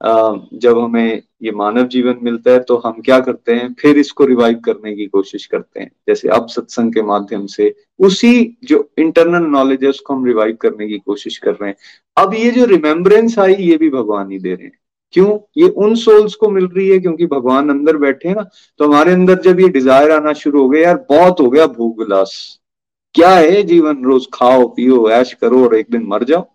जब 0.01 0.77
हमें 0.79 1.21
ये 1.43 1.51
मानव 1.51 1.87
जीवन 1.87 2.17
मिलता 2.23 2.51
है 2.51 2.59
तो 2.59 2.75
हम 2.77 3.01
क्या 3.01 3.19
करते 3.19 3.53
हैं? 3.53 3.73
फिर 3.73 3.97
इसको 3.97 4.25
रिवाइव 4.25 4.59
करने 4.65 4.95
की 4.95 5.05
कोशिश 5.07 5.45
करते 5.45 5.79
हैं। 5.79 5.89
जैसे 6.07 6.29
अब 6.29 6.47
सत्संग 6.47 6.93
के 6.93 7.01
माध्यम 7.01 7.45
से 7.47 7.73
उसी 7.99 8.57
जो 8.63 8.89
इंटरनल 8.97 9.45
नॉलेज 9.49 9.83
है 9.83 9.89
उसको 9.89 10.13
हम 10.13 10.25
रिवाइव 10.25 10.57
करने 10.61 10.87
की 10.87 10.97
कोशिश 10.97 11.37
कर 11.37 11.51
रहे 11.51 11.69
हैं। 11.69 11.75
अब 12.17 12.33
ये 12.33 12.51
जो 12.51 12.65
रिमेम्बरेंस 12.65 13.39
आई, 13.39 13.53
ये 13.53 13.77
भी 13.77 13.89
भगवान 13.89 14.31
ही 14.31 14.39
दे 14.39 14.53
रहे 14.53 14.65
हैं। 14.65 14.77
क्यों? 15.13 15.37
ये 15.57 15.69
उन 15.69 15.95
सोल्स 15.95 16.35
को 16.35 16.49
मिल 16.49 16.65
रही 16.67 16.87
है 16.89 16.99
क्योंकि 16.99 17.25
भगवान 17.27 17.69
अंदर 17.69 17.97
बैठे 17.97 18.27
हैं 18.29 18.35
ना 18.35 18.43
तो 18.79 18.85
हमारे 18.85 19.11
अंदर 19.11 19.39
जब 19.41 19.59
ये 19.59 19.67
डिज़ायर 19.69 20.11
आना 20.11 20.33
शुरू 20.35 20.61
हो 20.61 20.69
गया, 20.69 20.81
यार 20.81 21.05
बहुत 21.09 21.39
हो 21.39 21.49
गया 21.49 21.65
भूख 21.67 21.99
विलास 21.99 22.59
क्या 23.15 23.29
है 23.29 23.61
जीवन? 23.63 24.03
रोज 24.03 24.27
खाओ, 24.33 24.67
पियो, 24.67 25.09
ऐश 25.09 25.33
करो 25.33 25.63
और 25.65 25.75
एक 25.75 25.87
दिन 25.91 26.03
मर 26.05 26.23
जाओ। 26.23 26.45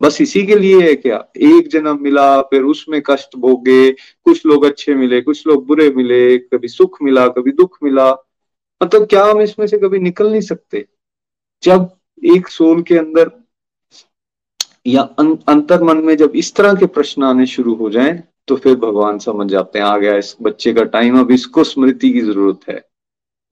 बस 0.00 0.20
इसी 0.20 0.44
के 0.46 0.56
लिए 0.56 0.80
है 0.82 0.94
क्या? 0.96 1.16
एक 1.38 1.68
जन्म 1.68 1.98
मिला, 2.02 2.40
फिर 2.42 2.62
उसमें 2.64 3.00
कष्ट 3.06 3.36
भोगे, 3.36 3.90
कुछ 3.90 4.44
लोग 4.46 4.64
अच्छे 4.64 4.94
मिले, 4.94 5.20
कुछ 5.20 5.46
लोग 5.46 5.66
बुरे 5.66 5.88
मिले, 5.90 6.38
कभी 6.38 6.68
सुख 6.68 6.98
मिला, 7.02 7.26
कभी 7.28 7.52
दुख 7.52 7.78
मिला। 7.82 8.10
मतलब 8.80 9.06
क्या 9.06 9.24
हम 9.24 9.40
इसमें 9.40 9.66
से 9.66 9.78
कभी 9.78 9.98
निकल 9.98 10.30
नहीं 10.30 10.40
सकते? 10.40 10.84
जब 11.62 11.88
एक 12.22 12.48
सोल 12.48 12.82
के 12.82 12.98
अंदर 12.98 13.30
या 14.88 15.02
अं, 15.18 15.34
अंतर 15.48 15.82
मन 15.82 15.96
में 16.04 16.16
जब 16.16 16.32
इस 16.36 16.54
तरह 16.54 16.74
के 16.74 16.86
प्रश्न 16.88 17.22
आने 17.24 17.46
शुरू 17.46 17.74
हो 17.74 17.90
जाएँ 17.90 18.22
तो 18.48 18.56
फिर 18.56 18.74
भगवान 18.76 19.18
समझ 19.18 19.46
जाते 19.50 19.78
हैं 19.78 19.86
आ 19.86 19.96
गया 19.98 20.16
इस 20.16 20.36
बच्चे 20.42 20.72
का 20.74 20.84
टाइम 20.92 21.18
अब 21.20 21.30
इसको 21.30 21.64
स्मृति 21.64 22.10
की 22.12 22.20
ज़रूरत 22.20 22.60
है। 22.68 22.76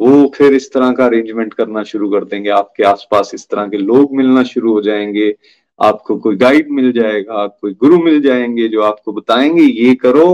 वो 0.01 0.31
फिर 0.37 0.55
इस 0.55 0.73
तरह 0.73 0.93
का 0.93 1.05
अरेंजमेंट 1.07 1.53
करना 1.55 1.83
शुरू 1.83 2.09
कर 2.11 2.25
देंगे। 2.25 2.51
आपके 2.51 2.85
आसपास 2.85 3.31
इस 3.35 3.49
तरह 3.49 3.69
के 3.69 3.77
लोग 3.79 4.15
मिलना 4.17 4.43
शुरू 4.45 4.73
हो 4.73 4.81
जाएँगे। 4.83 5.35
आपको 5.81 6.17
कोई 6.17 6.37
गाइड 6.37 6.71
मिल 6.71 6.91
जाएगा 6.93 7.47
कोई 7.47 7.73
गुरु 7.75 7.99
मिल 8.03 8.21
जाएँगे 8.23 8.69
जो 8.69 8.83
आपको 8.83 9.13
बताएँगे 9.13 9.63
ये 9.63 9.95
करो 9.95 10.29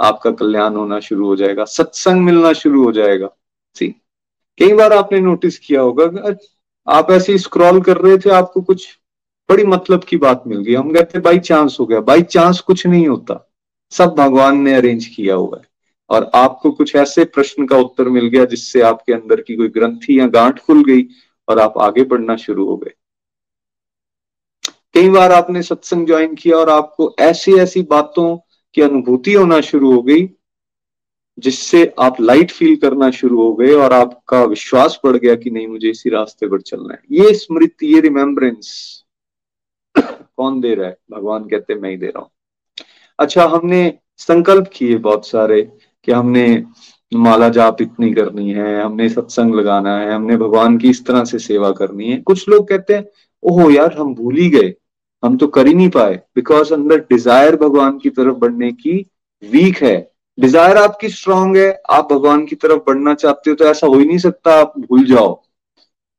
आपका 0.00 0.30
कल्याण 0.30 0.74
होना 0.74 1.00
शुरू 1.00 1.26
हो 1.26 1.36
जाएगा 1.36 1.64
सत्संग 1.64 2.24
मिलना 2.24 2.52
शुरू 2.52 2.84
हो 2.84 2.92
जाएगा। 2.92 3.28
सी 3.76 3.88
कई 4.60 4.72
बार 4.72 4.92
आपने 4.92 5.20
नोटिस 5.20 5.58
किया 5.58 5.80
होगा 5.80 6.34
आप 6.86 7.10
ऐसे 7.10 7.38
स्क्रॉल 7.38 7.80
कर 7.82 7.96
रहे 7.96 8.18
थे 8.18 8.30
आपको 8.30 8.60
कुछ 8.60 8.88
बड़ी 9.50 9.64
मतलब 9.64 10.04
की 10.04 10.16
बात 10.16 10.44
मिल 10.46 10.58
गई। 10.58 10.74
हम 10.74 10.94
कहते, 10.94 11.18
बाई 11.18 11.38
चांस 11.38 11.76
हो 11.80 11.86
गया। 11.86 12.00
बाई 12.00 12.22
चांस 12.22 12.60
कुछ 12.60 12.86
नहीं 12.86 13.08
होता। 13.08 13.52
सब 13.90 14.14
भगवान 14.18 14.58
ने 14.58 14.74
अरेंज 14.74 15.06
किया 15.06 15.34
हुआ 15.34 15.56
है। 15.56 15.68
और 16.10 16.30
आपको 16.34 16.70
कुछ 16.70 16.96
ऐसे 16.96 17.24
प्रश्न 17.24 17.66
का 17.66 17.76
उत्तर 17.76 18.08
मिल 18.08 18.26
गया 18.26 18.44
जिससे 18.44 18.80
आपके 18.80 19.12
अंदर 19.12 19.40
की 19.40 19.56
कोई 19.56 19.68
ग्रंथि 19.68 20.20
या 20.20 20.26
गांठ 20.26 20.58
खुल 20.58 20.84
गई 20.84 21.08
और 21.48 21.58
आप 21.58 21.74
आगे 21.78 22.04
बढ़ना 22.04 22.36
शुरू 22.36 22.66
हो 22.66 22.76
गए। 22.76 22.90
कई 24.94 25.08
बार 25.08 25.32
आपने 25.32 25.62
सत्संग 25.62 26.06
ज्वाइन 26.06 26.34
किया 26.34 26.56
और 26.56 26.70
आपको 26.70 27.14
ऐसी 27.18 27.52
ऐसी 27.52 27.82
बातों 27.82 28.38
की 28.74 28.82
अनुभूति 28.82 29.32
होना 29.32 29.60
शुरू 29.60 29.92
हो 29.92 30.02
गई 30.02 30.30
जिससे 31.38 31.94
आप 32.00 32.20
लाइट 32.20 32.50
फील 32.50 32.76
करना 32.76 33.10
शुरू 33.10 33.42
हो 33.42 33.54
गए 33.54 33.74
और 33.74 33.92
आपका 33.92 34.44
विश्वास 34.44 35.00
बढ़ 35.04 35.16
गया 35.16 35.34
कि 35.34 35.50
नहीं, 35.50 35.66
मुझे 35.66 35.90
इसी 35.90 36.10
रास्ते 36.10 36.48
पर 36.48 36.60
चलना 36.60 36.94
है। 36.94 37.00
ये 37.10 37.34
स्मृति, 37.34 37.94
ये 37.94 38.00
रिमेम्बरेंस 38.00 39.04
कौन 40.38 40.60
दे 40.60 40.74
रहा 40.74 40.86
है? 40.86 40.96
भगवान 41.10 41.44
कहते, 41.44 41.74
मैं 41.74 41.90
ही 41.90 41.96
दे 41.96 42.06
रहा 42.06 42.20
हूँ। 42.20 42.30
अच्छा 43.18 43.44
हमने 43.46 43.92
संकल्प 44.18 44.70
किए 44.72 44.96
बहुत 44.98 45.26
सारे 45.26 45.62
कि 46.04 46.12
हमने 46.12 46.64
माला 47.12 47.48
जाप 47.48 47.80
इतनी 47.82 48.12
करनी 48.14 48.50
है, 48.50 48.82
हमने 48.82 49.08
सत्संग 49.08 49.54
लगाना 49.54 49.98
है, 49.98 50.12
हमने 50.12 50.36
भगवान 50.36 50.76
की 50.78 50.90
इस 50.90 51.04
तरह 51.06 51.24
से 51.24 51.38
सेवा 51.38 51.70
करनी 51.70 52.10
है। 52.10 52.18
कुछ 52.20 52.48
लोग 52.48 52.68
कहते 52.68 52.94
हैं, 52.94 53.04
ओहो 53.42 53.70
यार, 53.70 53.96
हम 53.98 54.14
भूल 54.14 54.36
ही 54.36 54.48
गए। 54.50 54.74
हम 55.22 55.36
तो 55.36 55.46
कर 55.46 55.66
ही 55.66 55.74
नहीं 55.74 55.88
पाए। 55.88 56.14
बिकॉज़ 56.34 56.72
अंदर 56.74 56.98
डिज़ायर 57.10 57.56
भगवान 57.56 57.98
की 57.98 58.10
तरफ़ 58.10 58.36
बढ़ने 58.36 58.70
की 58.72 58.94
वीक 59.42 59.82
है। 59.82 59.96
डिज़ायर 60.38 60.76
आपकी 60.76 61.08
स्ट्रांग 61.08 61.56
है। 61.56 61.70
आप 61.90 62.12
भगवान 62.12 62.44
की 62.46 62.56
तरफ़ 62.56 62.82
बढ़ना 62.86 63.14
चाहते 63.14 63.50
हो 63.50 63.56
तो 63.56 63.64
ऐसा 63.64 63.86
हो 63.86 63.94
ही 63.94 64.04
नहीं 64.04 64.18
सकता। 64.18 64.60
आप 64.60 64.72
भूल 64.78 65.04
जाओ। 65.04 65.42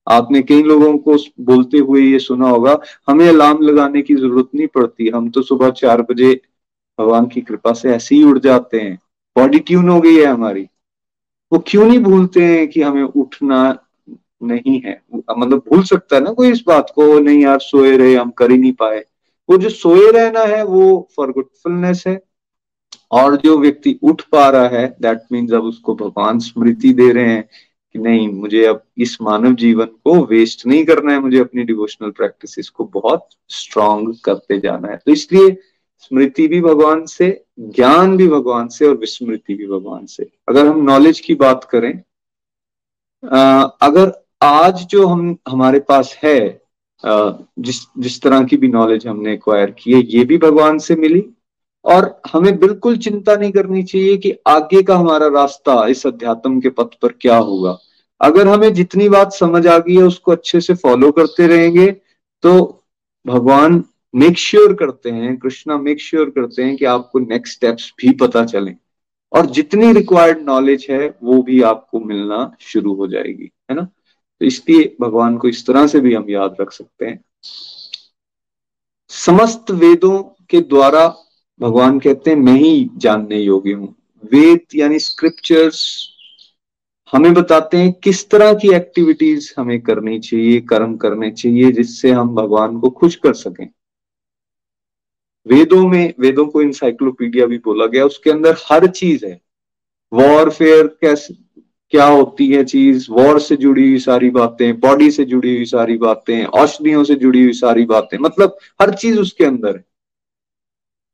आपने 0.09 0.41
कई 0.41 0.63
लोगों 0.63 0.97
को 0.97 1.17
बोलते 1.39 1.77
हुए 1.77 2.01
ये 2.01 2.19
सुना 2.19 2.49
होगा? 2.49 2.79
हमें 3.07 3.27
अलार्म 3.29 3.61
लगाने 3.61 4.01
की 4.01 4.15
ज़रूरत 4.15 4.47
नहीं 4.55 4.67
पड़ती। 4.67 5.07
हम 5.07 5.29
तो 5.29 5.41
सुबह 5.41 5.69
चार 5.69 6.01
बजे 6.01 6.41
भगवान 6.99 7.25
की 7.25 7.41
कृपा 7.41 7.73
से 7.73 7.89
ऐसे 7.89 8.15
ही 8.15 8.23
उठ 8.23 8.37
जाते 8.37 8.79
हैं। 8.79 8.99
बॉडी 9.35 9.59
ट्यून 9.59 9.89
हो 9.89 10.01
गई 10.01 10.15
है 10.15 10.25
हमारी। 10.25 10.67
वो 11.53 11.63
क्यों 11.67 11.85
नहीं 11.85 11.99
भूलते 11.99 12.43
हैं 12.43 12.67
कि 12.67 12.81
हमें 12.81 13.03
उठना 13.03 13.77
नहीं 14.43 14.81
है? 14.81 15.01
मतलब 15.37 15.57
भूल 15.57 15.83
सकता 15.83 16.15
है 16.15 16.23
ना 16.23 16.31
कोई 16.31 16.51
इस 16.51 16.63
बात 16.67 16.91
को, 16.95 17.19
नहीं 17.19 17.43
यार 17.43 17.59
सोए 17.59 17.97
रहे, 17.97 18.15
हम 18.15 18.29
कर 18.29 18.51
ही 18.51 18.57
नहीं 18.57 18.73
पाए। 18.73 19.05
वो 19.49 19.57
जो 19.57 19.69
सोए 19.69 20.11
रहना 20.11 20.39
है, 20.39 20.63
वो 20.65 21.09
फॉरगुटफुलनेस 21.15 22.03
है। 22.07 22.23
और 23.11 23.35
जो 23.35 23.57
व्यक्ति 23.57 23.99
उठ 24.03 24.21
पा 24.21 24.49
रहा 24.49 24.67
है 24.67 24.97
दैट 25.01 25.21
मीन्स 25.31 25.51
अब 25.51 25.63
उसको 25.63 25.95
भगवान 25.95 26.39
स्मृति 26.39 26.93
दे 26.93 27.11
रहे 27.11 27.33
हैं। 27.33 27.49
कि 27.95 27.99
नहीं 27.99 28.27
मुझे 28.29 28.65
अब 28.65 28.81
इस 28.97 29.17
मानव 29.21 29.53
जीवन 29.55 29.85
को 30.03 30.13
वेस्ट 30.25 30.65
नहीं 30.67 30.85
करना 30.85 31.13
है 31.13 31.19
मुझे 31.19 31.39
अपनी 31.39 31.63
डिवोशनल 31.63 32.11
प्रैक्टिस 32.11 32.69
को 32.69 32.83
बहुत 32.93 33.27
स्ट्रांग 33.49 34.13
करते 34.25 34.59
जाना 34.59 34.87
है। 34.87 34.97
तो 34.97 35.11
इसलिए 35.11 35.57
स्मृति 35.99 36.47
भी 36.47 36.61
भगवान 36.61 37.05
से 37.05 37.29
ज्ञान 37.59 38.15
भी 38.17 38.27
भगवान 38.27 38.67
से 38.67 38.87
और 38.87 38.95
विस्मृति 38.97 39.53
भी 39.53 39.67
भगवान 39.67 40.05
से। 40.05 40.29
अगर 40.49 40.67
हम 40.67 40.83
नॉलेज 40.83 41.19
की 41.19 41.35
बात 41.35 41.63
करें 41.63 41.93
आ, 43.23 43.61
अगर 43.61 44.11
आज 44.41 44.85
जो 44.85 45.05
हम 45.07 45.35
हमारे 45.47 45.79
पास 45.79 46.13
है 46.23 46.39
जिस 47.03 47.79
जिस 47.99 48.21
तरह 48.21 48.43
की 48.43 48.57
भी 48.57 48.67
नॉलेज 48.67 49.05
हमने 49.07 49.33
एक्वायर 49.33 49.71
की 49.71 49.93
है 49.93 50.01
ये 50.05 50.23
भी 50.25 50.37
भगवान 50.37 50.77
से 50.79 50.95
मिली 50.95 51.23
और 51.85 52.21
हमें 52.33 52.57
बिल्कुल 52.59 52.97
चिंता 52.97 53.35
नहीं 53.35 53.51
करनी 53.51 53.83
चाहिए 53.83 54.17
कि 54.17 54.33
आगे 54.47 54.81
का 54.83 54.95
हमारा 54.97 55.27
रास्ता 55.27 55.85
इस 55.87 56.05
अध्यात्म 56.07 56.59
के 56.61 56.69
पथ 56.69 56.99
पर 57.01 57.11
क्या 57.21 57.37
होगा। 57.37 57.77
अगर 58.21 58.47
हमें 58.47 58.73
जितनी 58.73 59.09
बात 59.09 59.33
समझ 59.33 59.65
आ 59.67 59.77
गई 59.77 59.95
है, 59.95 60.03
उसको 60.03 60.31
अच्छे 60.31 60.61
से 60.61 60.73
फॉलो 60.73 61.11
करते 61.11 61.47
रहेंगे 61.47 61.91
तो 62.43 62.83
भगवान 63.25 63.83
मेक 64.13 64.37
श्योर 64.37 64.73
करते 64.73 65.09
हैं, 65.09 65.37
कृष्णा 65.37 65.77
मेक 65.77 66.01
श्योर 66.01 66.29
करते 66.29 66.63
हैं 66.63 66.75
कि 66.77 66.85
आपको 66.85 67.19
नेक्स्ट 67.19 67.55
स्टेप्स 67.55 67.93
भी 67.99 68.11
पता 68.17 68.43
चलें। 68.45 68.75
और 69.31 69.45
जितनी 69.45 69.91
रिक्वायर्ड 69.93 70.39
नॉलेज 70.41 70.85
है, 70.89 71.07
वो 71.23 71.41
भी 71.41 71.61
आपको 71.61 71.99
मिलना 71.99 72.51
शुरू 72.59 72.93
हो 72.93 73.07
जाएगी, 73.07 73.51
है 73.69 73.75
ना? 73.75 73.81
तो 73.81 74.45
इसलिए 74.45 74.95
भगवान 75.01 75.37
को 75.37 75.47
इस 75.47 75.65
तरह 75.67 75.87
से 75.87 75.99
भी 75.99 76.13
हम 76.13 76.29
याद 76.29 76.55
रख 76.61 76.71
सकते 76.71 77.05
हैं। 77.05 77.23
समस्त 79.09 79.71
वेदों 79.71 80.21
के 80.49 80.61
द्वारा 80.61 81.07
भगवान 81.61 81.99
कहते 81.99 82.29
हैं, 82.29 82.37
मैं 82.37 82.53
ही 82.53 82.89
जानने 82.97 83.39
योग्य 83.39 83.71
हूँ। 83.71 83.95
वेद 84.31 84.59
यानी 84.75 84.99
स्क्रिप्चर्स 84.99 86.09
हमें 87.11 87.33
बताते 87.33 87.77
हैं 87.77 87.93
किस 87.93 88.29
तरह 88.29 88.53
की 88.53 88.73
एक्टिविटीज़ 88.73 89.53
हमें 89.57 89.81
करनी 89.81 90.19
चाहिए, 90.19 90.61
कर्म 90.61 90.95
करने 90.97 91.31
चाहिए, 91.31 91.71
जिससे 91.71 92.11
हम 92.11 92.35
भगवान 92.35 92.79
को 92.79 92.89
खुश 92.89 93.15
कर 93.15 93.33
सकें। 93.33 93.69
वेदों 95.47 95.87
में, 95.87 96.13
वेदों 96.19 96.45
को 96.45 96.61
इंसाइक्लोपीडिया 96.61 97.45
भी 97.45 97.57
बोला 97.57 97.85
गया, 97.85 98.05
उसके 98.05 98.29
अंदर 98.29 98.55
हर 98.71 98.87
चीज़ 98.87 99.25
है। 99.25 99.41
वॉरफेयर 100.13 100.87
कैसे, 100.87 101.33
क्या 101.89 102.05
होती 102.05 102.47
है 102.47 102.63
चीज़? 102.63 103.07
वॉर 103.09 103.39
से 103.39 103.55
जुड़ी 103.55 103.87
हुई 103.87 103.99
सारी 103.99 104.29
बातें 104.29 104.79
बॉडी 104.79 105.11
से 105.11 105.25
जुड़ी 105.25 105.55
हुई 105.55 105.65
सारी 105.65 105.97
बातें, 105.97 106.45
औषधियों 106.45 107.03
से 107.03 107.15
जुड़ी 107.15 107.43
हुई 107.43 107.53
सारी 107.53 107.85
बातें 107.85 108.17
मतलब 108.17 108.57
हर 108.81 108.93
चीज़ 108.93 109.19
उसके 109.19 109.45
अंदर 109.45 109.75
है। 109.75 109.88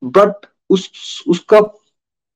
बट 0.06 0.46
उस, 0.70 1.24
उसका, 1.28 1.60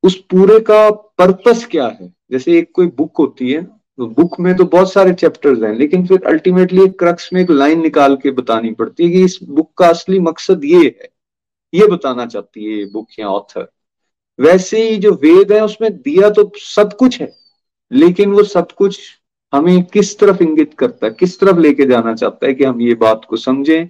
उस 0.04 0.16
पूरे 0.32 0.60
का 0.62 0.90
पर्पस 0.92 1.66
क्या 1.72 1.88
है? 1.90 2.14
जैसे 2.32 2.58
एक 2.60 2.72
कोई 2.74 2.88
बुक 2.88 3.18
होती 3.20 3.52
है 3.52 3.62
तो 3.64 4.06
बुक 4.08 4.40
में 4.40 4.56
तो 4.56 4.66
बहुत 4.66 4.92
सारे 4.92 5.14
चैप्टर्स 5.14 5.64
हैं, 5.64 5.74
लेकिन 5.74 6.06
फिर 6.08 6.24
अल्टीमेटली 6.28 6.84
एक 6.84 6.98
क्रक्स 7.00 7.30
में 7.34 7.42
एक 7.42 7.50
लाइन 7.52 7.82
निकाल 7.82 8.16
के 8.16 8.32
बतानी 8.32 8.72
पड़ती 8.74 9.04
है 9.04 9.10
कि 9.10 9.24
इस 9.24 9.38
बुक 9.44 9.72
का 9.78 9.88
असली 9.88 10.20
मकसद 10.20 10.62
ये 10.66 10.84
है। 10.84 11.10
ये 11.74 11.88
बताना 11.88 12.26
चाहती 12.26 12.66
है 12.66 12.78
ये 12.78 12.86
बुक 12.86 13.20
या 13.20 13.28
ऑथर 13.30 13.68
वैसे 14.40 14.90
ही 14.90 14.98
जो 14.98 15.12
वेद 15.14 15.52
है, 15.52 15.64
उसमें 15.66 15.92
दिया 15.94 16.30
तो 16.30 16.52
सब 16.58 16.96
कुछ 16.98 17.20
है, 17.22 17.32
लेकिन 17.92 18.32
वो 18.32 18.44
सब 18.44 18.72
कुछ 18.72 19.00
हमें 19.54 19.84
किस 19.84 20.18
तरफ़ 20.20 20.44
इंगित 20.44 20.74
करता 20.74 21.08
है? 21.08 21.14
किस 21.14 21.40
तरफ़ 21.40 21.60
लेके 21.60 21.86
जाना 21.86 22.14
चाहता 22.16 22.48
है 22.48 22.54
कि 22.54 22.64
हम 22.64 22.82
ये 22.82 22.94
बात 22.96 23.26
को 23.30 23.38
समझें 23.38 23.88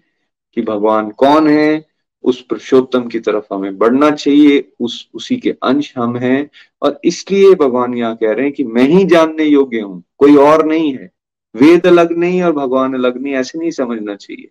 कि 0.58 0.62
भगवान 0.62 1.10
कौन 1.18 1.48
है? 1.48 1.89
उस 2.24 2.41
पुरुषोत्तम 2.41 3.07
की 3.07 3.20
तरफ़ 3.20 3.53
हमें 3.53 3.78
बढ़ना 3.78 4.11
चाहिए, 4.11 4.72
उस, 4.80 5.09
उसी 5.13 5.38
के 5.38 5.49
अंश 5.63 5.93
हम 5.97 6.17
हैं। 6.17 6.49
और 6.82 6.99
इसलिए 7.03 7.53
भगवान 7.55 7.93
यहाँ 7.93 8.15
कह 8.15 8.32
रहे 8.34 8.45
हैं 8.45 8.53
कि 8.53 8.63
मैं 8.63 8.84
ही 8.84 9.05
जानने 9.05 9.43
योग्य 9.43 9.80
हूँ, 9.80 10.03
कोई 10.17 10.36
और 10.36 10.65
नहीं 10.65 10.93
है। 10.93 11.11
वेद 11.55 11.88
अलग 11.88 12.17
नहीं 12.17 12.41
और 12.43 12.51
भगवान 12.51 12.93
अलग 12.93 13.17
नहीं, 13.17 13.34
ऐसे 13.34 13.59
नहीं 13.59 13.72
समझना 13.72 14.15
चाहिए। 14.15 14.49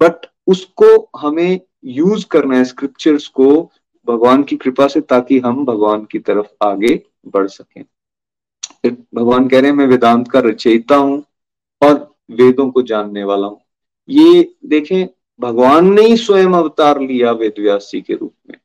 बट 0.00 0.26
उसको 0.46 1.10
हमें 1.18 1.60
यूज़ 1.84 2.26
करना 2.26 2.56
है 2.56 2.64
स्क्रिप्चर्स 2.64 3.26
को, 3.26 3.70
भगवान 4.08 4.42
की 4.42 4.56
कृपा 4.56 4.86
से, 4.88 5.00
ताकि 5.00 5.38
हम 5.38 5.64
भगवान 5.64 6.04
की 6.04 6.18
तरफ़ 6.18 6.46
आगे 6.62 7.02
बढ़ 7.26 7.46
सकें। 7.46 7.84
भगवान 9.14 9.48
कह 9.48 9.60
रहे 9.60 9.70
हैं, 9.70 9.76
मैं 9.76 9.86
वेदांत 9.86 10.28
का 10.28 10.40
रचयिता 10.40 10.96
हूँ 10.96 11.24
और 11.82 12.14
वेदों 12.30 12.70
को 12.70 12.82
जानने 12.82 13.24
वाला 13.24 13.46
हूँ। 13.46 13.60
ये 14.08 14.54
देखें 14.66 15.08
भगवान 15.40 15.92
ने 15.94 16.02
ही 16.02 16.16
स्वयं 16.16 16.52
अवतार 16.54 17.00
लिया 17.00 17.32
वेद 17.32 17.54
व्यास 17.58 17.88
जी 17.92 18.00
के 18.00 18.14
रूप 18.14 18.34
में। 18.50 18.56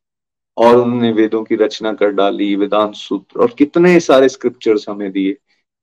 और 0.57 0.75
उन्होंने 0.75 1.11
वेदों 1.11 1.43
की 1.43 1.55
रचना 1.55 1.93
कर 1.93 2.11
डाली, 2.11 2.55
वेदांत 2.55 2.93
सूत्र, 2.95 3.39
और 3.39 3.53
कितने 3.57 3.99
सारे 3.99 4.29
स्क्रिप्चर्स 4.29 4.87
हमें 4.89 5.11
दिए। 5.11 5.37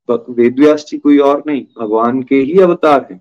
वेद 0.09 0.59
व्यास 0.59 0.85
जी 0.89 0.99
कोई 0.99 1.19
और 1.21 1.43
नहीं, 1.47 1.65
भगवान 1.79 2.23
के 2.23 2.37
ही 2.37 2.59
अवतार 2.61 3.07
हैं, 3.11 3.21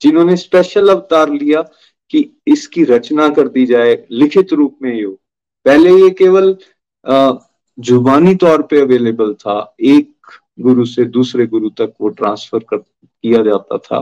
जिन्होंने 0.00 0.36
स्पेशल 0.36 0.88
अवतार 0.88 1.30
लिया 1.30 1.62
कि 2.10 2.24
इसकी 2.46 2.84
रचना 2.84 3.28
कर 3.28 3.48
दी 3.48 3.64
जाए 3.66 3.94
लिखित 4.10 4.52
रूप 4.52 4.78
में 4.82 4.94
यो। 4.94 5.10
पहले 5.66 5.90
ये 5.92 6.10
केवल 6.10 6.56
जुबानी 7.78 8.34
तौर 8.34 8.62
पे 8.62 8.80
अवेलेबल 8.80 9.32
था, 9.34 9.74
एक 9.80 10.12
गुरु 10.60 10.84
से 10.84 11.04
दूसरे 11.06 11.46
गुरु 11.46 11.68
तक 11.70 11.94
वो 12.00 12.08
ट्रांसफ़र 12.10 12.64
कर, 12.68 12.76
किया 12.76 13.42
जाता 13.42 13.78
था। 13.78 14.00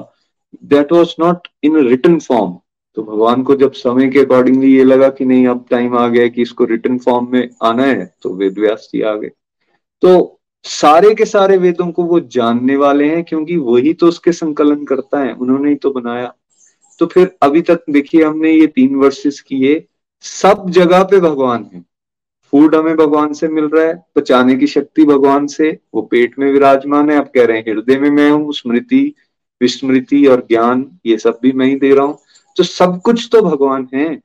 That 0.64 0.92
was 0.92 1.14
not 1.20 1.48
in 1.62 1.76
return 1.88 2.18
form 2.20 2.56
तो 2.96 3.02
भगवान 3.02 3.42
को 3.42 3.54
जब 3.54 3.72
समय 3.72 4.08
के 4.08 4.18
अकॉर्डिंगली 4.18 4.74
ये 4.76 4.84
लगा 4.84 5.08
कि 5.08 5.24
नहीं, 5.24 5.46
अब 5.46 5.64
टाइम 5.70 5.96
आ 5.96 6.06
गया 6.08 6.28
कि 6.28 6.42
इसको 6.42 6.64
रिटर्न 6.64 6.98
फॉर्म 6.98 7.28
में 7.32 7.48
आना 7.62 7.84
है 7.84 8.04
तो 8.22 8.34
वेद 8.34 8.58
व्यास 8.58 8.88
जी 8.92 9.00
आ 9.00 9.14
गए। 9.14 9.30
तो 10.02 10.40
सारे 10.64 11.14
के 11.14 11.24
सारे 11.24 11.56
वेदों 11.56 11.90
को 11.92 12.04
वो 12.04 12.20
जानने 12.20 12.76
वाले 12.76 13.08
हैं 13.08 13.24
क्योंकि 13.24 13.56
वही 13.56 13.92
तो 13.94 14.06
उसके 14.06 14.32
संकलन 14.32 14.84
करता 14.84 15.20
है, 15.20 15.32
उन्होंने 15.32 15.68
ही 15.68 15.74
तो 15.74 15.90
बनाया। 15.90 16.32
तो 17.00 17.06
फिर 17.06 17.30
अभी 17.42 17.62
तक 17.62 17.84
देखिए, 17.90 18.24
हमने 18.24 18.52
ये 18.52 18.66
तीन 18.66 18.94
वर्सेस 18.94 19.40
किए, 19.40 19.84
सब 20.24 20.70
जगह 20.70 21.02
पे 21.02 21.20
भगवान 21.20 21.68
है। 21.74 21.84
फ़ूड 22.52 22.74
हमें 22.74 22.96
भगवान 22.96 23.32
से 23.32 23.48
मिल 23.48 23.64
रहा 23.64 23.84
है, 23.84 24.02
पचाने 24.16 24.56
की 24.56 24.66
शक्ति 24.66 25.04
भगवान 25.04 25.46
से, 25.46 25.78
वो 25.94 26.02
पेट 26.02 26.38
में 26.38 26.50
विराजमान 26.52 27.10
है। 27.10 27.16
आप 27.16 27.30
कह 27.34 27.44
रहे 27.44 27.58
हैं, 27.58 27.72
हृदय 27.72 27.98
में 27.98 28.10
मैं 28.10 28.30
हूँ, 28.30 28.52
स्मृति, 28.52 29.14
विस्मृति 29.60 30.26
और 30.26 30.46
ज्ञान, 30.48 30.90
ये 31.06 31.18
सब 31.18 31.38
भी 31.42 31.52
मैं 31.52 31.66
ही 31.66 31.74
दे 31.74 31.94
रहा 31.94 32.04
हूँ। 32.04 32.18
तो 32.56 32.62
सब 32.62 33.00
कुछ 33.04 33.28
तो 33.32 33.42
भगवान 33.42 33.88
है। 33.94 34.20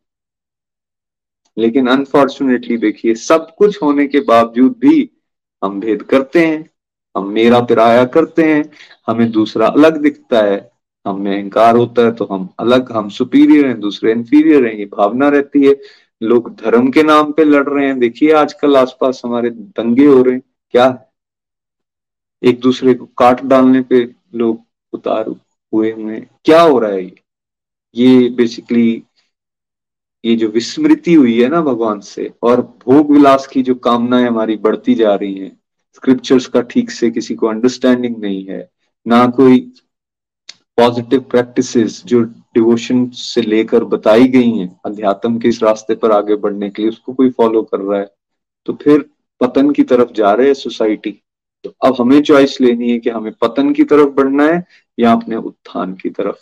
लेकिन 1.58 1.88
अनफॉर्चुनेटली 1.88 2.78
देखिए, 2.78 3.16
सब 3.16 3.56
कुछ 3.56 3.82
होने 3.84 4.08
के 4.08 4.20
बावजूद 4.20 4.76
भी 4.80 5.10
हम 5.64 5.80
भेद 5.80 6.04
करते 6.04 6.46
हैं, 6.48 6.70
हम 7.18 7.30
मेरा 7.30 7.60
पिराया 7.60 8.06
करते 8.06 8.44
हैं, 8.44 8.72
हमें 9.08 9.32
दूसरा 9.32 9.68
अलग 9.68 9.98
दिखता 9.98 10.42
है, 10.42 10.72
हमें 11.08 11.36
अहंकार 11.38 11.76
होता 11.76 12.02
है 12.02 12.12
तो 12.12 12.26
हम 12.26 12.50
अलग, 12.60 12.92
हम 12.92 13.10
सुपीरियर 13.10 13.66
हैं, 13.68 13.80
दूसरे 13.80 14.12
इंफीरियर 14.12 14.66
हैं, 14.66 14.74
ये 14.74 14.86
भावना 14.86 15.30
रहती 15.30 15.66
है। 15.68 15.76
लोग 16.24 16.56
धर्म 16.56 16.92
के 16.92 17.04
नाम 17.04 17.32
पे 17.32 17.44
लड़ 17.44 17.70
रहे 17.70 17.86
हैं। 17.86 18.00
देखिए 18.00 18.32
आजकल 18.34 18.78
आसपास 18.78 19.22
हमारे 19.26 19.50
दंगे 19.50 20.06
हो 20.06 20.22
रहे 20.22 20.34
हैं। 20.34 20.42
क्या? 20.72 21.06
एक 22.44 22.60
दूसरे 22.60 22.94
को 22.94 23.06
काट 23.06 23.42
डालने 23.42 23.82
पे 23.82 24.16
लोग 24.36 24.62
उतार 24.94 25.28
हुए 25.74 25.92
हुए 25.92 26.20
क्या 26.46 26.62
हो 26.62 26.80
रहा 26.80 26.92
है 26.92 27.04
ये? 27.04 27.19
ये 27.96 28.30
बेसिकली 28.38 28.88
ये 30.24 30.36
जो 30.36 30.48
विस्मृति 30.50 31.14
हुई 31.14 31.42
है 31.42 31.48
ना 31.50 31.62
भगवान 31.62 32.00
से 32.00 32.30
और 32.44 32.62
भोग 32.86 33.12
विलास 33.12 33.48
की 33.48 33.62
जो 33.64 33.76
कामनाएँ 33.84 34.28
हमारी 34.28 34.56
बढ़ती 34.58 34.96
जा 34.96 35.14
रही 35.16 35.34
हैं 35.36 35.52
स्क्रिप्चर्स 35.96 36.48
का 36.48 36.62
ठीक 36.72 36.92
से 36.92 37.10
किसी 37.12 37.36
को 37.36 37.48
अंडरस्टैंडिंग 37.48 38.18
नहीं 38.18 38.46
है, 38.46 38.68
ना 39.06 39.26
कोई 39.38 39.60
पॉजिटिव 40.78 41.20
प्रैक्टिसेस 41.22 42.02
जो 42.06 42.22
डिवोशन 42.56 43.06
से 43.16 43.42
लेकर 43.42 43.84
बताई 43.86 44.28
गई 44.28 44.52
हैं, 44.52 44.70
अध्यात्म 44.86 45.38
के 45.40 45.48
इस 45.48 45.62
रास्ते 45.64 45.96
पर 45.96 46.12
आगे 46.12 46.36
बढ़ने 46.38 46.70
के 46.70 46.82
लिए 46.82 46.90
उसको 46.90 47.14
कोई 47.14 47.30
फॉलो 47.30 47.62
कर 47.64 47.80
रहा 47.80 48.00
है 48.00 48.08
तो 48.68 48.74
फिर 48.74 49.06
पतन 49.42 49.72
की 49.72 49.84
तरफ़ 49.84 50.12
जा 50.12 50.32
रहे 50.34 50.48
हैं 50.48 50.54
सोसाइटी 50.54 51.12
तो 51.66 51.74
अब 51.86 51.96
हमें 52.00 52.22
चॉइस 52.24 52.60
लेनी 52.62 52.92
है 52.92 52.98
कि 53.00 53.10
हमें 53.10 53.32
पतन 53.42 53.74
की 53.74 53.84
तरफ़ 53.84 54.10
बढ़ना 54.14 54.44
है 54.44 54.64
या 54.98 55.12
अपने 55.12 55.36
उत्थान 55.36 55.94
की 55.94 56.10
तरफ़। 56.10 56.38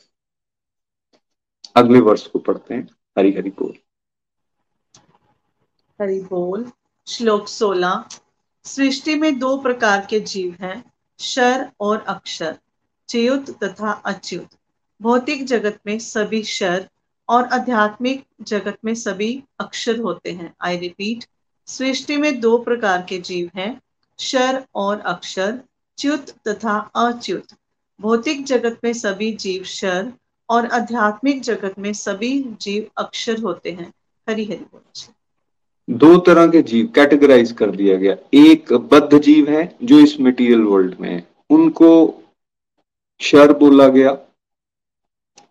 अगले 1.78 2.00
वर्ष 2.00 2.28
को 2.28 2.40
पढ़ते 2.40 2.74
हैं, 2.74 2.88
हरी 3.18 3.32
हरी 3.32 3.50
बोल। 3.50 3.74
हरि 6.02 6.20
बोल, 6.20 6.72
श्लोक 7.08 7.48
सोलह, 7.48 8.06
सृष्टि 8.64 9.16
में 9.16 9.40
दो 9.40 9.58
प्रकार 9.58 10.08
के 10.10 10.20
जीव 10.20 10.58
हैं, 10.62 10.92
शर 11.20 11.72
और 11.80 12.02
अक्षर, 12.02 12.58
च्युत 13.10 13.64
तथा 13.64 13.92
अच्युत। 13.92 14.48
भौतिक 15.02 15.46
जगत 15.46 15.80
में 15.88 16.00
सभी 16.00 16.44
शर 16.44 16.90
और 17.30 17.44
आध्यात्मिक 17.44 18.26
जगत 18.42 18.78
में 18.86 18.96
सभी 18.96 19.44
अक्षर 19.60 20.00
होते 20.00 20.32
हैं। 20.32 20.56
आई 20.62 20.78
रिपीट 20.78 21.26
सृष्टि 21.68 22.18
में 22.18 22.40
दो 22.40 22.58
प्रकार 22.58 23.06
के 23.10 23.18
जीव 23.18 23.52
हैं, 23.56 23.82
शर 24.20 24.66
और 24.76 25.00
अक्षर, 25.00 25.62
च्युत 25.98 26.30
तथा 26.48 26.92
अच्युत। 26.96 27.48
भौतिक 28.02 28.46
जगत 28.46 28.80
में 28.84 28.94
सभी 28.94 29.34
जीव 29.34 29.64
शर 29.64 30.14
और 30.50 30.66
आध्यात्मिक 30.66 31.42
जगत 31.42 31.80
में 31.80 31.94
सभी 31.94 32.40
जीव 32.62 32.86
अक्षर 32.98 33.42
होते 33.42 33.72
हैं। 33.72 33.94
हरी 34.30 34.46
हरी 34.46 34.56
बोल 34.56 34.82
दो 35.90 36.18
तरह 36.18 36.48
के 36.48 36.62
जीव 36.62 36.88
कैटेगराइज 36.96 37.52
कर 37.52 37.72
दिया 37.72 37.96
गया। 37.96 38.16
एक 38.34 38.74
बद्ध 38.74 39.20
जीव 39.20 39.50
है, 39.50 39.78
जो 39.84 40.00
इस 40.00 40.20
मटेरियल 40.22 40.62
वर्ल्ड 40.62 40.96
में 41.00 41.10
है। 41.10 41.28
उनको 41.50 42.24
शर 43.20 43.54
बोला 43.58 43.88
गया 43.88 44.18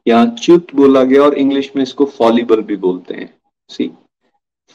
या 0.09 0.25
च्युत 0.27 0.75
बोला 0.75 1.05
गया 1.05 1.23
और 1.23 1.35
इंग्लिश 1.35 1.71
में 1.77 1.83
इसको 1.83 2.05
फॉलिबल 2.05 2.63
भी 2.63 2.77
बोलते 2.77 3.15
हैं। 3.15 3.35
सी 3.69 3.91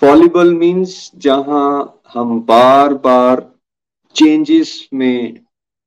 फॉलिबल 0.02 0.54
मीन्स 0.54 1.12
जहाँ 1.16 2.02
हम 2.14 2.40
बार 2.42 2.94
बार 2.94 3.52
चेंजेस 4.16 4.90
में 4.94 5.40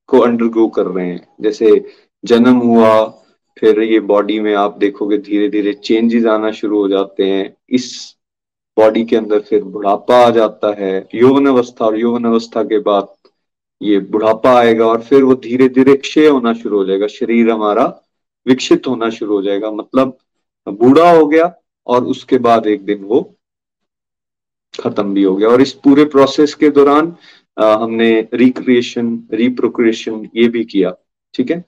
को 0.08 0.18
अंडरगो 0.18 0.68
कर 0.68 0.86
रहे 0.86 1.06
हैं। 1.06 1.28
जैसे 1.40 1.92
जन्म 2.24 2.56
हुआ 2.56 3.23
फिर 3.56 3.80
ये 3.82 3.98
बॉडी 4.02 4.38
में 4.40 4.54
आप 4.54 4.76
देखोगे 4.78 5.18
धीरे 5.18 5.48
धीरे 5.48 5.72
चेंजेस 5.74 6.24
आना 6.26 6.50
शुरू 6.52 6.80
हो 6.80 6.88
जाते 6.88 7.24
हैं। 7.24 7.54
इस 7.70 8.16
बॉडी 8.76 9.04
के 9.04 9.16
अंदर 9.16 9.40
फिर 9.40 9.62
बुढ़ापा 9.64 10.16
आ 10.16 10.30
जाता 10.30 10.74
है। 10.78 11.08
यौवन 11.14 11.46
अवस्था 11.46 11.84
और 11.86 11.98
यौवन 11.98 12.24
अवस्था 12.24 12.62
के 12.62 12.78
बाद 12.80 13.12
ये 13.80 13.98
बुढ़ापा 14.10 14.52
आएगा 14.58 14.86
और 14.86 15.02
फिर 15.02 15.22
वो 15.22 15.34
धीरे 15.34 15.68
धीरे 15.68 15.96
क्षय 15.96 16.26
होना 16.26 16.52
शुरू 16.54 16.78
हो 16.78 16.84
जाएगा। 16.84 17.06
शरीर 17.08 17.50
हमारा 17.50 17.84
विकसित 18.46 18.86
होना 18.86 19.10
शुरू 19.10 19.34
हो 19.34 19.42
जाएगा। 19.42 19.70
मतलब 19.70 20.16
बूढ़ा 20.66 21.10
हो 21.10 21.26
गया 21.26 21.52
और 21.86 22.04
उसके 22.04 22.38
बाद 22.38 22.66
एक 22.66 22.84
दिन 22.84 23.04
वो 23.04 23.20
खत्म 24.74 25.14
भी 25.14 25.22
हो 25.22 25.34
गया। 25.36 25.48
और 25.48 25.60
इस 25.62 25.72
पूरे 25.74 26.04
प्रोसेस 26.04 26.54
के 26.54 26.70
दौरान 26.70 27.14
हमने 27.56 28.08
रिक्रिएशन 28.34 29.18
रिप्रोक्रिएशन 29.32 30.28
ये 30.36 30.48
भी 30.48 30.64
किया। 30.64 30.94
ठीक 31.34 31.50
है? 31.50 31.64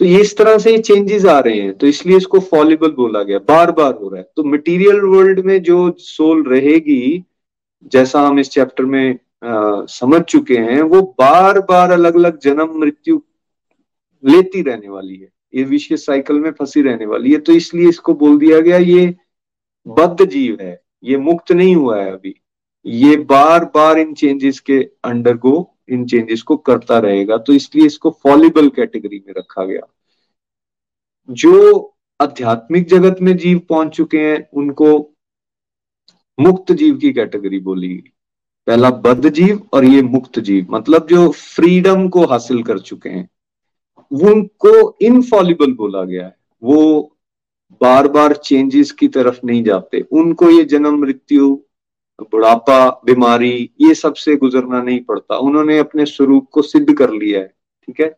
तो 0.00 0.04
ये 0.04 0.20
इस 0.20 0.36
तरह 0.36 0.58
से 0.58 0.76
चेंजेस 0.78 1.24
आ 1.26 1.38
रहे 1.40 1.60
हैं 1.60 1.76
तो 1.78 1.86
इसलिए 1.86 2.16
इसको 2.16 2.40
फॉलिबल 2.40 2.90
बोला 2.94 3.22
गया 3.22 3.38
बार 3.48 3.70
बार 3.72 3.94
हो 3.94 4.08
रहा 4.08 4.18
है। 4.18 4.26
तो 4.36 4.44
मटेरियल 4.44 5.00
वर्ल्ड 5.02 5.40
में 5.46 5.62
जो 5.62 5.78
सोल 6.00 6.42
रहेगी 6.48 7.24
जैसा 7.92 8.20
हम 8.20 8.38
इस 8.38 8.50
चैप्टर 8.50 8.84
में 8.84 9.18
आ, 9.44 9.84
समझ 9.86 10.20
चुके 10.22 10.56
हैं 10.58 10.80
वो 10.82 11.00
बार 11.18 11.58
बार 11.60 11.90
अलग 11.92 12.16
अलग 12.16 12.38
जन्म 12.40 12.78
मृत्यु 12.80 13.20
लेती 14.24 14.62
रहने 14.62 14.88
वाली 14.88 15.16
है। 15.16 15.28
ये 15.54 15.64
विशेष 15.64 16.04
साइकिल 16.06 16.36
में 16.36 16.50
फंसी 16.52 16.82
रहने 16.82 17.06
वाली 17.06 17.32
है 17.32 17.38
तो 17.38 17.52
इसलिए 17.52 17.88
इसको 17.88 18.14
बोल 18.14 18.38
दिया 18.38 18.60
गया 18.60 18.76
ये 18.78 19.14
बद्ध 19.86 20.24
जीव 20.24 20.56
है 20.60 20.80
ये 21.04 21.16
मुक्त 21.18 21.52
नहीं 21.52 21.74
हुआ 21.76 22.00
है 22.00 22.12
अभी। 22.12 22.34
ये 22.86 23.16
बार 23.30 23.64
बार 23.74 23.98
इन 23.98 24.12
चेंजेस 24.14 24.60
के 24.60 24.78
अंडर 25.04 25.36
को 25.36 25.52
इन 25.88 26.04
चेंजेस 26.06 26.42
को 26.42 26.56
करता 26.56 26.98
रहेगा 26.98 27.36
तो 27.38 27.52
इसलिए 27.52 27.86
इसको 27.86 28.10
फॉलिबल 28.22 28.68
कैटेगरी 28.68 29.22
में 29.26 29.34
रखा 29.38 29.64
गया। 29.64 29.86
जो 31.28 31.94
आध्यात्मिक 32.20 32.88
जगत 32.88 33.16
में 33.22 33.36
जीव 33.36 33.58
पहुँच 33.68 33.96
चुके 33.96 34.18
हैं, 34.18 34.48
उनको 34.52 34.98
मुक्त 36.38 36.72
जीव 36.72 36.96
की 36.96 37.12
कैटेगरी 37.12 37.58
बोली 37.58 37.88
गई। 37.88 38.10
पहला 38.66 38.90
बद्ध 38.90 39.28
जीव 39.28 39.60
और 39.72 39.84
ये 39.84 40.02
मुक्त 40.02 40.38
जीव 40.38 40.66
मतलब 40.70 41.06
जो 41.06 41.28
फ्रीडम 41.30 42.08
को 42.08 42.24
हासिल 42.26 42.62
कर 42.62 42.78
चुके 42.78 43.08
हैं, 43.08 43.28
उनको 44.10 44.96
इनफॉलिबल 45.02 45.72
बोला 45.72 46.04
गया 46.04 46.24
है। 46.26 46.36
वो 46.62 47.16
बार 47.80 48.08
बार 48.08 48.34
चेंजेस 48.34 48.90
की 48.92 49.08
तरफ़ 49.08 49.40
नहीं 49.44 49.62
जाते। 49.64 50.00
उनको 50.00 50.50
ये 50.50 50.64
जन्म, 50.64 51.00
मृत्यु 51.00 51.60
बुढ़ापा, 52.22 52.88
बीमारी, 53.04 53.70
ये 53.80 53.94
सबसे 53.94 54.36
गुजरना 54.36 54.82
नहीं 54.82 55.00
पड़ता। 55.00 55.36
उन्होंने 55.36 55.78
अपने 55.78 56.06
स्वरूप 56.06 56.48
को 56.52 56.62
सिद्ध 56.62 56.94
कर 56.94 57.10
लिया 57.10 57.40
है, 57.40 57.52
ठीक 57.88 58.00
है? 58.00 58.16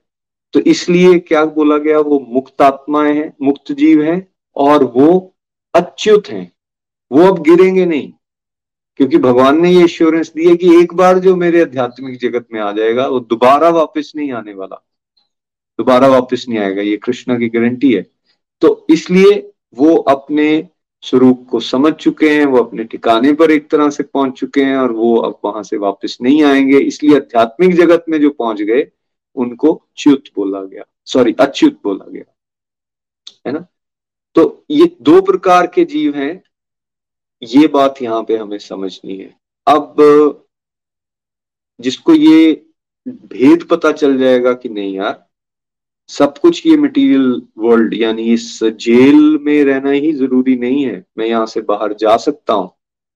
तो 0.55 0.61
इसलिए 0.61 1.19
क्या 1.19 1.45
बोला 1.45 1.77
गया? 1.79 1.99
वो 1.99 2.19
मुक्त 2.29 2.63
आत्माएँ 2.63 3.15
हैं, 3.15 3.33
मुक्त 3.43 3.73
जीव 3.73 4.03
हैं, 4.03 4.27
और 4.57 4.85
वो 4.85 5.35
अच्युत 5.75 6.29
हैं। 6.29 6.51
वो 7.11 7.27
अब 7.27 7.43
गिरेंगे 7.43 7.85
नहीं, 7.87 8.13
क्योंकि 8.97 9.19
भगवान 9.19 9.61
ने 9.63 9.71
ये 9.71 9.85
एश्योरेंस 9.85 10.33
दी 10.37 10.49
है 10.49 10.57
कि 10.57 10.75
एक 10.81 10.95
बार 10.95 11.19
जो 11.19 11.37
मेरे 11.37 11.63
आध्यात्मिक 11.63 12.19
जगत 12.21 12.47
में 12.53 12.61
आ 12.61 12.73
जाएगा, 12.73 13.07
वो 13.07 13.21
दोबारा 13.21 13.69
वापस 13.71 14.13
नहीं 14.17 14.33
आने 14.33 14.55
वाला। 14.55 14.77
दोबारा 15.79 16.09
वापस 16.09 16.45
नहीं 16.49 16.59
आएगा, 16.59 16.83
ये 16.83 16.97
कृष्णा 16.97 17.39
की 17.39 17.49
गारंटी 17.49 17.93
है। 17.95 18.07
तो 18.63 18.87
इसलिए 18.91 19.53
वो 19.75 19.95
अपने 19.97 20.69
स्वरूप 21.03 21.47
को 21.51 21.61
समझ 21.61 21.93
चुके 21.93 22.31
हैं, 22.31 22.45
वो 22.47 22.59
अपने 22.59 22.85
ठिकाने 22.85 23.33
पर 23.33 23.51
एक 23.51 23.71
तरह 23.71 23.91
से 23.91 24.03
पहुँच 24.03 24.35
चुके 24.35 24.65
हैं 24.65 24.77
और 24.77 24.93
वो 24.93 25.17
अब 25.17 25.39
वहाँ 25.45 25.63
से 25.63 25.77
वापस 25.77 26.19
नहीं 26.23 26.43
आएँगे। 26.43 26.79
इसलिए 26.79 27.17
आध्यात्मिक 27.17 27.75
जगत 27.75 28.05
में 28.09 28.21
जो 28.21 28.31
पहुँच 28.31 28.63
गए, 28.63 28.91
उनको 29.35 29.87
च्युत 29.97 30.25
बोला 30.37 30.65
गया। 30.65 30.85
सॉरी 31.05 31.37
अच्युत 31.41 31.81
बोला 31.85 32.11
गया। 32.11 32.35
है 33.47 33.53
ना? 33.53 33.67
तो 34.35 34.65
ये 34.71 34.97
दो 35.03 35.23
प्रकार 35.23 35.67
के 35.67 35.85
जीव 35.85 36.17
हैं। 36.17 36.43
ये 37.43 37.67
बात 37.67 38.03
यहाँ 38.03 38.25
पे 38.25 38.37
हमें 38.37 38.59
समझनी 38.59 39.17
है। 39.17 39.41
अब, 39.67 39.97
जिसको 41.81 42.15
ये 42.15 42.67
भेद 43.09 43.65
पता 43.65 43.93
चल 43.93 44.19
जाएगा 44.19 44.53
कि 44.53 44.69
नहीं 44.69 44.95
यार 44.95 45.30
सब 46.11 46.39
कुछ 46.39 46.67
ये 46.67 46.77
मटेरियल 46.77 47.43
वर्ल्ड 47.59 47.95
यानी 47.95 48.33
इस 48.33 48.59
जेल 48.65 49.39
में 49.43 49.65
रहना 49.65 49.91
ही 49.91 50.13
ज़रूरी 50.13 50.57
नहीं 50.57 50.83
है। 50.85 51.05
मैं 51.19 51.27
यहाँ 51.27 51.47
से 51.47 51.61
बाहर 51.63 51.93
जा 52.01 52.17
सकता 52.19 52.53
हूँ। 52.53 52.71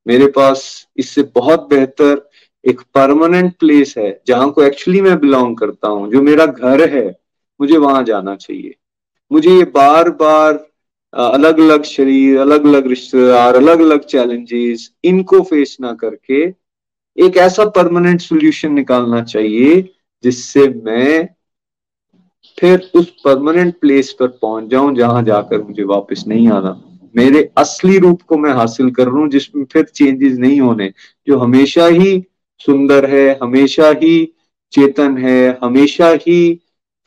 मेरे 0.07 0.27
पास 0.27 0.65
इससे 0.97 1.23
बहुत 1.35 1.69
बेहतर 1.71 2.29
एक 2.65 2.81
परमानेंट 2.95 3.53
प्लेस 3.61 3.95
है, 3.99 4.21
जहाँ 4.27 4.51
को 4.51 4.63
एक्चुअली 4.63 5.01
मैं 5.01 5.19
बिलोंग 5.21 5.57
करता 5.57 5.89
हूँ। 5.89 6.11
जो 6.13 6.23
मेरा 6.23 6.47
घर 6.47 6.89
है, 6.89 7.09
मुझे 7.61 7.77
वहाँ 7.79 8.03
जाना 8.05 8.35
चाहिए। 8.37 8.75
मुझे 9.31 9.51
ये 9.51 9.65
बार 9.75 10.11
बार 10.13 10.53
अलग 11.15 11.61
अलग 11.61 11.83
शरीर 11.85 12.39
अलग 12.39 12.65
अलग 12.67 12.87
रिश्तेदार 12.89 13.57
अलग 13.57 13.81
अलग 13.81 14.05
चैलेंजेस 14.07 14.91
इनको 15.05 15.43
फेस 15.43 15.77
ना 15.81 15.93
करके 15.95 16.43
एक 17.19 17.37
ऐसा 17.37 17.65
परमानेंट 17.71 18.21
सोल्यूशन 18.21 18.73
निकालना 18.73 19.23
चाहिए, 19.23 19.83
जिससे 20.25 20.69
मैं 20.85 21.29
फिर 22.59 22.91
उस 22.95 23.11
परमानेंट 23.25 23.81
प्लेस 23.81 24.13
पर 24.13 24.27
पहुँच 24.27 24.65
जाऊँ, 24.65 24.95
जहाँ 24.95 25.23
जाकर 25.23 25.63
मुझे 25.63 25.85
वापस 25.85 26.25
नहीं 26.29 26.49
आना। 26.49 26.81
मेरे 27.17 27.51
असली 27.59 27.99
रूप 27.99 28.23
को 28.23 28.37
मैं 28.37 28.53
हासिल 28.53 28.91
कर 28.91 29.09
लू 29.09 29.29
जिसमें 29.29 29.65
फिर 29.65 29.85
चेंजेस 29.85 30.39
नहीं 30.39 30.61
होने, 30.61 30.93
जो 31.27 31.39
हमेशा 31.39 31.87
ही 31.87 32.25
सुंदर 32.59 33.07
है, 33.11 33.39
हमेशा 33.43 33.89
ही 33.89 34.35
चेतन 34.73 35.19
है, 35.19 35.59
हमेशा 35.63 36.09
ही 36.09 36.61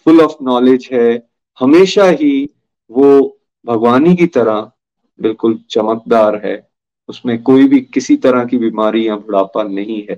फुल 0.05 0.21
ऑफ़ 0.21 0.35
नॉलेज 0.41 0.89
है, 0.93 1.27
हमेशा 1.59 2.05
ही 2.05 2.49
वो 2.91 3.37
भगवानी 3.65 4.15
की 4.15 4.25
तरह 4.27 4.71
बिल्कुल 5.19 5.59
चमकदार 5.69 6.41
है। 6.45 6.67
उसमें 7.09 7.43
कोई 7.43 7.67
भी 7.67 7.79
किसी 7.81 8.15
तरह 8.17 8.45
की 8.45 8.57
बीमारी 8.57 9.07
या 9.07 9.15
बुढ़ापा 9.15 9.63
नहीं 9.63 10.01
है। 10.09 10.15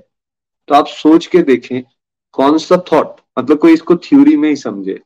तो 0.68 0.74
आप 0.74 0.86
सोच 0.86 1.26
के 1.26 1.42
देखें, 1.42 1.82
कौन 2.32 2.58
सा 2.58 2.84
थॉट 2.92 3.16
मतलब 3.38 3.58
कोई 3.58 3.72
इसको 3.72 3.96
थ्योरी 3.96 4.36
में 4.36 4.48
ही 4.48 4.56
समझे। 4.56 5.00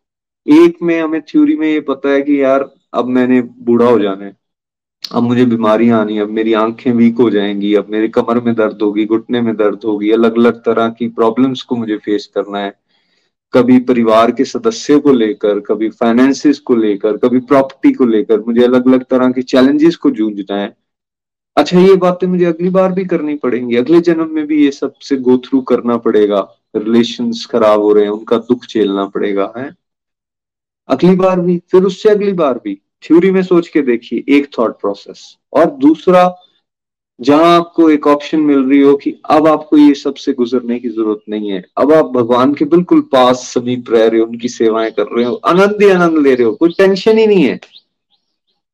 एक 0.47 0.77
में 0.83 1.01
हमें 1.01 1.21
थ्योरी 1.21 1.57
में 1.57 1.69
ये 1.69 1.81
पता 1.81 2.09
है 2.09 2.23
कि 2.23 2.43
यार, 2.43 2.71
अब 2.95 3.07
मैंने 3.07 3.43
बूढ़ा 3.43 3.87
हो 3.87 3.99
जाना 3.99 4.25
है। 4.25 4.37
अब 5.13 5.23
मुझे 5.23 5.45
बीमारियाँ 5.45 6.01
आनी 6.01 6.19
अब 6.19 6.29
मेरी 6.29 6.53
आँखें 6.53 6.93
वीक 6.93 7.17
हो 7.19 7.31
जाएँगी, 7.31 7.75
अब 7.75 7.87
मेरे 7.91 8.09
कमर 8.09 8.41
में 8.41 8.55
दर्द 8.55 8.79
होगी, 8.83 9.07
घुटने 9.07 9.41
में 9.41 9.57
दर्द 9.57 9.81
होगी 9.85 10.11
अलग 10.11 10.39
अलग 10.39 10.65
तरह 10.65 10.89
की 10.89 11.09
प्रॉब्लम्स 11.09 11.63
को 11.63 11.77
मुझे 11.77 11.97
फेस 11.97 12.27
करना 12.35 12.59
है। 12.59 12.81
कभी 13.53 13.79
परिवार 13.79 14.31
के 14.31 14.45
सदस्यों 14.45 15.01
को 15.01 15.13
लेकर, 15.13 15.61
कभी 15.61 15.89
फाइनेंसिस 15.89 16.59
को 16.59 16.75
लेकर, 16.75 17.17
कभी 17.17 17.39
प्रॉपर्टी 17.39 17.93
को 17.93 18.05
लेकर 18.05 18.41
मुझे 18.41 18.65
अलग 18.65 18.89
अलग 18.89 19.05
तरह 19.05 19.31
के 19.31 19.43
चैलेंजेस 19.43 19.97
को 19.97 20.11
जूझना 20.11 20.57
है। 20.57 20.77
अच्छा 21.57 21.81
ये 21.81 21.97
बातें 21.97 22.27
मुझे 22.27 22.45
अगली 22.45 22.69
बार 22.69 22.93
भी 22.93 23.05
करनी 23.05 23.35
पड़ेंगी। 23.35 23.77
अगले 23.77 24.01
जन्म 24.01 24.31
में 24.31 24.47
भी 24.47 24.65
ये 24.65 24.71
सबसे 24.71 25.17
गो 25.17 25.39
थ्रू 25.39 25.61
करना 25.61 25.97
पड़ेगा। 25.97 26.49
रिलेशंस 26.77 27.47
खराब 27.47 27.81
हो 27.81 27.93
रहे 27.93 28.05
हैं, 28.05 28.11
उनका 28.11 28.39
दुख 28.39 28.65
झेलना 28.65 29.07
पड़ेगा, 29.07 29.53
है? 29.57 29.84
अगली 30.89 31.15
बार 31.17 31.41
भी, 31.41 31.63
फिर 31.71 31.83
उससे 31.83 32.09
अगली 32.09 32.33
बार 32.33 32.61
भी 32.65 32.81
थ्योरी 33.03 33.31
में 33.31 33.43
सोच 33.43 33.69
के 33.69 33.83
देखिए, 33.83 34.25
एक 34.29 34.49
थॉट 34.59 34.81
प्रोसेस 34.81 35.37
और 35.53 35.71
दूसरा, 35.71 36.37
जहाँ 37.21 37.57
आपको 37.57 37.91
एक 37.91 38.07
ऑप्शन 38.07 38.41
मिल 38.41 38.59
रही 38.59 38.81
हो 38.81 38.95
कि 38.97 39.21
अब 39.31 39.49
आपको 39.49 39.77
ये 39.77 39.95
सबसे 39.95 40.33
गुजरने 40.33 40.79
की 40.79 40.89
ज़रूरत 40.89 41.21
नहीं 41.29 41.51
है। 41.51 41.65
अब 41.79 41.93
आप 41.93 42.05
भगवान 42.05 42.55
के 42.55 42.65
बिल्कुल 42.65 43.01
पास, 43.01 43.37
समीप 43.55 43.85
रह 43.89 44.07
रहे 44.07 44.21
हो, 44.21 44.27
उनकी 44.27 44.49
सेवाएँ 44.49 44.91
कर 44.91 45.07
रहे 45.17 45.25
हो, 45.25 45.35
आनंद 45.35 45.83
ही 45.83 45.91
आनंद 45.91 46.19
ले 46.19 46.35
रहे 46.35 46.47
हो, 46.47 46.53
कोई 46.53 46.71
टेंशन 46.71 47.19
ही 47.19 47.27
नहीं 47.27 47.45
है। 47.45 47.61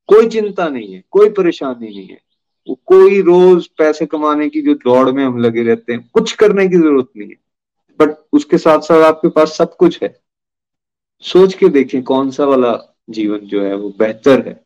कोई 0.08 0.28
चिंता 0.28 0.68
नहीं 0.68 0.94
है, 0.94 1.02
कोई 1.10 1.28
परेशानी 1.28 1.88
नहीं 1.88 2.08
है। 2.08 2.18
वो 2.68 2.78
कोई 2.86 3.22
रोज 3.22 3.66
पैसे 3.66 4.06
कमाने 4.06 4.48
की 4.48 4.60
जो 4.60 4.74
दौड़ 4.74 5.10
में 5.10 5.24
हम 5.24 5.38
लगे 5.38 5.62
रहते 5.62 5.92
हैं, 5.92 6.10
कुछ 6.14 6.32
करने 6.32 6.68
की 6.68 6.76
ज़रूरत 6.76 7.08
नहीं 7.16 7.28
है। 7.28 7.36
बट 8.00 8.10
उसके 8.32 8.58
साथ 8.58 8.80
साथ 8.80 9.02
आपके 9.02 9.28
पास 9.28 9.48
सब 9.48 9.76
कुछ 9.76 10.02
है। 10.02 10.29
सोच 11.20 11.54
के 11.54 11.68
देखें 11.68 12.02
कौन 12.02 12.30
सा 12.30 12.44
वाला 12.44 12.96
जीवन 13.10 13.38
जो 13.38 13.62
है 13.62 13.74
वो 13.74 13.94
बेहतर 13.98 14.48
है। 14.48 14.64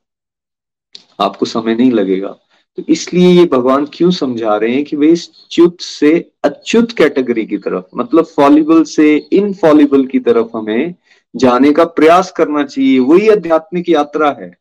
आपको 1.21 1.47
समय 1.47 1.75
नहीं 1.75 1.93
लगेगा। 1.93 2.37
तो 2.77 2.83
इसलिए 2.89 3.29
ये 3.29 3.45
भगवान 3.45 3.87
क्यों 3.93 4.11
समझा 4.11 4.57
रहे 4.57 4.75
हैं 4.75 4.85
कि 4.85 4.97
वे 4.97 5.09
इस 5.09 5.31
च्युत 5.51 5.81
से 5.81 6.31
अच्युत 6.45 6.93
कैटेगरी 6.93 7.47
की 7.47 7.59
तरफ़ 7.59 7.85
मतलब 7.97 8.25
फॉलिबल 8.25 8.83
से 8.85 9.17
इनफॉलिबल 9.33 10.07
की 10.07 10.19
तरफ़ 10.19 10.57
हमें 10.57 10.95
जाने 11.37 11.73
का 11.73 11.85
प्रयास 11.85 12.33
करना 12.33 12.65
चाहिए। 12.65 12.99
वही 12.99 13.29
आध्यात्मिक 13.29 13.89
यात्रा 13.89 14.37
है। 14.41 14.55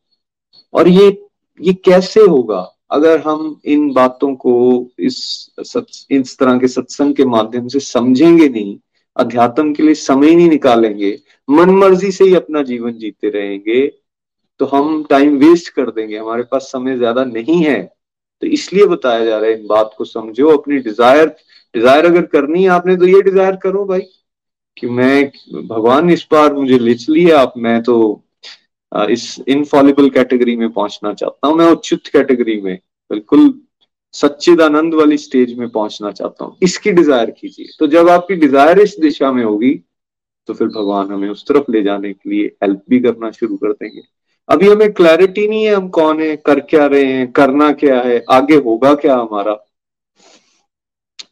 और 0.74 0.88
ये 0.88 1.28
ये 1.62 1.74
कैसे 1.74 2.22
होगा? 2.22 2.70
अगर 2.92 3.20
हम 3.20 3.62
इन 3.66 3.94
बातों 3.94 4.36
को 4.36 4.88
इस 5.00 5.18
सत, 5.60 5.86
इस 6.12 6.38
तरह 6.38 6.58
के 6.60 6.68
सत्संग 6.68 7.16
के 7.16 7.26
माध्यम 7.26 7.68
से 7.68 7.80
समझेंगे 7.80 8.50
नहीं 8.50 8.78
अध्यात्म 9.18 9.74
के 9.74 9.84
लिए 9.84 9.94
समय 9.96 10.36
नहीं 10.36 10.50
निकालेंगे। 10.50 11.18
मन 11.48 11.70
मर्ज़ी 11.72 12.12
से 12.12 12.24
ही 12.24 12.36
अपना 12.36 12.62
जीवन 12.64 12.98
जीते 12.98 13.30
रहेंगे। 13.30 13.86
तो 14.60 14.66
हम 14.66 15.04
टाइम 15.10 15.38
वेस्ट 15.40 15.70
कर 15.70 15.90
देंगे। 15.92 16.18
हमारे 16.18 16.44
पास 16.44 16.70
समय 16.72 16.98
ज़्यादा 16.98 17.24
नहीं 17.26 17.64
है। 17.64 17.82
तो 18.42 18.48
इसलिए 18.50 18.86
बताया 18.88 19.26
जा 19.26 19.38
रहा 19.38 19.50
है 19.50 19.60
इन 19.60 19.68
बात 19.68 19.94
को 19.98 20.06
समझो, 20.06 20.50
अपनी 20.50 20.78
डिज़ायर 20.80 21.36
डिज़ायर 21.76 22.06
अगर 22.06 22.22
करनी 22.28 22.64
है 22.64 22.70
आपने 22.70 22.96
तो 22.98 23.08
ये 23.08 23.22
डिज़ायर 23.22 23.56
करो 23.56 23.86
भाई, 23.86 24.02
कि 24.78 24.88
मैं, 24.88 25.32
भगवान 25.68 26.10
इस 26.10 26.28
बार 26.32 26.54
मुझे 26.54 26.78
लिच 26.80 27.08
लिया 27.10 27.40
आप, 27.40 27.54
मैं 27.58 27.82
तो 27.84 28.24
इस 28.92 29.24
इनफॉलिबल 29.48 30.10
कैटेगरी 30.10 30.56
में 30.56 30.72
पहुँचना 30.72 31.14
चाहता 31.14 31.48
हूँ। 31.48 31.56
मैं 31.58 31.66
उच्चित 31.68 32.08
कैटेगरी 32.08 32.60
में, 32.62 32.78
बिल्कुल 33.12 33.48
सच्चिदानंद 34.16 34.94
वाली 34.94 35.18
स्टेज 35.18 35.54
में 35.58 35.70
पहुँचना 35.70 36.12
चाहता 36.12 36.46
हूँ। 36.46 36.58
इसकी 36.64 36.92
डिज़ायर 36.92 37.32
कीजिए। 37.32 37.68
तो 37.80 37.88
जब 37.88 38.10
आपकी 38.10 38.36
डिज़ायर 38.38 38.80
इस 38.80 38.96
दिशा 39.02 39.32
में 39.32 39.44
होगी 39.44 39.74
तो 40.50 40.54
फिर 40.54 40.68
भगवान 40.68 41.12
हमें 41.12 41.30
उस 41.30 41.46
तरफ़ 41.48 41.72
ले 41.72 41.82
जाने 41.84 42.12
के 42.14 42.30
लिए 42.30 42.46
हेल्प 42.64 42.82
भी 42.90 43.00
करना 43.00 43.30
शुरू 43.32 43.56
कर 43.58 43.72
देंगे। 43.72 44.02
अभी 44.50 44.70
हमें 44.70 44.92
क्लैरिटी 44.94 45.48
नहीं 45.48 45.64
है 45.66 45.74
हम 45.76 45.88
कौन 45.90 46.22
है, 46.22 46.36
कर 46.38 46.60
क्या 46.62 46.86
रहे 46.86 47.06
हैं, 47.06 47.32
करना 47.32 47.72
क्या 47.74 48.02
है, 48.02 48.24
आगे 48.32 48.56
होगा 48.58 48.94
क्या 48.96 49.16
हमारा? 49.16 49.54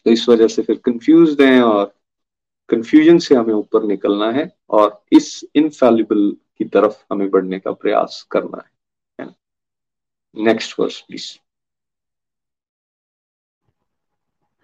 तो 0.05 0.11
इस 0.11 0.27
वजह 0.29 0.47
से 0.47 0.61
फिर 0.61 0.79
कंफ्यूज 0.85 1.41
हैं 1.41 1.61
और 1.61 1.91
कंफ्यूजन 2.69 3.17
से 3.19 3.35
हमें 3.35 3.53
ऊपर 3.53 3.83
निकलना 3.83 4.31
है 4.31 4.49
और 4.69 5.01
इस 5.11 5.43
इनफेलिबल 5.55 6.29
की 6.57 6.65
तरफ़ 6.65 6.97
हमें 7.11 7.29
बढ़ने 7.29 7.59
का 7.59 7.71
प्रयास 7.73 8.25
करना 8.31 8.63
है। 9.19 9.29
Next 10.35 10.79
verse 10.79 10.99
please 11.01 11.31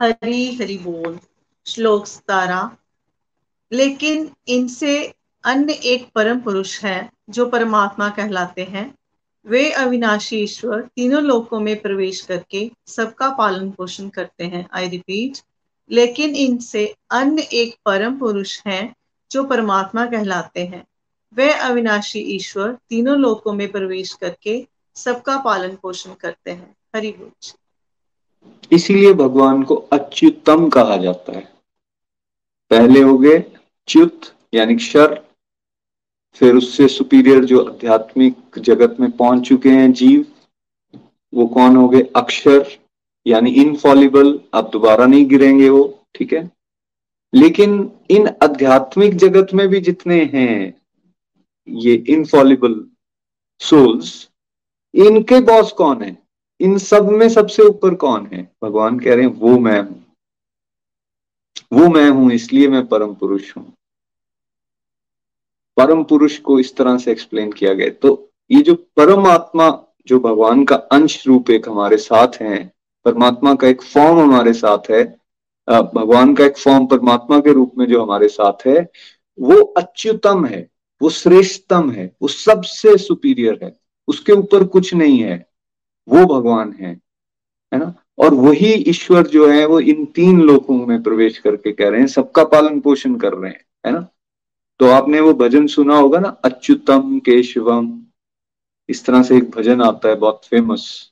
Hari 0.01 0.55
Hari 0.55 0.77
बोल, 0.77 1.19
श्लोक 1.65 2.07
सतारा। 2.07 2.77
लेकिन 3.71 4.29
इनसे 4.47 5.13
अन्य 5.43 5.73
एक 5.73 6.09
परम 6.15 6.39
पुरुष 6.39 6.79
है, 6.81 7.11
जो 7.29 7.45
परमात्मा 7.45 8.09
कहलाते 8.09 8.63
हैं। 8.63 8.95
वे 9.45 9.71
अविनाशी 9.71 10.37
ईश्वर 10.37 10.81
तीनों 10.81 11.23
लोकों 11.23 11.59
में 11.59 11.81
प्रवेश 11.81 12.21
करके 12.21 12.71
सबका 12.87 13.29
पालन 13.29 13.71
पोषण 13.71 14.09
करते 14.09 14.43
हैं 14.43 14.69
आई 14.73 14.89
रिपीट 14.89 15.37
लेकिन 15.91 16.35
इनसे 16.35 16.95
अन्य 17.09 17.41
एक 17.41 17.77
परम 17.85 18.19
पुरुष 18.19 18.61
हैं, 18.67 18.95
जो 19.31 19.43
परमात्मा 19.43 20.05
कहलाते 20.05 20.65
हैं। 20.65 20.85
वे 21.33 21.53
अविनाशी 21.53 22.19
ईश्वर 22.19 22.77
तीनों 22.89 23.17
लोकों 23.19 23.53
में 23.53 23.71
प्रवेश 23.71 24.13
करके 24.13 24.67
सबका 24.95 25.37
पालन 25.37 25.75
पोषण 25.75 26.13
करते 26.13 26.51
हैं। 26.51 26.75
हरि 26.95 27.11
इसीलिए 28.71 29.13
भगवान 29.13 29.63
को 29.63 29.75
अच्युतम 29.75 30.69
कहा 30.69 30.97
जाता 30.97 31.31
है। 31.31 31.53
पहले 32.69 33.01
हो 33.01 33.17
गए 33.17 33.43
च्युत, 33.87 34.21
यानी 34.53 34.75
क्षर, 34.75 35.25
फिर 36.33 36.55
उससे 36.55 36.87
सुपीरियर 36.87 37.45
जो 37.45 37.63
आध्यात्मिक 37.63 38.59
जगत 38.59 38.99
में 38.99 39.11
पहुँच 39.11 39.47
चुके 39.47 39.69
हैं 39.69 39.91
जीव, 39.93 40.25
वो 41.33 41.47
कौन 41.47 41.75
हो 41.75 41.89
गए? 41.89 42.01
अक्षर, 42.15 42.67
यानी 43.27 43.51
इनफॉलिबल 43.51 44.39
अब 44.53 44.69
दोबारा 44.69 45.05
नहीं 45.05 45.27
गिरेंगे 45.27 45.69
वो, 45.69 45.99
ठीक 46.15 46.33
है? 46.33 46.51
लेकिन 47.33 47.91
इन 48.09 48.27
आध्यात्मिक 48.43 49.15
जगत 49.15 49.53
में 49.53 49.67
भी 49.67 49.79
जितने 49.79 50.23
हैं, 50.23 50.73
ये 51.67 51.93
इनफॉलिबल 52.09 52.85
सोल्स 53.59 54.29
इनके 54.93 55.39
बॉस 55.39 55.71
कौन 55.71 56.01
है? 56.01 56.26
इन 56.59 56.77
सब 56.77 57.09
में 57.09 57.27
सबसे 57.29 57.63
ऊपर 57.63 57.95
कौन 57.95 58.25
है? 58.25 58.51
भगवान 58.63 58.99
कह 58.99 59.15
रहे 59.15 59.25
हैं, 59.25 59.33
वो 59.33 59.57
मैं 59.59 59.79
हूँ। 59.81 60.03
वो 61.73 61.87
मैं 61.89 62.09
हूँ, 62.09 62.31
इसलिए 62.31 62.67
मैं 62.67 62.85
परम 62.87 63.13
पुरुष 63.13 63.55
हूँ। 63.57 63.73
परम 65.77 66.03
पुरुष 66.03 66.37
को 66.39 66.59
इस 66.59 66.75
तरह 66.75 66.97
से 66.97 67.11
एक्सप्लेन 67.11 67.51
किया 67.51 67.73
गया। 67.73 67.89
तो 67.91 68.29
ये 68.51 68.61
जो 68.61 68.75
परमात्मा, 68.97 69.69
जो 70.07 70.19
भगवान 70.19 70.63
का 70.65 70.75
अंश 70.75 71.25
रूप 71.27 71.49
एक 71.49 71.69
हमारे 71.69 71.97
साथ 71.97 72.41
है, 72.41 72.71
परमात्मा 73.05 73.53
का 73.55 73.67
एक 73.67 73.81
फॉर्म 73.83 74.19
हमारे 74.19 74.53
साथ 74.53 74.91
है 74.91 75.03
भगवान 75.67 76.33
का 76.35 76.45
एक 76.45 76.57
फॉर्म 76.57 76.85
परमात्मा 76.85 77.39
के 77.39 77.53
रूप 77.53 77.71
में 77.77 77.85
जो 77.85 78.03
हमारे 78.03 78.27
साथ 78.27 78.65
है, 78.67 78.79
वो 79.37 79.55
अच्युतम 79.77 80.45
है, 80.45 80.69
वो 81.01 81.09
श्रेष्ठतम 81.09 81.89
है, 81.91 82.05
वो 82.21 82.27
सबसे 82.27 82.97
सुपीरियर 82.97 83.59
है, 83.63 83.75
उसके 84.07 84.31
ऊपर 84.31 84.63
कुछ 84.65 84.93
नहीं 84.93 85.19
है। 85.19 85.45
वो 86.07 86.25
भगवान 86.25 86.73
है 86.73 86.99
है 87.71 87.79
ना? 87.79 87.93
और 88.19 88.33
वही 88.33 88.73
ईश्वर 88.89 89.27
जो 89.27 89.47
है, 89.49 89.65
वो 89.65 89.79
इन 89.79 90.05
तीन 90.05 90.41
लोकों 90.41 90.85
में 90.87 91.01
प्रवेश 91.03 91.37
करके 91.37 91.71
कह 91.71 91.89
रहे 91.89 91.99
हैं, 91.99 92.07
सबका 92.07 92.43
पालन 92.43 92.79
पोषण 92.79 93.15
कर 93.15 93.33
रहे 93.33 93.51
हैं, 93.51 93.65
है 93.85 93.91
ना? 93.91 94.07
तो 94.79 94.89
आपने 94.89 95.19
वो 95.19 95.33
भजन 95.33 95.67
सुना 95.67 95.97
होगा 95.97 96.19
ना, 96.19 96.29
अच्युतम 96.45 97.19
केशवम, 97.19 98.01
इस 98.89 99.05
तरह 99.05 99.23
से 99.23 99.37
एक 99.37 99.49
भजन 99.49 99.81
आता 99.81 100.09
है, 100.09 100.15
बहुत 100.15 100.41
फ़ेमस 100.45 101.11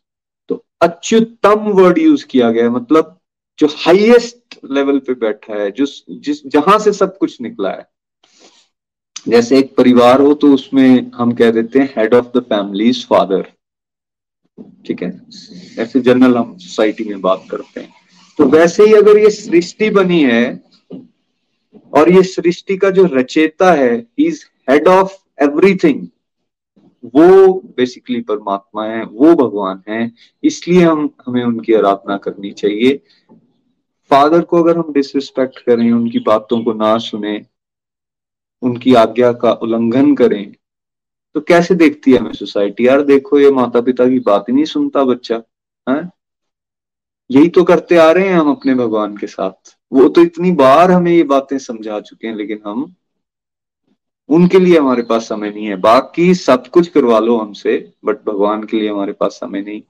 तो 0.49 0.63
अच्युतम 0.81 1.69
वर्ड 1.71 1.97
यूज़ 1.97 2.25
किया 2.25 2.51
गया 2.51 2.63
है 2.63 2.69
मतलब 2.69 3.19
जो 3.59 3.67
हाईएस्ट 3.67 4.59
लेवल 4.71 4.99
पे 4.99 5.13
बैठा 5.13 5.53
है, 5.53 5.71
जो 5.71 5.85
जिस, 6.09 6.45
जहाँ 6.47 6.79
से 6.79 6.91
सब 6.93 7.17
कुछ 7.17 7.41
निकला 7.41 7.69
है। 7.69 7.87
जैसे 9.27 9.57
एक 9.59 9.75
परिवार 9.75 10.21
हो 10.21 10.33
तो 10.33 10.53
उसमें 10.53 11.11
हम 11.15 11.31
कह 11.31 11.51
देते 11.51 11.79
हैं 11.79 11.93
head 11.97 12.13
of 12.13 12.37
the 12.37 12.41
family 12.41 12.91
father 13.09 13.47
ठीक 14.57 15.03
है? 15.03 15.21
ऐसे 15.79 15.99
जनरल 15.99 16.37
हम 16.37 16.57
सोसाइटी 16.57 17.03
में 17.03 17.21
बात 17.21 17.43
करते 17.51 17.79
हैं। 17.79 17.93
तो 18.37 18.45
वैसे 18.45 18.83
ही 18.83 18.93
अगर 18.93 19.17
ये 19.17 19.29
सृष्टि 19.29 19.89
बनी 19.89 20.23
है, 20.23 20.63
और 21.93 22.11
ये 22.11 22.23
सृष्टि 22.23 22.77
का 22.77 22.89
जो 22.89 23.03
रचेता 23.05 23.71
है 23.71 24.05
इज़ 24.19 24.45
हेड 24.69 24.87
ऑफ़ 24.87 25.13
एवरीथिंग 25.43 26.07
वो 27.05 27.53
बेसिकली 27.77 28.21
परमात्मा 28.21 28.85
है, 28.85 29.03
वो 29.05 29.33
भगवान 29.35 29.81
है, 29.89 30.11
इसलिए 30.43 30.83
हम, 30.83 31.09
हमें 31.27 31.43
उनकी 31.43 31.73
आराधना 31.73 32.17
करनी 32.17 32.51
चाहिए। 32.51 33.01
फादर 34.11 34.41
को 34.41 34.63
अगर 34.63 34.77
हम 34.77 34.93
डिसरिस्पेक्ट 34.93 35.59
करें, 35.59 35.91
उनकी 35.91 36.19
बातों 36.19 36.63
को 36.63 36.73
ना 36.73 36.97
सुने, 36.97 37.45
उनकी 38.61 38.93
आज्ञा 38.93 39.31
का 39.33 39.51
उल्लंघन 39.51 40.15
करें 40.15 40.55
तो 41.35 41.41
कैसे 41.41 41.75
देखती 41.75 42.11
है 42.11 42.17
हमें 42.17 42.33
सोसाइटी? 42.33 42.87
यार 42.87 43.01
देखो, 43.01 43.39
ये 43.39 43.51
माता 43.51 43.81
पिता 43.81 44.09
की 44.09 44.19
बात 44.19 44.45
ही 44.49 44.53
नहीं 44.53 44.65
सुनता 44.65 45.03
बच्चा, 45.03 45.41
है? 45.89 46.09
यही 47.31 47.49
तो 47.49 47.63
करते 47.63 47.97
आ 47.97 48.11
रहे 48.11 48.27
हैं 48.27 48.35
हम 48.35 48.51
अपने 48.51 48.75
भगवान 48.75 49.17
के 49.17 49.27
साथ। 49.27 49.77
वो 49.93 50.09
तो 50.09 50.21
इतनी 50.21 50.51
बार 50.51 50.91
हमें 50.91 51.11
ये 51.11 51.23
बातें 51.23 51.57
समझा 51.57 51.99
चुके 51.99 52.27
हैं, 52.27 52.35
लेकिन 52.35 52.61
हम, 52.65 52.95
उनके 54.29 54.59
लिए 54.59 54.79
हमारे 54.79 55.01
पास 55.01 55.29
समय 55.29 55.49
नहीं 55.49 55.65
है। 55.65 55.75
बाकी 55.75 56.35
सब 56.35 56.67
कुछ 56.67 56.87
करवा 56.87 57.19
लो 57.19 57.37
हमसे 57.37 57.93
बट 58.05 58.17
भगवान 58.25 58.63
के 58.63 58.79
लिए 58.79 58.89
हमारे 58.89 59.13
पास 59.13 59.31
समय 59.31 59.61
नहीं। 59.61 59.81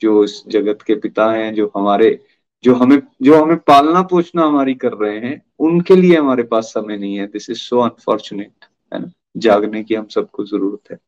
जो 0.00 0.24
इस 0.24 0.42
जगत 0.48 0.82
के 0.82 0.94
पिता 0.94 1.32
हैं, 1.32 1.54
जो 1.54 1.72
हमारे, 1.76 2.24
जो 2.64 2.74
हमें 2.74 3.02
जो 3.22 3.42
हमें 3.42 3.56
पालना 3.56 4.02
पोषना 4.02 4.42
हमारी 4.42 4.74
कर 4.74 4.92
रहे 4.92 5.18
हैं, 5.18 5.42
उनके 5.58 5.96
लिए 5.96 6.16
हमारे 6.16 6.42
पास 6.42 6.64
समय 6.64 6.96
नहीं 6.96 7.16
है। 7.16 7.26
दिस 7.26 7.50
इज़ 7.50 7.58
सो 7.58 7.78
अनफॉर्चुनेट 7.78 8.52
है 8.94 9.00
ना? 9.00 9.10
जागने 9.34 9.82
की 9.84 9.94
हम 9.94 10.06
सबको 10.08 10.44
ज़रूरत 10.46 10.90
है। 10.90 10.98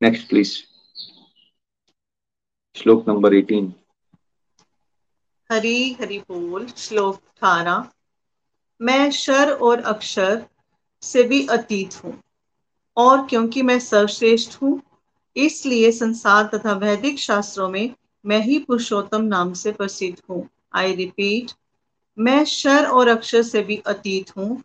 नेक्स्ट 0.00 0.28
प्लीज़ 0.28 0.56
श्लोक 2.76 3.08
नंबर 3.08 3.34
एटीन 3.34 3.72
हरी 5.50 5.92
हरि 6.00 6.18
बोल, 6.20 6.66
श्लोक 6.68 7.16
अठारह। 7.16 7.88
मैं 8.80 9.10
शर 9.12 9.50
और 9.52 9.80
अक्षर 9.84 10.44
से 11.02 11.22
भी 11.22 11.46
अतीत 11.48 11.94
हूँ, 12.04 12.14
और 12.96 13.26
क्योंकि 13.26 13.62
मैं 13.62 13.78
सर्वश्रेष्ठ 13.80 14.56
हूँ, 14.62 14.80
इसलिए 15.36 15.90
संसार 15.92 16.50
तथा 16.54 16.72
वैदिक 16.78 17.18
शास्त्रों 17.18 17.68
में 17.68 17.94
मैं 18.24 18.40
ही 18.40 18.58
पुरुषोत्तम 18.58 19.22
नाम 19.24 19.52
से 19.54 19.72
प्रसिद्ध 19.72 20.16
हूँ। 20.30 20.48
आई 20.74 20.94
रिपीट 20.94 21.50
मैं 22.18 22.44
शर 22.46 22.86
और 22.86 23.08
अक्षर 23.08 23.42
से 23.42 23.62
भी 23.62 23.76
अतीत 23.86 24.36
हूँ, 24.36 24.62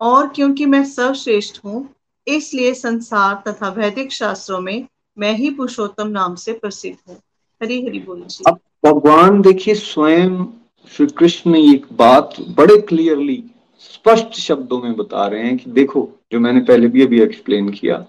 और 0.00 0.28
क्योंकि 0.28 0.66
मैं 0.66 0.84
सर्वश्रेष्ठ 0.86 1.64
हूँ 1.64 1.88
इसलिए 2.26 2.74
संसार 2.74 3.42
तथा 3.48 3.68
वैदिक 3.68 4.12
शास्त्रों 4.12 4.60
में 4.60 4.86
मैं 5.18 5.32
ही 5.32 5.50
पुरुषोत्तम 5.50 6.08
नाम 6.08 6.34
से 6.34 6.52
प्रसिद्ध 6.52 6.96
हूँ। 7.08 7.16
हरी 7.62 7.86
हरी 7.86 7.98
बोल 7.98 8.22
जी। 8.22 8.44
अब 8.46 8.58
भगवान 8.84 9.42
देखिए, 9.42 9.74
स्वयं 9.74 10.44
श्री 10.92 11.06
कृष्ण 11.06 11.56
एक 11.56 11.86
बात 11.92 12.34
बड़े 12.40 12.80
क्लियरली 12.80 13.44
स्पष्ट 13.80 14.32
शब्दों 14.32 14.82
में 14.82 14.96
बता 14.96 15.26
रहे 15.26 15.42
हैं 15.42 15.56
कि 15.56 15.70
देखो, 15.70 16.10
जो 16.32 16.40
मैंने 16.40 16.60
पहले 16.60 16.88
भी 16.88 17.02
अभी 17.02 17.20
एक्सप्लेन 17.20 17.68
किया, 17.68 18.06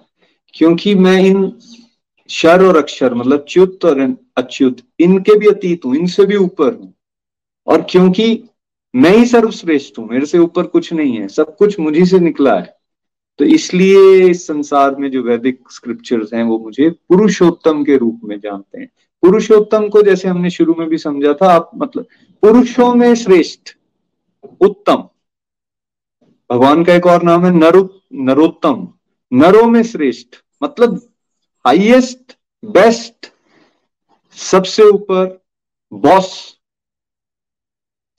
क्योंकि 0.54 0.96
मैं 0.96 1.20
इन 1.22 1.52
शर 2.30 2.64
और 2.66 2.78
अक्षर 2.78 3.14
मतलब 3.14 3.46
च्युत 3.50 3.86
और 3.86 4.18
अच्युत, 4.38 4.78
इनके 5.00 5.36
भी 5.36 5.48
अतीत 5.48 5.86
हूँ, 5.86 5.96
इनसे 5.96 6.26
भी 6.26 6.36
ऊपर 6.36 6.74
हूँ। 6.74 6.94
और 7.68 7.86
क्योंकि 7.90 8.44
मैं 8.96 9.18
ही 9.18 9.26
सर्वश्रेष्ठ 9.26 10.00
हूँ, 10.00 10.08
मेरे 10.10 10.26
से 10.26 10.38
ऊपर 10.38 10.64
कुछ 10.64 10.94
नहीं 10.94 11.18
है, 11.18 11.28
सब 11.28 11.56
कुछ 11.58 11.80
मुझी 11.80 12.06
से 12.06 12.20
निकला 12.20 12.60
है। 12.60 12.77
तो 13.40 13.46
इसलिए 13.46 14.30
इस 14.30 14.46
संसार 14.48 14.96
में 14.96 15.10
जो 15.12 15.22
वैदिक 15.24 15.72
स्क्रिप्चर्स 15.72 16.34
हैं, 16.34 16.44
वो 16.44 16.58
मुझे 16.60 16.90
पुरुषोत्तम 16.90 17.84
के 17.84 17.98
रूप 17.98 18.22
में 18.24 18.40
जानते 18.40 18.80
हैं। 18.80 18.88
पुरुषोत्तम 19.24 19.88
को 19.90 20.02
जैसे 20.02 20.28
हमने 20.28 20.50
शुरू 20.50 20.76
में 20.80 20.88
भी 20.90 20.98
समझा 20.98 21.34
था, 21.34 21.52
आप 21.54 21.72
मतलब 21.76 22.06
पुरुषों 22.44 22.94
में 22.96 23.14
श्रेष्ठ, 23.16 23.76
उत्तम। 24.62 25.08
भगवान 26.50 26.84
का 26.84 26.94
एक 26.94 27.06
और 27.06 27.24
नाम 27.24 27.46
है 27.46 27.52
नरो, 27.52 28.02
नरोत्तम। 28.14 28.88
नरो 29.32 29.64
में 29.64 29.82
श्रेष्ठ 29.84 30.36
मतलब 30.64 31.02
हाईएस्ट 31.66 32.38
बेस्ट 32.64 33.32
सबसे 34.38 34.84
ऊपर 34.84 35.26
बॉस 35.92 36.58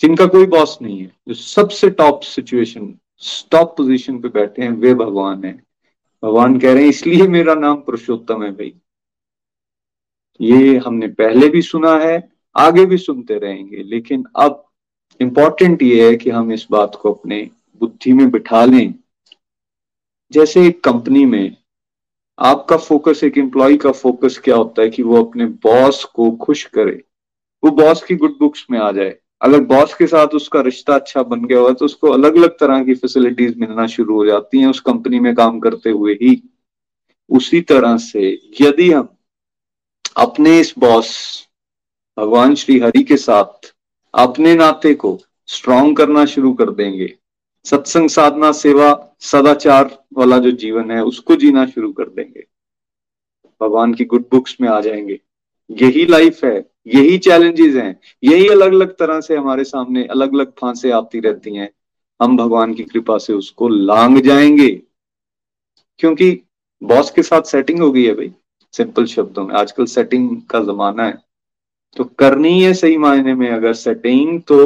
जिनका 0.01 0.27
कोई 0.27 0.47
बॉस 0.47 0.79
नहीं 0.83 0.99
है, 1.01 1.13
जो 1.29 1.35
सबसे 1.35 1.91
टॉप 1.91 2.21
सिचुएशन 2.23 2.95
टॉप 3.51 3.77
पोजीशन 3.77 4.19
पे 4.21 4.29
बैठे 4.29 4.63
हैं, 4.63 4.71
वे 4.71 4.95
भगवान 4.95 5.45
है। 5.45 5.53
भगवान 6.23 6.59
कह 6.59 6.73
रहे 6.73 6.83
हैं, 6.83 6.91
इसलिए 6.91 7.27
मेरा 7.29 7.55
नाम 7.55 7.81
पुरुषोत्तम 7.81 8.43
है 8.45 8.51
भाई। 8.51 8.75
ये 10.41 10.77
हमने 10.77 11.09
पहले 11.09 11.49
भी 11.49 11.63
सुना 11.63 11.97
है, 11.99 12.29
आगे 12.57 12.85
भी 12.87 12.97
सुनते 12.99 13.39
रहेंगे, 13.39 13.83
लेकिन 13.83 14.25
अब 14.37 14.65
इंपॉर्टेंट 15.21 15.83
ये 15.83 16.09
है 16.09 16.17
कि 16.17 16.31
हम 16.31 16.53
इस 16.53 16.67
बात 16.71 16.95
को 16.95 17.13
अपने 17.13 17.43
बुद्धि 17.81 18.13
में 18.13 18.31
बिठा 18.31 18.65
लें। 18.65 18.95
जैसे 20.33 20.67
एक 20.67 20.83
कंपनी 20.85 21.25
में 21.25 21.57
आपका 22.39 22.77
फोकस 22.77 23.23
एक 23.25 23.39
एम्प्लॉय 23.39 23.77
का 23.77 23.93
फोकस 23.93 24.39
क्या 24.39 24.57
होता 24.57 24.83
है 24.83 24.91
कि 24.91 25.03
वो 25.03 25.23
अपने 25.25 25.47
बॉस 25.65 26.05
को 26.05 26.31
खुश 26.37 26.65
करे, 26.65 27.03
वो 27.63 27.71
बॉस 27.71 28.03
की 28.03 28.17
गुड 28.17 28.39
बुक्स 28.39 28.67
में 28.71 28.79
आ 28.79 28.91
जाए। 28.93 29.17
अगर 29.41 29.61
बॉस 29.61 29.95
के 29.95 30.07
साथ 30.07 30.27
उसका 30.27 30.61
रिश्ता 30.61 30.95
अच्छा 30.95 31.23
बन 31.23 31.45
गया 31.45 31.59
हुआ 31.59 31.73
तो 31.73 31.85
उसको 31.85 32.11
अलग 32.11 32.37
अलग 32.37 32.51
तरह 32.51 32.85
की 32.85 32.95
फैसिलिटीज़ 32.95 33.59
मिलना 33.59 33.87
शुरू 33.87 34.15
हो 34.15 34.27
जाती 34.27 34.59
हैं 34.59 34.67
उस 34.67 34.81
कंपनी 34.81 35.21
में 35.21 35.35
काम 35.35 35.61
करते 35.61 35.91
हुए 35.91 36.15
ही। 36.15 36.43
उसी 37.31 37.61
तरह 37.61 37.97
से 37.97 38.41
यदि 38.61 38.93
हम 38.93 39.09
अपने 40.17 40.61
इस 40.61 40.75
बॉस 40.79 41.43
भगवान 42.19 42.55
श्री 42.55 42.79
हरि 42.79 43.03
के 43.03 43.17
साथ 43.17 43.75
अपने 44.15 44.55
नाते 44.55 44.95
को 44.95 45.21
स्ट्रॉन्ग 45.47 45.97
करना 45.97 46.25
शुरू 46.25 46.53
कर 46.53 46.71
देंगे, 46.71 47.15
सत्संग 47.65 48.09
साधना, 48.09 48.53
सेवा, 48.53 49.17
सदाचार 49.21 50.05
वाला 50.13 50.39
जो 50.39 50.51
जीवन 50.51 50.91
है, 50.91 51.05
उसको 51.05 51.37
जीना 51.37 51.67
शुरू 51.67 51.93
कर 51.93 52.05
देंगे। 52.05 52.47
भगवान 53.63 53.95
की 53.95 54.05
गुड 54.05 54.23
बुक्स 54.23 54.57
में 54.61 54.69
आ 54.69 54.81
जाएँगे। 54.81 55.21
यही 55.71 56.07
लाइफ 56.07 56.45
है। 56.45 56.71
यही 56.95 57.19
चैलेंजेस 57.19 57.75
हैं। 57.75 58.01
यही 58.25 58.49
अलग 58.49 58.73
अलग 58.73 58.97
तरह 58.97 59.21
से 59.21 59.37
हमारे 59.37 59.65
सामने 59.65 60.05
अलग 60.05 60.35
अलग 60.35 60.53
फांसे 60.53 60.91
आती 60.91 61.21
रहती 61.21 61.55
हैं। 61.57 61.71
हम 62.21 62.37
भगवान 62.37 62.75
की 62.75 62.85
कृपा 62.85 63.19
से 63.19 63.33
उसको 63.33 63.69
लांग 63.69 64.19
जाएँगे। 64.19 64.83
क्योंकि 65.99 66.41
बॉस 66.83 67.11
के 67.11 67.23
साथ 67.23 67.43
सेटिंग 67.43 67.81
हो 67.81 67.93
गई 67.93 68.05
है 68.05 68.15
भाई 68.15 68.33
सिंपल 68.73 69.07
शब्दों 69.07 69.47
में। 69.47 69.55
आजकल 69.55 69.85
सेटिंग 69.85 70.43
का 70.43 70.61
जमाना 70.61 71.05
है। 71.05 71.19
तो 71.97 72.05
करनी 72.05 72.63
है 72.63 72.75
सही 72.75 72.97
मायने 72.97 73.35
में 73.35 73.51
अगर 73.51 73.73
सेटिंग 73.73 74.43
तो 74.43 74.59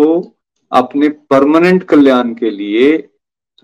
अपने 0.73 1.09
परमानेंट 1.09 1.83
कल्याण 1.83 2.35
के 2.35 2.51
लिए 2.51 3.09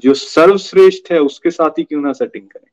जो 0.01 0.15
सर्वश्रेष्ठ 0.15 1.13
है 1.13 1.19
उसके 1.19 1.51
साथ 1.51 1.71
ही 1.71 1.85
क्यों 1.85 2.01
ना 2.01 2.13
सेटिंग 2.13 2.49
करें? 2.49 2.68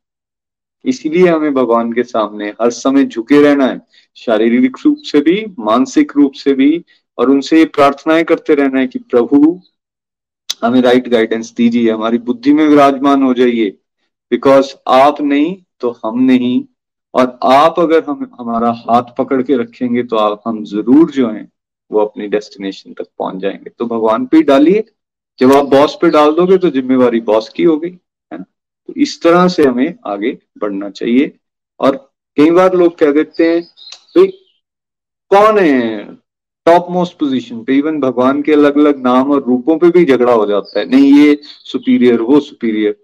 इसीलिए 0.88 1.28
हमें 1.28 1.54
भगवान 1.54 1.94
के 1.94 2.04
सामने 2.04 2.50
हर 2.62 2.70
समय 2.70 3.06
झुके 3.06 3.42
रहना 3.42 3.66
है। 3.66 3.82
शारीरिक 4.16 4.78
रूप 4.86 4.98
से 4.98 5.22
भी, 5.22 5.46
मानसिक 5.60 6.12
रूप 6.16 6.34
से 6.34 6.54
भी, 6.54 6.86
और 7.18 7.30
उनसे 7.30 7.60
ये 7.60 7.66
प्रार्थनाएँ 7.66 8.24
करते 8.24 8.56
रहना 8.56 8.80
है 8.80 8.88
कि 8.88 9.00
प्रभु, 9.00 9.62
हमें 10.64 10.82
राइट 10.82 11.08
गाइडेंस 11.08 11.54
दीजिए, 11.54 11.92
हमारी 11.92 12.18
बुद्धि 12.18 12.54
में 12.54 12.68
विराजमान 12.68 13.24
हो 13.24 13.34
जाइए। 13.34 13.70
बिकॉज़ 14.32 14.74
आप 14.88 15.22
नहीं 15.22 15.58
तो 15.80 16.00
हम 16.06 16.20
नहीं। 16.20 16.66
और 17.14 17.40
आप 17.44 17.80
अगर 17.80 18.04
हम, 18.04 18.36
हमारा 18.40 18.72
हाथ 18.72 19.04
पकड़ 19.18 19.42
के 19.42 19.58
रखेंगे 19.58 20.04
तो 20.04 20.16
आप, 20.16 20.42
हम 20.48 20.64
ज़रूर 20.64 21.12
जो 21.12 21.30
है, 21.30 21.50
वो 21.92 22.00
अपनी 22.00 22.28
डेस्टिनेशन 22.28 22.94
तक 22.94 23.08
पहुँच 23.20 23.36
जाएँगे। 23.36 23.70
तो 23.70 23.86
भगवान 23.86 24.26
पे 24.26 24.42
डालिए। 24.42 24.84
जब 25.40 25.54
आप 25.54 25.66
बॉस 25.66 25.98
पे 26.02 26.10
डाल 26.10 26.32
दोगे 26.32 26.58
तो 26.58 26.70
जिम्मेवारी 26.70 27.22
बॉस 27.22 27.50
की 27.50 27.64
हो 27.64 27.78
गई 27.78 27.90
तो 28.90 28.94
इस 28.98 29.22
तरह 29.22 29.48
से 29.48 29.64
हमें 29.64 29.94
आगे 30.08 30.38
बढ़ना 30.58 30.90
चाहिए। 30.90 31.32
और 31.80 31.96
कई 32.38 32.52
बार 32.52 32.74
लोग 32.74 32.98
कह 32.98 33.12
देते 33.12 33.50
हैं 33.50 33.62
तो 34.16 34.26
कौन 35.32 35.60
है 35.60 36.04
टॉप 36.66 36.88
मोस्ट 36.92 37.18
पोजीशन 37.20 37.64
पे? 37.64 37.78
इवन 37.78 38.00
भगवान 38.00 38.42
के 38.42 38.54
अलग 38.54 38.78
अलग 38.78 39.04
नाम 39.04 39.32
और 39.32 39.44
रूपों 39.44 39.78
पे 39.80 39.90
भी 39.90 40.06
झगड़ा 40.06 40.34
हो 40.34 40.46
जाता 40.46 40.80
है। 40.80 40.86
नहीं, 40.86 41.14
ये 41.16 41.40
सुपीरियर 41.44 42.22
वो 42.22 42.40
सुपीरियर 42.40 42.96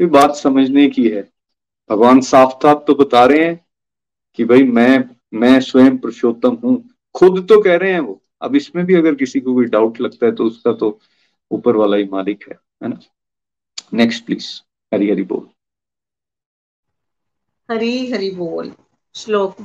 ये 0.00 0.06
बात 0.08 0.34
समझने 0.36 0.88
की 0.88 1.08
है। 1.08 1.22
भगवान 1.90 2.20
साफ़ 2.22 2.52
साफ़ 2.62 2.84
तो 2.86 2.94
बता 2.94 3.24
रहे 3.24 3.44
हैं 3.44 3.60
कि 4.38 4.44
भाई, 4.44 4.62
मैं 4.62 5.04
मैं 5.34 5.60
स्वयं 5.60 5.96
पुरुषोत्तम 5.98 6.56
हूँ। 6.64 6.82
खुद 7.14 7.46
तो 7.48 7.60
कह 7.62 7.76
रहे 7.76 7.92
हैं 7.92 8.00
वो। 8.00 8.20
अब 8.42 8.56
इसमें 8.56 8.84
भी 8.86 8.94
अगर 8.94 9.14
किसी 9.14 9.40
को 9.40 9.54
कोई 9.54 9.66
डाउट 9.66 10.00
लगता 10.00 10.26
है 10.26 10.32
तो 10.32 10.44
उसका 10.44 10.72
तो 10.72 10.98
ऊपर 11.50 11.76
वाला 11.76 11.96
ही 11.96 12.04
मालिक 12.12 12.44
है 12.48 12.58
है 12.82 12.88
ना? 12.88 12.98
नेक्स्ट 13.94 14.24
प्लीज़ 14.26 14.46
हरी 14.94 15.10
हरी 15.10 15.22
बोल। 15.22 15.48
हरी 17.70 18.10
हरी 18.10 18.30
बोल। 18.30 18.72
श्लोक 19.14 19.56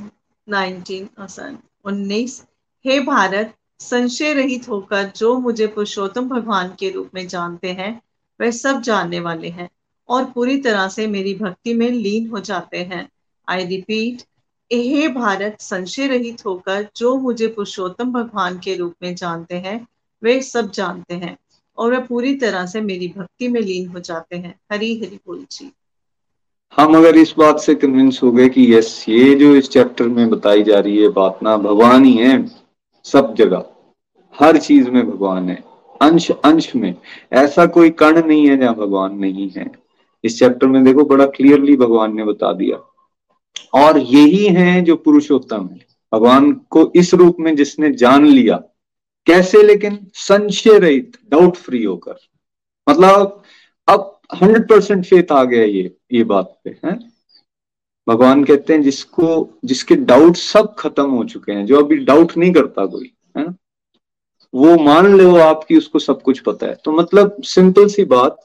19 0.48 1.08
आसन। 1.18 1.58
19 1.84 2.46
हे 2.84 3.00
भारत, 3.00 3.54
संशय 3.80 4.32
रहित 4.32 4.68
होकर 4.68 5.12
जो 5.16 5.38
मुझे 5.38 5.66
पुरुषोत्तम 5.66 6.28
भगवान 6.28 6.76
के 6.80 6.90
रूप 6.90 7.10
में 7.14 7.28
जानते 7.28 7.72
हैं, 7.72 8.02
वह 8.40 8.50
सब 8.50 8.80
जानने 8.80 9.20
वाले 9.20 9.48
हैं 9.48 9.70
और 10.08 10.24
पूरी 10.24 10.60
तरह 10.60 10.88
से 10.88 11.06
मेरी 11.06 11.34
भक्ति 11.34 11.74
में 11.74 11.90
लीन 11.90 12.30
हो 12.30 12.40
जाते 12.40 12.78
हैं। 12.78 13.08
आई 13.48 13.66
रिपीट 13.66 14.22
हे 14.72 15.08
भारत, 15.08 15.60
संशय 15.60 16.06
रहित 16.06 16.46
होकर 16.46 16.88
जो 16.96 17.16
मुझे 17.16 17.48
पुरुषोत्तम 17.48 18.12
भगवान 18.12 18.58
के 18.58 18.76
रूप 18.76 18.94
में 19.02 19.14
जानते 19.14 19.54
हैं 19.54 19.86
वे 20.22 20.42
सब 20.42 20.70
जानते 20.70 21.14
हैं। 21.14 21.36
और 21.80 21.92
वह 21.92 22.00
पूरी 22.00 22.34
तरह 22.34 22.66
से 22.66 22.80
मेरी 22.80 23.14
भक्ति 23.16 23.48
में 23.48 23.60
लीन 23.60 23.88
हो 23.88 23.98
जाते 23.98 24.36
हैं। 24.36 24.60
हरी 24.72 24.98
हरी 24.98 25.20
बोल 25.26 25.46
जी। 25.50 25.72
हम 26.76 26.96
अगर 26.96 27.16
इस 27.16 27.34
बात 27.38 27.60
से 27.60 27.74
कन्विंस 27.74 28.20
हो 28.22 28.32
गए 28.32 28.48
कि 28.48 28.74
यस 28.74 29.06
ये 29.08 29.34
जो 29.34 29.56
इस 29.56 29.68
चैप्टर 29.68 30.08
में 30.08 30.30
बताई 30.30 30.62
जा 30.62 30.78
रही 30.78 31.02
है 31.02 31.08
बात 31.08 31.38
ना, 31.42 31.56
भगवान 31.56 32.04
ही 32.04 32.12
है, 32.12 32.50
सब 33.04 33.34
जगह, 33.34 33.64
हर 34.40 34.58
चीज़ 34.58 34.90
में 34.90 35.10
भगवान 35.10 35.48
है। 35.48 35.64
अंश 36.02 36.30
अंश 36.30 36.76
में, 36.76 36.94
ऐसा 37.32 37.66
कोई 37.66 37.90
कण 37.90 38.26
नहीं 38.26 38.48
है 38.48 38.58
जहाँ 38.58 38.74
भगवान 38.74 39.18
नहीं 39.18 39.50
है। 39.50 39.72
इस 40.24 40.38
चैप्टर 40.38 40.66
में 40.66 40.84
देखो, 40.84 41.04
बड़ा 41.04 41.26
क्लियरली 41.26 41.76
भगवान 41.76 42.16
ने 42.16 42.24
बता 42.24 42.52
दिया। 42.52 42.86
और 43.74 43.98
यही 43.98 44.46
है 44.46 44.82
जो 44.82 44.96
पुरुषोत्तम 44.96 45.68
है। 45.72 45.86
भगवान 46.14 46.52
को 46.52 46.92
इस 46.94 47.14
रूप 47.14 47.36
में 47.40 47.56
जिसने 47.56 47.90
जान 47.92 48.26
लिया 48.26 48.62
कैसे, 49.26 49.62
लेकिन 49.62 49.98
संशय 50.14 50.78
रहित 50.78 51.16
डाउट 51.30 51.56
फ्री 51.56 51.84
होकर। 51.84 52.16
मतलब 52.88 53.42
अब 53.88 54.20
हंड्रेड 54.34 54.68
परसेंट 54.68 55.04
फेथ 55.06 55.32
आ 55.32 55.44
गया 55.44 55.64
ये 55.64 55.96
ये 56.12 56.24
बात 56.24 56.60
पे, 56.64 56.76
है? 56.84 56.98
भगवान 58.06 58.44
कहते 58.44 58.72
हैं, 58.72 58.82
जिसको, 58.82 59.48
जिसके 59.64 59.94
डाउट 59.94 60.36
सब 60.36 60.74
खत्म 60.78 61.10
हो 61.10 61.24
चुके 61.24 61.52
हैं, 61.52 61.66
जो 61.66 61.78
अभी 61.78 61.96
डाउट 61.96 62.36
नहीं 62.36 62.52
करता 62.52 62.86
कोई, 62.86 63.12
है? 63.36 63.46
वो 64.54 64.76
मान 64.76 65.06
लो 65.06 65.34
आपकी, 65.36 65.76
उसको 65.76 65.98
सब 65.98 66.22
कुछ 66.22 66.38
पता 66.38 66.66
है। 66.66 66.74
तो 66.84 66.92
मतलब 66.92 67.36
सिंपल 67.42 67.88
सी 67.88 68.04
बात, 68.04 68.44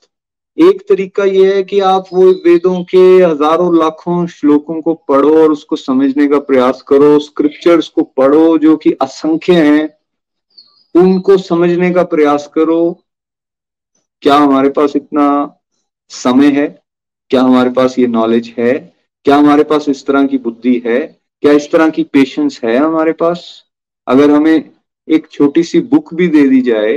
एक 0.57 0.82
तरीका 0.89 1.23
यह 1.23 1.55
है 1.55 1.63
कि 1.63 1.80
आप 1.80 2.05
वो 2.13 2.26
वेदों 2.45 2.84
के 2.84 2.97
हज़ारों 3.23 3.78
लाखों 3.80 4.26
श्लोकों 4.28 4.82
को 4.82 4.93
पढ़ो 4.93 5.41
और 5.43 5.51
उसको 5.51 5.76
समझने 5.76 6.28
का 6.28 6.39
प्रयास 6.39 6.82
करो 6.82 7.19
स्क्रिप्चर्स 7.19 7.88
को 7.88 8.03
पढ़ो, 8.03 8.57
जो 8.57 8.76
कि 8.78 8.91
असंख्य 8.91 9.53
हैं 9.53 9.89
उनको 10.95 11.37
समझने 11.37 11.91
का 11.91 12.03
प्रयास 12.03 12.51
करो, 12.53 12.99
क्या 14.21 14.35
हमारे 14.35 14.69
पास 14.69 14.95
इतना 14.95 15.57
समय 16.09 16.51
है? 16.51 16.67
क्या 17.29 17.41
हमारे 17.41 17.69
पास 17.69 17.99
ये 17.99 18.07
नॉलेज 18.07 18.53
है? 18.59 18.73
क्या 19.25 19.35
हमारे 19.35 19.63
पास 19.63 19.89
इस 19.89 20.05
तरह 20.05 20.27
की 20.27 20.37
बुद्धि 20.37 20.81
है? 20.85 20.99
क्या 21.41 21.51
इस 21.51 21.71
तरह 21.71 21.89
की 21.89 22.03
पेशेंस 22.03 22.59
है 22.63 22.77
हमारे 22.77 23.11
पास? 23.11 23.63
अगर 24.07 24.31
हमें 24.31 24.71
एक 25.09 25.27
छोटी 25.31 25.63
सी 25.63 25.79
बुक 25.79 26.13
भी 26.13 26.27
दे 26.27 26.47
दी 26.49 26.61
जाए 26.61 26.93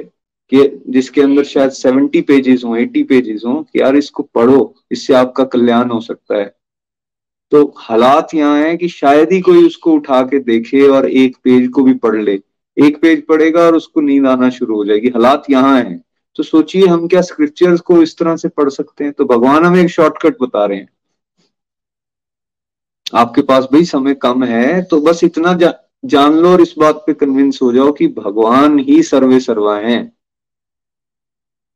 कि 0.52 0.82
जिसके 0.88 1.20
अंदर 1.20 1.44
शायद 1.44 1.70
सेवेंटी 1.70 2.20
पेजेस 2.20 2.64
हो 2.64 2.76
एटी 2.76 3.02
पेजेस 3.02 3.42
हो, 3.46 3.62
कि 3.62 3.80
यार 3.80 3.96
इसको 3.96 4.22
पढ़ो, 4.22 4.74
इससे 4.92 5.14
आपका 5.14 5.44
कल्याण 5.44 5.90
हो 5.90 6.00
सकता 6.00 6.36
है। 6.36 6.54
तो 7.50 7.74
हालात 7.76 8.34
यहाँ 8.34 8.60
है 8.60 8.76
कि 8.76 8.88
शायद 8.88 9.32
ही 9.32 9.40
कोई 9.40 9.66
उसको 9.66 9.92
उठा 9.92 10.22
के 10.22 10.38
देखे 10.38 10.88
और 10.88 11.10
एक 11.10 11.36
पेज 11.36 11.68
को 11.68 11.82
भी 11.82 11.94
पढ़ 11.94 12.16
ले। 12.16 12.40
एक 12.78 13.00
पेज 13.02 13.26
पढ़ेगा 13.26 13.60
और 13.60 13.74
उसको 13.74 14.00
नींद 14.00 14.26
आना 14.26 14.50
शुरू 14.50 14.76
हो 14.76 14.84
जाएगी। 14.84 15.08
हालात 15.08 15.50
यहाँ 15.50 15.76
है। 15.78 15.96
तो 16.36 16.42
सोचिए 16.42 16.86
हम 16.86 17.06
क्या 17.08 17.20
स्क्रिप्चर्स 17.22 17.80
को 17.80 18.02
इस 18.02 18.16
तरह 18.18 18.36
से 18.36 18.48
पढ़ 18.48 18.68
सकते 18.70 19.04
हैं। 19.04 19.12
तो 19.12 19.24
भगवान 19.24 19.64
हमें 19.64 19.82
एक 19.82 19.90
शॉर्टकट 19.90 20.36
बता 20.42 20.64
रहे 20.64 20.78
हैं। 20.78 20.88
आपके 23.14 23.42
पास 23.42 23.64
भाई 23.64 23.84
समय 23.84 24.14
कम 24.14 24.44
है 24.44 24.82
तो 24.82 25.00
बस 25.00 25.24
इतना 25.24 25.52
जा, 25.52 25.72
जान 26.04 26.34
लो 26.34 26.50
और 26.52 26.60
इस 26.60 26.74
बात 26.78 27.02
पे 27.06 27.14
कन्विंस 27.14 27.58
हो 27.62 27.72
जाओ 27.72 27.92
कि 27.92 28.06
भगवान 28.08 28.78
ही 28.78 29.02
सर्वे 29.02 29.40
सर्वा 29.40 29.76
है। 29.78 30.00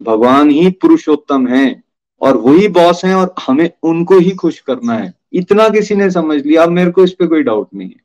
भगवान 0.00 0.50
ही 0.50 0.70
पुरुषोत्तम 0.72 1.46
है 1.48 1.82
और 2.20 2.36
वही 2.36 2.68
बॉस 2.68 3.04
हैं 3.04 3.14
और 3.14 3.34
हमें 3.46 3.70
उनको 3.82 4.18
ही 4.18 4.30
खुश 4.30 4.60
करना 4.60 4.94
है। 4.94 5.12
इतना 5.32 5.68
किसी 5.68 5.94
ने 5.94 6.10
समझ 6.10 6.40
लिया। 6.46 6.62
अब 6.62 6.68
मेरे 6.68 6.90
को 6.90 7.04
इस 7.04 7.12
पे 7.12 7.26
कोई 7.26 7.42
डाउट 7.42 7.68
नहीं 7.74 7.88
है। 7.88 8.00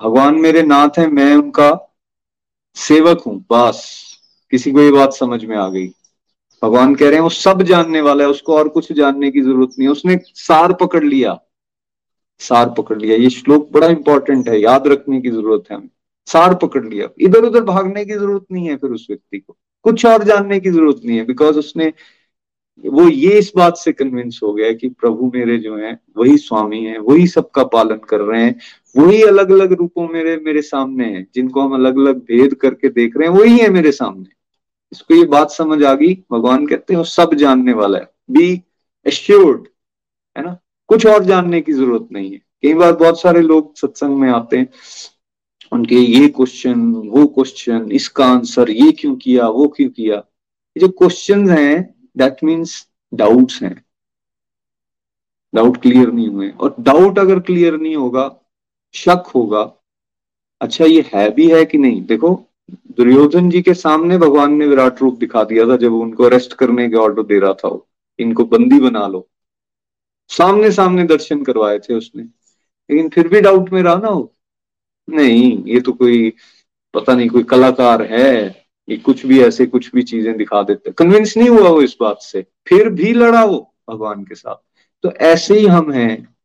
भगवान 0.00 0.34
मेरे 0.34 0.62
नाथ 0.62 0.98
है 0.98 1.06
मैं 1.06 1.34
उनका 1.36 1.70
सेवक 2.74 3.20
हूँ, 3.20 3.44
बस। 3.52 4.00
किसी 4.50 4.72
को 4.72 4.80
ये 4.80 4.90
बात 4.92 5.12
समझ 5.12 5.44
में 5.44 5.56
आ 5.56 5.68
गई। 5.68 5.86
भगवान 6.62 6.94
कह 6.94 7.04
रहे 7.04 7.14
हैं, 7.14 7.20
वो 7.20 7.28
सब 7.28 7.62
जानने 7.62 8.00
वाला 8.00 8.24
है, 8.24 8.30
उसको 8.30 8.56
और 8.56 8.68
कुछ 8.68 8.92
जानने 8.92 9.30
की 9.30 9.40
ज़रूरत 9.40 9.68
नहीं 9.78 9.88
है। 9.88 9.92
उसने 9.92 10.20
सार 10.24 10.72
पकड़ 10.72 11.04
लिया। 11.04 11.40
सार 12.38 12.74
पकड़ 12.78 12.98
लिया। 12.98 13.16
ये 13.16 13.30
श्लोक 13.30 13.70
बड़ा 13.72 13.86
इंपॉर्टेंट 13.86 14.48
है, 14.48 14.60
याद 14.60 14.86
रखने 14.86 15.20
की 15.20 15.30
ज़रूरत 15.30 15.64
है 15.70 15.76
हमें। 15.76 15.88
सार 16.26 16.54
पकड़ 16.54 16.84
लिया। 16.86 17.08
इधर 17.20 17.44
उधर 17.44 17.62
भागने 17.62 18.04
की 18.04 18.12
ज़रूरत 18.12 18.44
नहीं 18.52 18.68
है 18.68 18.76
फिर 18.76 18.90
उस 18.90 19.06
व्यक्ति 19.10 19.38
को। 19.38 19.56
कुछ 19.82 20.06
और 20.06 20.24
जानने 20.24 20.60
की 20.60 20.70
ज़रूरत 20.70 21.00
नहीं 21.04 21.18
है 21.18 21.24
बिकॉज़ 21.24 21.58
उसने 21.58 21.92
वो 22.86 23.08
ये 23.08 23.38
इस 23.38 23.52
बात 23.56 23.76
से 23.76 23.92
कन्विंस 23.92 24.40
हो 24.42 24.52
गया 24.52 24.72
कि 24.72 24.88
प्रभु 24.88 25.30
मेरे 25.34 25.58
जो 25.58 25.76
हैं, 25.76 26.00
वही 26.16 26.36
स्वामी 26.38 26.84
हैं, 26.84 26.98
वही 26.98 27.26
सबका 27.26 27.64
पालन 27.64 28.00
कर 28.08 28.20
रहे 28.20 28.42
हैं, 28.44 28.56
वही 28.96 29.22
अलग 29.22 29.50
अलग 29.50 29.72
रूपों 29.72 30.08
मेरे 30.08 30.36
मेरे 30.36 30.62
सामने 30.62 31.04
हैं, 31.04 31.26
जिनको 31.34 31.60
हम 31.60 31.74
अलग 31.74 31.98
अलग 31.98 32.18
भेद 32.18 32.54
करके 32.54 32.88
देख 32.88 33.16
रहे 33.16 33.28
हैं, 33.28 33.34
वही 33.34 33.58
है 33.58 33.68
मेरे 33.70 33.92
सामने। 33.92 34.28
इसको 34.92 35.14
ये 35.14 35.24
बात 35.24 35.50
समझ 35.50 35.82
आ 35.84 35.94
गई, 35.94 36.14
भगवान 36.32 36.66
कहते 36.66 36.94
हैं 36.94 37.04
सब 37.04 37.34
जानने 37.34 37.72
वाला 37.72 37.98
है। 37.98 38.10
बी 38.30 38.62
एश्योर्ड 39.06 39.68
है 40.36 40.44
ना? 40.44 40.58
कुछ 40.88 41.06
और 41.06 41.24
जानने 41.24 41.60
की 41.60 41.72
ज़रूरत 41.72 42.08
नहीं 42.12 42.32
है। 42.32 42.38
कई 42.62 42.74
बार 42.74 42.92
बहुत 42.92 43.20
सारे 43.20 43.40
लोग 43.40 43.76
सत्संग 43.76 44.16
में 44.16 44.28
आते 44.30 44.56
हैं, 44.56 44.68
उनके 45.72 45.96
ये 45.96 46.28
क्वेश्चन 46.28 46.92
वो 47.06 47.26
क्वेश्चन 47.26 47.90
इसका 47.92 48.24
आंसर 48.26 48.70
ये 48.70 48.90
क्यों 48.92 49.14
किया, 49.16 49.48
वो 49.48 49.68
क्यों 49.68 49.88
किया? 49.90 50.16
ये 50.16 50.80
जो 50.80 50.88
क्वेश्चन 50.88 51.48
हैं 51.50 51.99
दैट 52.20 52.44
मीन्स 52.44 52.88
डाउट्स 53.14 53.62
हैं। 53.62 53.84
डाउट 55.54 55.82
क्लियर 55.82 56.12
नहीं 56.12 56.28
हुए। 56.28 56.50
और 56.50 56.76
डाउट 56.80 57.18
अगर 57.18 57.40
क्लियर 57.40 57.76
नहीं 57.76 57.96
होगा, 57.96 58.40
शक 58.94 59.32
होगा 59.34 59.72
अच्छा 60.60 60.84
ये 60.84 61.10
है 61.14 61.30
भी 61.30 61.50
है 61.50 61.64
कि 61.64 61.78
नहीं? 61.78 62.06
देखो, 62.06 62.48
दुर्योधन 62.70 63.50
जी 63.50 63.62
के 63.62 63.74
सामने 63.74 64.18
भगवान 64.18 64.52
ने 64.52 64.66
विराट 64.66 65.00
रूप 65.02 65.18
दिखा 65.18 65.44
दिया 65.44 65.66
था, 65.66 65.76
जब 65.76 65.92
उनको 65.92 66.24
अरेस्ट 66.24 66.52
करने 66.52 66.88
के 66.88 66.96
ऑर्डर 66.96 67.22
दे 67.22 67.38
रहा 67.38 67.52
था 67.52 67.86
इनको 68.18 68.44
बंदी 68.44 68.80
बना 68.80 69.06
लो। 69.06 69.28
सामने 70.28 70.70
सामने 70.72 71.04
दर्शन 71.04 71.44
करवाए 71.44 71.78
थे 71.78 71.94
उसने। 71.94 72.22
लेकिन 72.90 73.08
फिर 73.08 73.28
भी 73.28 73.40
डाउट 73.40 73.70
में 73.70 73.82
रहा 73.82 73.94
ना 73.94 74.08
वो। 74.08 74.36
नहीं, 75.10 75.64
ये 75.64 75.80
तो 75.80 75.92
कोई, 75.92 76.32
पता 76.94 77.14
नहीं, 77.14 77.28
कोई 77.28 77.42
कलाकार 77.42 78.02
है। 78.02 78.59
ये 78.90 78.96
कुछ 78.96 79.26
भी 79.26 79.42
ऐसे 79.42 79.66
कुछ 79.66 79.90
भी 79.94 80.02
चीज़ें 80.02 80.36
दिखा 80.36 80.62
देते 80.62 80.90
कन्विंस 80.90 81.36
नहीं 81.36 81.48
हुआ 81.48 81.68
वो 81.68 81.82
इस 81.82 81.96
बात 82.00 82.18
से। 82.20 82.46
फिर 82.66 82.88
भी 82.88 83.12
लड़ा 83.12 83.44
वो 83.44 83.74
भगवान 83.90 84.24
के 84.24 84.34
साथ। 84.34 84.54
तो 85.02 85.12
ऐसे 85.12 85.58
ही 85.58 85.66
हम 85.66 85.92
हैं। 85.92 86.36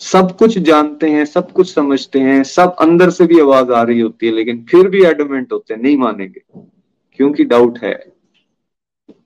सब 0.00 0.36
कुछ 0.36 0.58
जानते 0.58 1.10
हैं, 1.10 1.24
सब 1.24 1.52
कुछ 1.52 1.74
समझते 1.74 2.18
हैं, 2.20 2.44
सब 2.44 2.76
अंदर 2.80 3.10
से 3.10 3.26
भी 3.26 3.40
आवाज़ 3.40 3.70
आ 3.70 3.82
रही 3.82 4.00
होती 4.00 4.26
है, 4.26 4.32
लेकिन 4.32 4.66
फिर 4.70 4.88
भी 4.88 5.04
एडमेंट 5.04 5.52
होते 5.52 5.74
हैं, 5.74 5.80
नहीं 5.80 5.96
मानेंगे। 5.96 6.42
क्योंकि 7.16 7.44
डाउट 7.44 7.78
है। 7.78 8.12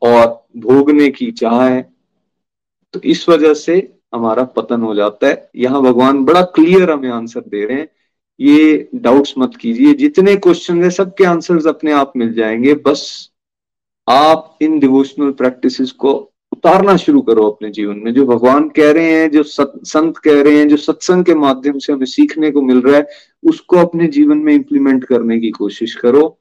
और 0.02 0.46
भोगने 0.56 1.10
की 1.10 1.32
चाह 1.32 1.68
है। 1.68 1.92
तो 2.92 3.00
इस 3.04 3.28
वजह 3.28 3.54
से 3.54 3.92
हमारा 4.14 4.44
पतन 4.44 4.80
हो 4.80 4.94
जाता 4.94 5.26
है। 5.26 5.50
यहाँ 5.56 5.82
भगवान 5.82 6.24
बड़ा 6.24 6.42
क्लियर 6.42 6.90
हमें 6.90 7.10
आंसर 7.10 7.40
दे 7.40 7.64
रहे 7.64 7.76
हैं। 7.76 7.88
ये 8.40 8.88
डाउट्स 8.94 9.34
मत 9.38 9.56
कीजिए। 9.60 9.94
जितने 9.94 10.36
क्वेश्चन 10.36 10.82
है 10.84 10.90
सबके 10.90 11.24
आंसर्स 11.24 11.66
अपने 11.66 11.92
आप 11.92 12.12
मिल 12.16 12.32
जाएँगे। 12.34 12.74
बस 12.86 13.30
आप 14.08 14.58
इन 14.62 14.78
डिवोशनल 14.78 15.30
प्रैक्टिसेस 15.32 15.90
को 15.92 16.12
उतारना 16.52 16.96
शुरू 16.96 17.20
करो 17.22 17.46
अपने 17.50 17.70
जीवन 17.70 17.96
में। 17.96 18.12
जो 18.14 18.26
भगवान 18.26 18.68
कह 18.68 18.90
रहे 18.92 19.12
हैं 19.12 19.30
जो 19.30 19.42
सत, 19.42 19.72
संत 19.84 20.18
कह 20.18 20.42
रहे 20.42 20.58
हैं 20.58 20.68
जो 20.68 20.76
सत्संग 20.76 21.24
के 21.24 21.34
माध्यम 21.34 21.78
से 21.78 21.92
हमें 21.92 22.06
सीखने 22.06 22.50
को 22.50 22.62
मिल 22.62 22.80
रहा 22.80 22.96
है 22.96 23.06
उसको 23.44 23.76
अपने 23.76 24.06
जीवन 24.08 24.38
में 24.38 24.54
इंप्लीमेंट 24.54 25.04
करने 25.04 25.40
की 25.40 25.50
कोशिश 25.50 25.94
करो। 25.94 26.38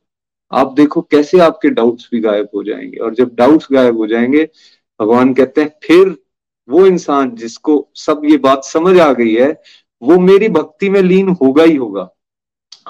आप 0.52 0.74
देखो 0.74 1.02
कैसे 1.02 1.39
आपके 1.39 1.70
डाउट्स 1.70 2.10
भी 2.12 2.20
गायब 2.20 2.48
हो 2.56 2.64
जाएँगे। 2.64 2.98
और 2.98 3.14
जब 3.16 3.36
डाउट्स 3.36 3.68
गायब 3.72 3.98
हो 3.98 4.08
जाएँगे 4.08 4.50
भगवान 5.00 5.34
कहते 5.34 5.62
हैं 5.62 5.72
फिर 5.84 6.16
वो 6.70 6.86
इंसान 6.86 7.36
जिसको 7.36 7.88
सब 7.96 8.22
ये 8.26 8.38
बात 8.38 8.64
समझ 8.64 8.98
आ 9.00 9.12
गई 9.14 9.34
है 9.34 9.52
वो 10.02 10.18
मेरी 10.20 10.49
भक्ति 10.49 10.89
में 10.89 11.02
लीन 11.02 11.30
होगा 11.41 11.64
ही 11.64 11.76
होगा। 11.76 12.10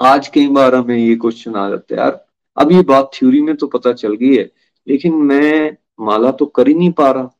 आज 0.02 0.28
कई 0.28 0.48
बार 0.48 0.74
हमें 0.74 0.96
ये 0.96 1.14
क्वेश्चन 1.16 1.54
आ 1.54 1.68
जाता 1.70 1.94
है, 1.94 2.00
यार, 2.00 2.24
अब 2.56 2.72
ये 2.72 2.82
बात 2.82 3.10
थ्योरी 3.14 3.40
में 3.42 3.54
तो 3.56 3.66
पता 3.66 3.92
चल 3.92 4.14
गई 4.14 4.36
है, 4.36 4.50
लेकिन 4.86 5.14
मैं 5.14 5.76
माला 6.00 6.30
तो 6.30 6.46
कर 6.46 6.68
ही 6.68 6.74
नहीं 6.74 6.92
पा 6.92 7.10
रहा। 7.10 7.30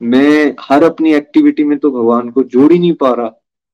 मैं 0.00 0.54
हर 0.60 0.84
अपनी 0.84 1.12
एक्टिविटी 1.14 1.64
में 1.64 1.78
तो 1.78 1.90
भगवान 1.90 2.28
को 2.30 2.42
जोड़ 2.44 2.72
ही 2.72 2.78
नहीं 2.78 2.92
पा 2.94 3.12
रहा। 3.12 3.28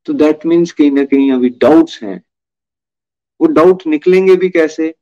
तो 0.06 0.12
दैट 0.12 0.46
मीन्स 0.46 0.72
कहीं 0.72 0.90
ना 0.90 1.04
कहीं 1.04 1.32
अभी 1.32 1.48
डाउट्स 1.60 2.02
हैं। 2.02 2.22
वो 3.40 3.46
डाउट 3.48 3.86
निकलेंगे 3.86 4.36
भी 4.36 4.48
कैसे? 4.50 4.94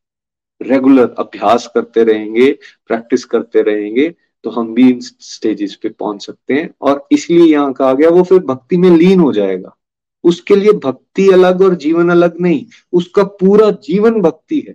रेगुलर 0.60 1.14
अभ्यास 1.18 1.70
करते 1.74 2.02
रहेंगे 2.04 2.50
प्रैक्टिस 2.88 3.24
करते 3.24 3.62
रहेंगे 3.62 4.08
तो 4.44 4.50
हम 4.50 4.72
भी 4.74 4.88
इन 4.90 5.00
स्टेजेस 5.00 5.74
पे 5.74 5.88
पहुँच 5.90 6.26
सकते 6.26 6.54
हैं 6.54 6.68
और 6.80 7.06
इसलिए 7.12 7.44
यहाँ 7.44 7.72
कहा 7.72 7.92
गया, 7.92 8.08
वो 8.08 8.22
फिर 8.22 8.38
भक्ति 8.40 8.76
में 8.76 8.90
लीन 8.90 9.20
हो 9.20 9.32
जाएगा। 9.32 9.76
उसके 10.24 10.56
लिए 10.56 10.72
भक्ति 10.74 11.28
अलग 11.32 11.62
और 11.62 11.74
जीवन 11.76 12.08
अलग 12.10 12.40
नहीं, 12.40 12.64
उसका 12.92 13.22
पूरा 13.22 13.70
जीवन 13.82 14.20
भक्ति 14.22 14.64
है। 14.68 14.74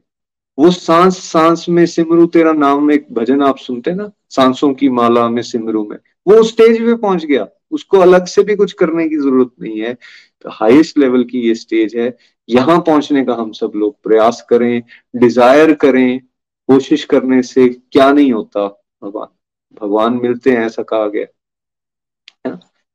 वो 0.57 0.71
सांस 0.71 1.17
सांस 1.23 1.65
में 1.69 1.85
सिमरू, 1.85 2.25
तेरा 2.27 2.51
नाम 2.53 2.91
एक 2.91 3.05
भजन 3.13 3.41
आप 3.43 3.57
सुनते 3.57 3.93
ना, 3.93 4.09
सांसों 4.29 4.73
की 4.73 4.89
माला 4.89 5.27
में 5.29 5.41
सिमरू 5.41 5.83
में, 5.85 5.97
वो 6.27 6.41
स्टेज 6.43 6.79
पे 6.79 6.95
पहुँच 6.95 7.25
गया। 7.25 7.47
उसको 7.71 7.97
अलग 7.97 8.25
से 8.25 8.43
भी 8.43 8.55
कुछ 8.55 8.73
करने 8.73 9.07
की 9.09 9.17
ज़रूरत 9.17 9.51
नहीं 9.61 9.79
है। 9.79 9.93
तो 10.41 10.49
हाईएस्ट 10.49 10.97
लेवल 10.97 11.23
की 11.23 11.39
ये 11.39 11.55
स्टेज 11.55 11.95
है। 11.95 12.15
यहाँ 12.49 12.79
पहुँचने 12.79 13.23
का 13.25 13.33
हम 13.33 13.51
सब 13.51 13.71
लोग 13.75 13.95
प्रयास 14.03 14.45
करें 14.49 14.81
डिज़ायर 15.15 15.73
करें, 15.75 16.19
कोशिश 16.69 17.03
करने 17.05 17.41
से 17.43 17.67
क्या 17.69 18.11
नहीं 18.11 18.31
होता, 18.33 18.67
भगवान 19.03 19.27
भगवान 19.81 20.13
मिलते 20.13 20.51
हैं 20.51 20.65
ऐसा 20.65 20.83
कहा 20.83 21.07
गया। 21.07 21.25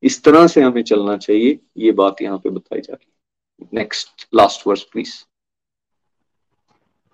इस 0.02 0.22
तरह 0.22 0.46
से 0.46 0.62
हमें 0.62 0.82
चलना 0.82 1.16
चाहिए, 1.16 1.58
ये 1.78 1.92
बात 1.92 2.22
यहाँ 2.22 2.38
पे 2.38 2.50
बताई 2.50 2.80
जा 2.80 2.92
रही 2.92 3.06
है। 3.06 3.68
Next 3.74 4.28
last 4.34 4.66
verse 4.66 4.82
please 4.82 5.14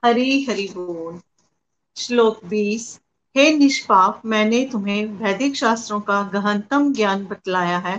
Hari 0.03 0.45
Hari 0.45 0.69
बोल, 0.75 1.21
श्लोक 1.97 2.45
बीस। 2.45 3.01
हे 3.37 3.51
निष्पाप, 3.57 4.23
मैंने 4.27 4.65
तुम्हें 4.73 5.05
वैदिक 5.07 5.57
शास्त्रों 5.57 6.01
का 6.01 6.23
गहनतम 6.23 6.93
ज्ञान 6.93 7.25
बतलाया 7.27 7.79
है। 7.79 7.97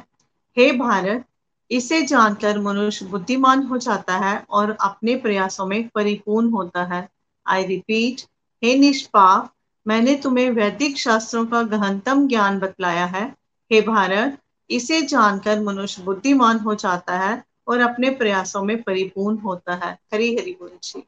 हे 0.57 0.71
भारत, 0.71 1.25
इसे 1.71 2.01
जानकर 2.01 2.59
मनुष्य 2.59 3.05
बुद्धिमान 3.05 3.63
हो 3.63 3.77
जाता 3.77 4.17
है 4.17 4.45
और 4.49 4.77
अपने 4.81 5.15
प्रयासों 5.15 5.65
में 5.65 5.87
परिपूर्ण 5.87 6.49
होता 6.49 6.83
है। 6.85 7.07
आई 7.45 7.65
रिपीट 7.65 8.21
हे 8.63 8.77
निष्पाप, 8.79 9.53
मैंने 9.85 10.15
तुम्हें 10.15 10.49
वैदिक 10.49 10.97
शास्त्रों 10.97 11.45
का 11.45 11.61
गहनतम 11.63 12.27
ज्ञान 12.27 12.59
बतलाया 12.59 13.05
है। 13.05 13.25
हे 13.71 13.81
भारत 13.81 14.37
इसे 14.69 15.01
जानकर 15.01 15.59
मनुष्य 15.59 16.03
बुद्धिमान 16.03 16.59
हो 16.59 16.75
जाता 16.75 17.17
है 17.17 17.43
और 17.67 17.79
अपने 17.79 18.09
प्रयासों 18.09 18.63
में 18.63 18.81
परिपूर्ण 18.83 19.37
होता 19.37 19.75
है। 19.75 19.99
हरी 20.13 20.35
हरी 20.35 20.51
बोल 20.51 20.71
जी। 20.83 21.03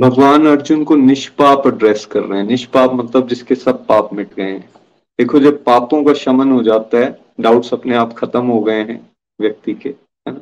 भगवान 0.00 0.46
अर्जुन 0.46 0.84
को 0.84 0.96
निष्पाप 0.96 1.62
एड्रेस 1.66 2.06
कर 2.06 2.20
रहे 2.20 2.40
हैं। 2.40 2.46
निष्पाप 2.46 2.92
मतलब 2.92 3.28
जिसके 3.28 3.54
सब 3.54 3.86
पाप 3.86 4.12
मिट 4.12 4.34
गए 4.34 4.52
हैं। 4.52 4.70
देखो, 5.18 5.38
जब 5.38 5.64
पापों 5.64 6.04
का 6.04 6.14
शमन 6.14 6.52
हो 6.52 6.62
जाता 6.62 6.98
है 6.98 7.24
डाउट्स 7.40 7.74
अपने 7.74 7.96
आप 7.96 8.12
खत्म 8.12 8.46
हो 8.46 8.60
गए 8.60 8.84
हैं 8.84 9.10
व्यक्ति 9.40 9.74
के, 9.74 9.88
है 9.88 10.32
ना? 10.32 10.40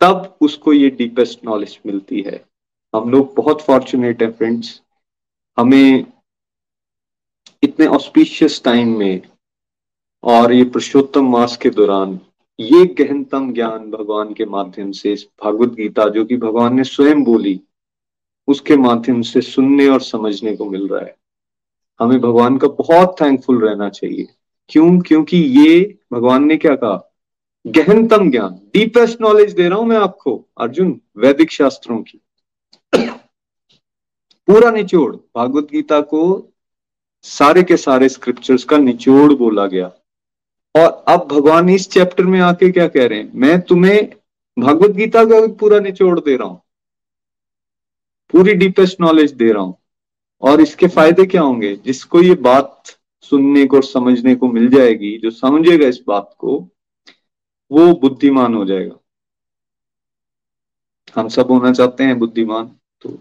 तब 0.00 0.36
उसको 0.40 0.72
ये 0.72 0.90
डीपेस्ट 0.90 1.44
नॉलेज 1.44 1.78
मिलती 1.86 2.20
है। 2.20 2.44
हम 2.94 3.10
लोग 3.10 3.34
बहुत 3.34 3.62
फॉर्चुनेट 3.62 4.22
है 4.22 4.30
फ्रेंड्स 4.30 4.82
हमें 5.58 6.06
इतने 7.62 7.86
ऑस्पिशियस 7.86 8.62
टाइम 8.64 8.98
में 8.98 9.22
और 10.22 10.52
ये 10.52 10.64
पुरुषोत्तम 10.64 11.30
मास 11.30 11.56
के 11.56 11.70
दौरान 11.70 12.20
ये 12.60 12.86
गहनतम 12.86 13.52
ज्ञान 13.52 13.90
भगवान 13.90 14.34
के 14.34 14.44
माध्यम 14.44 14.92
से 14.92 15.12
इस 15.12 15.26
भागवत 15.44 15.68
गीता, 15.68 16.08
जो 16.08 16.24
कि 16.24 16.36
भगवान 16.36 16.74
ने 16.74 16.84
स्वयं 16.84 17.24
बोली, 17.24 17.60
उसके 18.48 18.76
माध्यम 18.76 19.22
से 19.22 19.40
सुनने 19.40 19.88
और 19.88 20.00
समझने 20.00 20.56
को 20.56 20.64
मिल 20.64 20.88
रहा 20.88 21.00
है। 21.00 21.16
हमें 22.00 22.20
भगवान 22.20 22.58
का 22.58 22.68
बहुत 22.68 23.16
थैंकफुल 23.20 23.68
रहना 23.68 23.88
चाहिए। 23.88 24.28
क्यों? 24.68 25.00
क्योंकि 25.00 25.36
ये 25.36 25.98
भगवान 26.12 26.44
ने 26.44 26.56
क्या 26.56 26.74
कहा? 26.74 27.12
गहनतम 27.66 28.30
ज्ञान 28.30 28.60
डीपेस्ट 28.74 29.20
नॉलेज 29.20 29.52
दे 29.52 29.68
रहा 29.68 29.78
हूँ 29.78 29.86
मैं 29.86 29.96
आपको, 29.96 30.44
अर्जुन, 30.58 31.00
वैदिक 31.16 31.50
शास्त्रों 31.50 32.02
की। 32.02 32.20
पूरा 34.48 34.70
निचोड़, 34.70 35.16
भागवत 35.16 35.64
गीता 35.64 36.00
को 36.00 36.52
सारे 37.22 37.62
के 37.62 37.76
सारे 37.76 38.08
स्क्रिप्चर्स 38.08 38.64
का 38.64 38.78
निचोड़ 38.78 39.32
बोला 39.32 39.66
गया। 39.66 39.92
और 40.76 41.04
अब 41.08 41.28
भगवान 41.32 41.68
इस 41.68 41.90
चैप्टर 41.90 42.24
में 42.24 42.40
आके 42.40 42.70
क्या 42.72 42.88
कह 42.88 43.06
रहे 43.06 43.18
हैं? 43.18 43.32
मैं 43.34 43.60
तुम्हें 43.60 44.12
भगवत 44.58 44.90
गीता 44.90 45.24
का 45.24 45.40
भी 45.40 45.52
पूरा 45.52 45.80
निचोड़ 45.80 46.20
दे 46.20 46.36
रहा 46.36 46.48
हूँ। 46.48 46.62
पूरी 48.32 48.54
डीपेस्ट 48.54 49.00
नॉलेज 49.00 49.32
दे 49.32 49.52
रहा 49.52 49.62
हूँ। 49.62 49.78
और 50.42 50.60
इसके 50.60 50.86
फ़ायदे 50.86 51.26
क्या 51.26 51.42
होंगे? 51.42 51.76
जिसको 51.76 52.20
ये 52.20 52.34
बात 52.34 52.82
सुनने 53.20 53.66
को 53.66 53.76
और 53.76 53.84
समझने 53.84 54.34
को 54.34 54.48
मिल 54.48 54.68
जाएगी, 54.68 55.18
जो 55.18 55.30
समझेगा 55.30 55.86
इस 55.86 56.00
बात 56.06 56.34
को, 56.38 56.68
वो 57.72 57.92
बुद्धिमान 57.94 58.54
हो 58.54 58.64
जाएगा। 58.64 58.96
हम 61.20 61.28
सब 61.28 61.50
होना 61.50 61.72
चाहते 61.72 62.04
हैं 62.04 62.18
बुद्धिमान 62.18 62.70
तो 63.00 63.18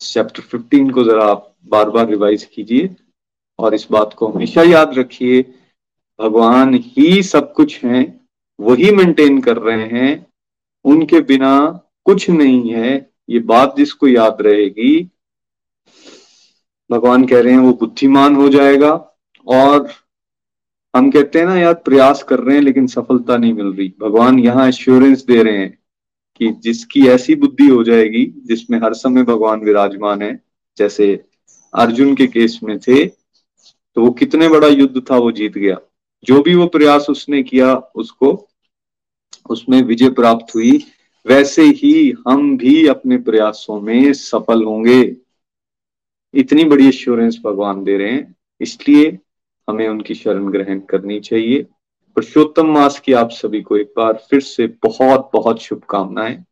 चैप्टर 0.00 0.42
15 0.42 0.92
को 0.92 1.04
जरा 1.04 1.24
आप 1.24 1.56
बार 1.64 1.90
बार 1.90 2.08
रिवाइज 2.08 2.44
कीजिए 2.44 2.96
और 3.58 3.74
इस 3.74 3.88
बात 3.90 4.14
को 4.14 4.28
हमेशा 4.28 4.62
याद 4.62 4.98
रखिए। 4.98 5.54
भगवान 6.18 6.74
ही 6.76 7.22
सब 7.22 7.52
कुछ 7.52 7.84
हैं, 7.84 8.20
वही 8.58 8.90
मेंटेन 8.90 9.40
कर 9.40 9.56
रहे 9.58 9.86
हैं। 9.88 10.26
उनके 10.84 11.20
बिना 11.22 11.56
कुछ 12.04 12.28
नहीं 12.30 12.70
है। 12.70 12.94
ये 13.28 13.38
बात 13.40 13.74
जिसको 13.76 14.08
याद 14.08 14.38
रहेगी, 14.40 15.10
भगवान 16.90 17.24
कह 17.26 17.40
रहे 17.40 17.52
हैं 17.52 17.60
वो 17.60 17.72
बुद्धिमान 17.72 18.34
हो 18.36 18.48
जाएगा 18.48 18.90
और 19.46 19.88
हम 20.94 21.10
कहते 21.10 21.38
हैं 21.38 21.46
ना, 21.46 21.56
यार 21.56 21.74
प्रयास 21.74 22.22
कर 22.22 22.38
रहे 22.38 22.56
हैं 22.56 22.62
लेकिन 22.62 22.86
सफलता 22.86 23.36
नहीं 23.36 23.52
मिल 23.52 23.66
रही। 23.68 23.92
भगवान 24.00 24.38
यहाँ 24.38 24.68
एश्योरेंस 24.68 25.24
दे 25.24 25.42
रहे 25.42 25.58
हैं 25.58 25.78
कि 26.40 26.50
जिसकी 26.60 27.06
ऐसी 27.08 27.34
बुद्धि 27.36 27.66
हो 27.66 27.82
जाएगी, 27.84 28.24
जिसमें 28.46 28.78
हर 28.80 28.94
समय 28.94 29.22
भगवान 29.24 29.60
विराजमान 29.60 30.22
है, 30.22 30.38
जैसे 30.78 31.12
अर्जुन 31.74 32.14
के 32.14 32.26
केस 32.26 32.58
में 32.62 32.78
थे 32.78 33.04
तो 33.06 34.00
वो 34.00 34.10
कितने 34.12 34.48
बड़ा 34.48 34.68
युद्ध 34.68 35.02
था, 35.10 35.16
वो 35.16 35.32
जीत 35.32 35.58
गया। 35.58 35.76
जो 36.24 36.42
भी 36.42 36.54
वो 36.54 36.66
प्रयास 36.66 37.06
उसने 37.10 37.42
किया, 37.42 37.74
उसको, 37.74 38.48
उसमें 39.50 39.82
विजय 39.82 40.10
प्राप्त 40.10 40.54
हुई, 40.54 40.86
वैसे 41.26 41.62
ही 41.62 42.14
हम 42.28 42.56
भी 42.56 42.86
अपने 42.86 43.16
प्रयासों 43.18 43.80
में 43.80 44.12
सफल 44.12 44.64
होंगे। 44.64 45.16
इतनी 46.34 46.64
बड़ी 46.64 46.88
एश्योरेंस 46.88 47.40
भगवान 47.44 47.84
दे 47.84 47.96
रहे 47.96 48.12
हैं, 48.12 48.36
इसलिए 48.60 49.18
हमें 49.68 49.88
उनकी 49.88 50.14
शरण 50.14 50.50
ग्रहण 50.50 50.80
करनी 50.80 51.20
चाहिए। 51.20 51.62
पुरुषोत्तम 52.16 52.66
मास 52.66 53.00
की 53.00 53.12
आप 53.12 53.30
सभी 53.30 53.62
को 53.62 53.76
एक 53.76 53.92
बार 53.96 54.26
फिर 54.30 54.40
से 54.40 54.66
बहुत 54.66 55.30
बहुत 55.32 55.62
शुभकामनाएँ। 55.62 56.44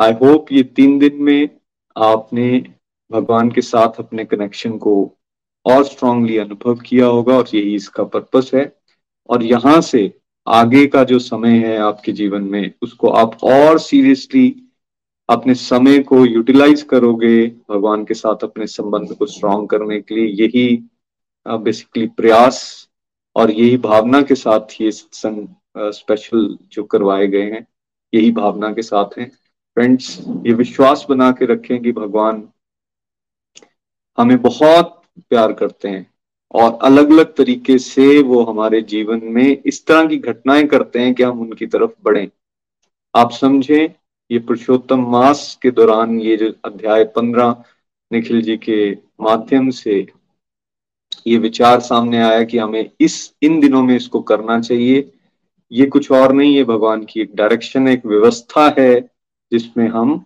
आई 0.00 0.12
होप 0.12 0.52
ये 0.52 0.62
तीन 0.62 0.98
दिन 0.98 1.22
में 1.22 1.48
आपने 1.96 2.64
भगवान 3.10 3.50
के 3.50 3.60
साथ 3.60 3.98
अपने 3.98 4.24
कनेक्शन 4.24 4.78
को 4.78 5.15
और 5.66 5.84
स्ट्रांगली 5.84 6.36
अनुभव 6.38 6.74
किया 6.78 7.06
होगा 7.06 7.36
और 7.36 7.48
यही 7.54 7.74
इसका 7.74 8.04
पर्पस 8.04 8.50
है। 8.54 8.72
और 9.28 9.42
यहाँ 9.42 9.80
से 9.80 10.12
आगे 10.46 10.86
का 10.86 11.02
जो 11.04 11.18
समय 11.18 11.58
है 11.58 11.76
आपके 11.78 12.12
जीवन 12.12 12.42
में, 12.42 12.72
उसको 12.82 13.08
आप 13.10 13.36
और 13.44 13.78
सीरियसली 13.78 14.54
अपने 15.28 15.54
समय 15.54 15.98
को 16.00 16.24
यूटिलाइज 16.26 16.82
करोगे 16.82 17.46
भगवान 17.70 18.04
के 18.04 18.14
साथ 18.14 18.44
अपने 18.44 18.66
संबंध 18.66 19.12
को 19.18 19.26
स्ट्रांग 19.26 19.66
करने 19.68 20.00
के 20.00 20.14
लिए। 20.14 20.26
यही 20.44 20.76
बेसिकली 21.46 22.06
प्रयास 22.08 22.88
और 23.36 23.50
यही 23.50 23.76
भावना 23.78 24.20
के 24.22 24.34
साथ 24.34 24.80
ये 24.80 24.90
सत्संग 24.90 25.46
स्पेशल 25.92 26.56
जो 26.72 26.84
करवाए 26.84 27.26
गए 27.26 27.42
हैं, 27.42 27.66
यही 28.12 28.30
भावना 28.32 28.72
के 28.72 28.82
साथ 28.82 29.18
हैं। 29.18 29.28
फ्रेंड्स 29.76 30.18
ये 30.46 30.52
विश्वास 30.54 31.06
बना 31.08 31.30
के 31.32 31.46
रखें 31.46 31.82
कि 31.82 31.92
भगवान 31.92 32.42
हमें 34.18 34.40
बहुत 34.42 35.02
प्यार 35.18 35.52
करते 35.52 35.88
हैं 35.88 36.06
और 36.54 36.78
अलग 36.82 37.10
अलग 37.10 37.34
तरीके 37.34 37.78
से 37.78 38.22
वो 38.22 38.42
हमारे 38.44 38.80
जीवन 38.82 39.20
में 39.24 39.62
इस 39.66 39.86
तरह 39.86 40.06
की 40.06 40.16
घटनाएँ 40.16 40.66
करते 40.66 40.98
हैं 40.98 41.14
कि 41.14 41.22
हम 41.22 41.40
उनकी 41.40 41.66
तरफ़ 41.66 41.90
बढ़े। 42.04 42.28
आप 43.14 43.30
समझें, 43.30 43.88
ये 44.30 44.38
पुरुषोत्तम 44.38 45.00
मास 45.10 45.58
के 45.62 45.70
दौरान 45.70 46.20
ये 46.20 46.36
जो 46.36 46.52
अध्याय 46.64 47.04
पंद्रह 47.04 47.64
निखिल 48.10 48.42
जी 48.42 48.56
के 48.56 48.92
माध्यम 49.20 49.70
से 49.70 50.06
ये 51.26 51.38
विचार 51.38 51.80
सामने 51.80 52.22
आया 52.22 52.42
कि 52.44 52.58
हमें 52.58 52.90
इस, 53.00 53.34
इन 53.42 53.60
दिनों 53.60 53.82
में 53.82 53.96
इसको 53.96 54.20
करना 54.20 54.60
चाहिए। 54.60 55.12
ये 55.72 55.86
कुछ 55.86 56.10
और 56.12 56.32
नहीं 56.32 56.56
है 56.56 56.64
भगवान 56.64 57.04
की 57.04 57.20
एक 57.20 57.34
डायरेक्शन 57.34 57.88
एक 57.88 58.06
व्यवस्था 58.06 58.74
है, 58.78 59.00
जिसमें 59.52 59.88
हम 59.88 60.24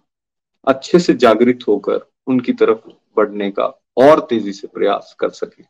अच्छे 0.67 0.99
से 0.99 1.15
जागृत 1.15 1.59
होकर 1.69 2.01
उनकी 2.27 2.53
तरफ़ 2.53 2.89
बढ़ने 3.17 3.51
का 3.51 3.80
और 3.97 4.21
तेज़ी 4.31 4.53
से 4.53 4.67
प्रयास 4.67 5.15
कर 5.21 5.31
सके। 5.31 5.63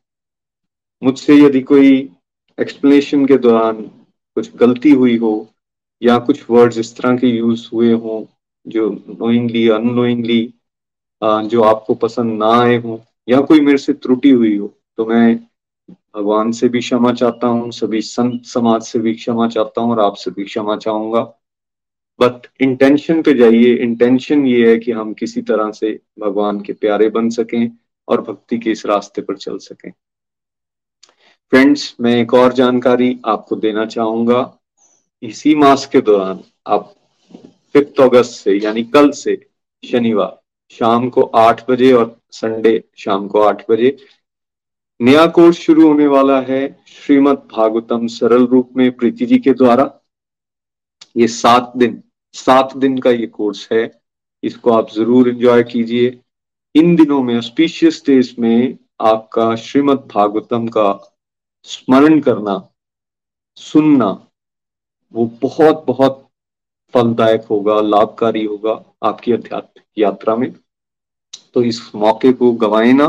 मुझसे 1.02 1.36
यदि 1.36 1.60
कोई 1.62 1.90
एक्सप्लेनेशन 2.58 3.24
के 3.26 3.36
दौरान 3.38 3.82
कुछ 4.36 4.54
गलती 4.56 4.90
हुई 4.92 5.16
हो 5.16 5.32
या 6.02 6.18
कुछ 6.18 6.44
वर्ड्स 6.50 6.78
इस 6.78 6.96
तरह 6.96 7.16
के 7.16 7.26
यूज़ 7.26 7.68
हुए 7.72 7.92
हों 7.92 8.24
जो 8.66 8.88
नोइंगली 8.90 9.68
अनोइंगली 9.68 10.42
जो 11.22 11.62
आपको 11.62 11.94
पसंद 11.94 12.38
ना 12.38 12.50
आए 12.60 12.76
हों 12.76 12.98
या 13.28 13.40
कोई 13.40 13.60
मेरे 13.60 13.78
से 13.78 13.92
त्रुटि 13.94 14.30
हुई 14.30 14.56
हो 14.56 14.72
तो 14.96 15.06
मैं 15.06 15.36
भगवान 16.16 16.50
से 16.52 16.68
भी 16.68 16.80
क्षमा 16.80 17.12
चाहता 17.12 17.46
हूँ, 17.46 17.70
सभी 17.72 18.00
संत 18.02 18.44
समाज 18.46 18.82
से 18.82 18.98
भी 18.98 19.12
क्षमा 19.14 19.48
चाहता 19.48 19.80
हूँ 19.80 19.90
और 19.90 20.00
आपसे 20.00 20.30
भी 20.30 20.44
क्षमा 20.44 20.76
चाहूँगा। 20.76 21.20
बट 22.20 22.46
इंटेंशन 22.62 23.22
पे 23.22 23.34
जाइए। 23.34 23.74
इंटेंशन 23.74 24.46
ये 24.46 24.70
है 24.70 24.78
कि 24.78 24.92
हम 24.92 25.12
किसी 25.14 25.42
तरह 25.42 25.70
से 25.72 25.98
भगवान 26.20 26.60
के 26.60 26.72
प्यारे 26.72 27.08
बन 27.10 27.28
सकें। 27.30 27.70
और 28.10 28.20
भक्ति 28.20 28.58
के 28.58 28.70
इस 28.70 28.84
रास्ते 28.86 29.22
पर 29.22 29.36
चल 29.36 29.58
सकें। 29.58 29.90
फ्रेंड्स 31.52 31.94
मैं 32.00 32.14
एक 32.16 32.34
और 32.34 32.52
जानकारी 32.52 33.18
आपको 33.26 33.56
देना 33.56 33.84
चाहूँगा। 33.86 34.40
इसी 35.22 35.54
मास 35.54 35.86
के 35.86 36.00
दौरान, 36.00 36.42
आप 36.66 36.94
फिफ्थ 37.74 38.00
अगस्त 38.00 38.30
से, 38.34 38.54
यानी 38.54 38.82
कल 38.84 39.10
से, 39.10 39.36
शनिवार, 39.84 40.38
शाम 40.70 41.08
को 41.08 41.22
आठ 41.22 41.68
बजे 41.70 41.92
और 41.92 42.16
संडे 42.30 42.82
शाम 42.98 43.26
को 43.28 43.40
आठ 43.40 43.64
बजे, 43.70 43.96
नया 45.00 45.26
कोर्स 45.26 45.58
शुरू 45.58 45.86
होने 45.88 46.06
वाला 46.06 46.40
है 46.40 46.62
श्रीमद 46.86 47.48
भागवतम 47.52 48.06
सरल 48.06 48.46
रूप 48.46 48.70
में 48.76 48.90
प्रीति 48.96 49.26
जी 49.26 49.38
के 49.38 49.52
द्वारा। 49.52 49.90
ये 51.16 51.26
सात 51.28 51.72
दिन 51.76 52.02
सात 52.34 52.76
दिन 52.76 52.98
का 52.98 53.10
ये 53.10 53.26
कोर्स 53.26 53.68
है। 53.72 53.90
इसको 54.42 54.70
आप 54.70 54.90
ज़रूर 54.90 55.28
एंजॉय 55.28 55.62
कीजिए। 55.62 56.10
इन 56.74 56.96
दिनों 56.96 57.22
में 57.22 57.36
ऑस्पिशियस 57.38 58.02
डेज़ 58.06 58.34
में 58.38 58.78
आपका 59.00 59.54
श्रीमद 59.56 60.08
भागवतम 60.14 60.68
का 60.68 61.16
स्मरण 61.62 62.20
करना, 62.20 62.68
सुनना, 63.56 64.26
वो 65.12 65.24
बहुत 65.42 65.84
बहुत 65.86 66.28
फलदायक 66.94 67.44
होगा, 67.44 67.80
लाभकारी 67.80 68.44
होगा 68.44 68.84
आपकी 69.02 69.32
अध्यात्मिक 69.32 69.84
यात्रा 69.98 70.36
में। 70.36 70.54
तो 71.54 71.62
इस 71.62 71.94
मौके 71.94 72.32
को 72.32 72.52
गवाए 72.52 72.92
ना। 72.92 73.08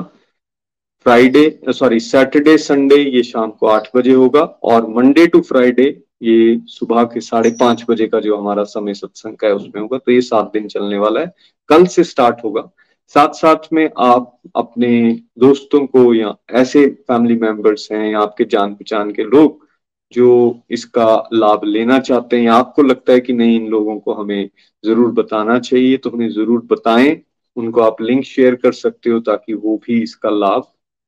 फ्राइडे 1.05 1.59
सॉरी 1.69 1.99
सैटरडे 1.99 2.57
संडे 2.57 2.95
ये 2.95 3.23
शाम 3.23 3.51
को 3.51 3.67
आठ 3.67 3.87
बजे 3.95 4.13
होगा 4.13 4.41
और 4.41 4.87
मंडे 4.87 5.27
टू 5.27 5.41
फ्राइडे 5.41 6.03
ये 6.23 6.61
सुबह 6.65 7.03
के 7.03 7.21
साढ़े 7.21 7.49
पाँच 7.49 7.85
बजे 7.89 8.07
का 8.07 8.19
जो 8.19 8.37
हमारा 8.37 8.63
समय 8.63 8.93
सत्संग 8.93 9.37
का 9.37 9.47
है, 9.47 9.53
उसमें 9.53 9.81
होगा। 9.81 9.97
तो 9.97 10.11
ये 10.11 10.21
सात 10.21 10.51
दिन 10.53 10.67
चलने 10.67 10.97
वाला 10.97 11.19
है। 11.19 11.33
कल 11.69 11.85
से 11.85 12.03
स्टार्ट 12.03 12.43
होगा। 12.43 12.69
साथ 13.13 13.33
साथ 13.35 13.67
में 13.73 13.89
आप 13.99 14.39
अपने 14.55 14.91
दोस्तों 15.39 15.85
को 15.87 16.13
या 16.13 16.35
ऐसे 16.55 16.85
फैमिली 17.07 17.35
मेंबर्स 17.37 17.91
हैं 17.91 18.05
या 18.11 18.19
आपके 18.19 18.43
जान 18.45 18.73
पहचान 18.75 19.11
के 19.11 19.23
लोग 19.25 19.67
जो 20.13 20.29
इसका 20.71 21.05
लाभ 21.33 21.63
लेना 21.65 21.99
चाहते 21.99 22.39
हैं, 22.39 22.47
आपको 22.49 22.81
लगता 22.83 23.13
है 23.13 23.19
कि 23.19 23.33
नहीं, 23.33 23.55
इन 23.55 23.67
लोगों 23.69 23.99
को 23.99 24.13
हमें 24.13 24.49
ज़रूर 24.83 25.11
बताना 25.13 25.57
चाहिए 25.59 25.97
तो 25.97 26.09
उन्हें 26.09 26.29
ज़रूर 26.31 26.65
बताएँ। 26.65 27.21
उनको 27.57 27.81
आप 27.81 28.01
लिंक 28.01 28.23
शेयर 28.25 28.55
कर 28.55 28.71
सकते 28.73 29.09
हो 29.09 29.19
ताकि 29.19 29.53
वो 29.55 29.75
भी 29.85 30.01
इसका 30.03 30.29
लाभ 30.29 30.67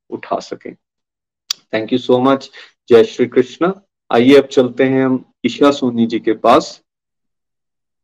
उठा 0.10 0.40
सकें। 0.42 0.74
थैंक 1.74 1.94
यू 1.94 2.00
सो 2.00 2.20
मच 2.22 2.50
जय 2.90 3.04
श्री 3.06 3.26
कृष्ण। 3.28 3.72
आइए 4.12 4.36
अब 4.38 4.48
चलते 4.48 4.84
हैं 4.86 5.06
हम 5.06 5.24
ईशा 5.46 5.72
सोनी 5.72 6.06
जी 6.06 6.20
के 6.20 6.34
पास। 6.40 6.80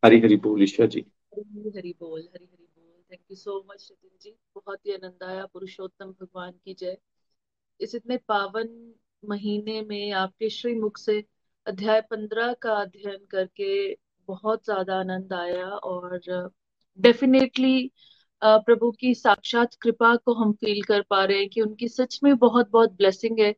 हरी 0.03 0.19
हरी 0.19 0.35
बोल 0.37 0.63
ईशा 0.63 0.85
जी। 0.85 1.05
हरी 1.33 1.93
बोल, 1.93 2.19
Hari 2.21 2.45
thank 3.11 3.21
you 3.31 3.35
so 3.35 3.57
much 3.71 3.87
Nitin 3.91 4.17
ji 4.21 4.31
बहुत 4.55 4.85
ही 4.85 4.93
आनंद 4.93 5.23
आया, 5.23 5.45
पुरुषोत्तम 5.45 6.11
भगवान 6.11 6.51
की 6.65 6.73
जय। 6.73 6.97
इस 7.79 7.95
इतने 7.95 8.17
पावन 8.27 8.93
महीने 9.23 9.81
में 9.81 10.11
आपके 10.13 10.49
श्री 10.49 10.73
मुख 10.75 10.97
से 10.97 11.23
अध्याय 11.67 12.01
पंद्रह 12.01 12.53
का 12.53 12.73
अध्ययन 12.73 13.25
करके 13.31 13.71
बहुत 14.29 14.65
ज़्यादा 14.65 14.99
आनंद 14.99 15.33
आया 15.33 15.67
और 15.67 16.19
डेफिनेटली 16.99 17.91
प्रभु 18.41 18.91
की 18.91 19.13
साक्षात 19.15 19.73
कृपा 19.81 20.15
को 20.15 20.33
हम 20.33 20.51
फील 20.53 20.81
कर 20.83 21.01
पा 21.01 21.23
रहे 21.25 21.37
हैं 21.37 21.49
कि 21.49 21.61
उनकी 21.61 21.87
सच 21.87 22.19
में 22.23 22.35
बहुत 22.37 22.69
बहुत 22.71 22.93
ब्लेसिंग 22.93 23.39
है 23.39 23.53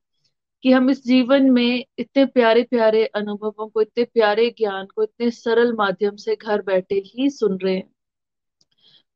कि 0.64 0.72
हम 0.72 0.90
इस 0.90 1.04
जीवन 1.06 1.50
में 1.52 1.86
इतने 2.00 2.26
प्यारे 2.26 2.64
प्यारे 2.64 3.06
अनुभवों 3.06 3.68
को, 3.70 3.82
इतने 3.82 4.04
प्यारे 4.04 4.50
ज्ञान 4.58 4.86
को, 4.86 5.04
इतने 5.04 5.32
सरल 5.32 5.74
माध्यम 5.74 6.16
से 6.16 6.36
घर 6.36 6.62
बैठे 6.62 7.02
ही 7.06 7.30
सुन 7.30 7.58
रहे 7.58 7.76
हैं। 7.76 7.91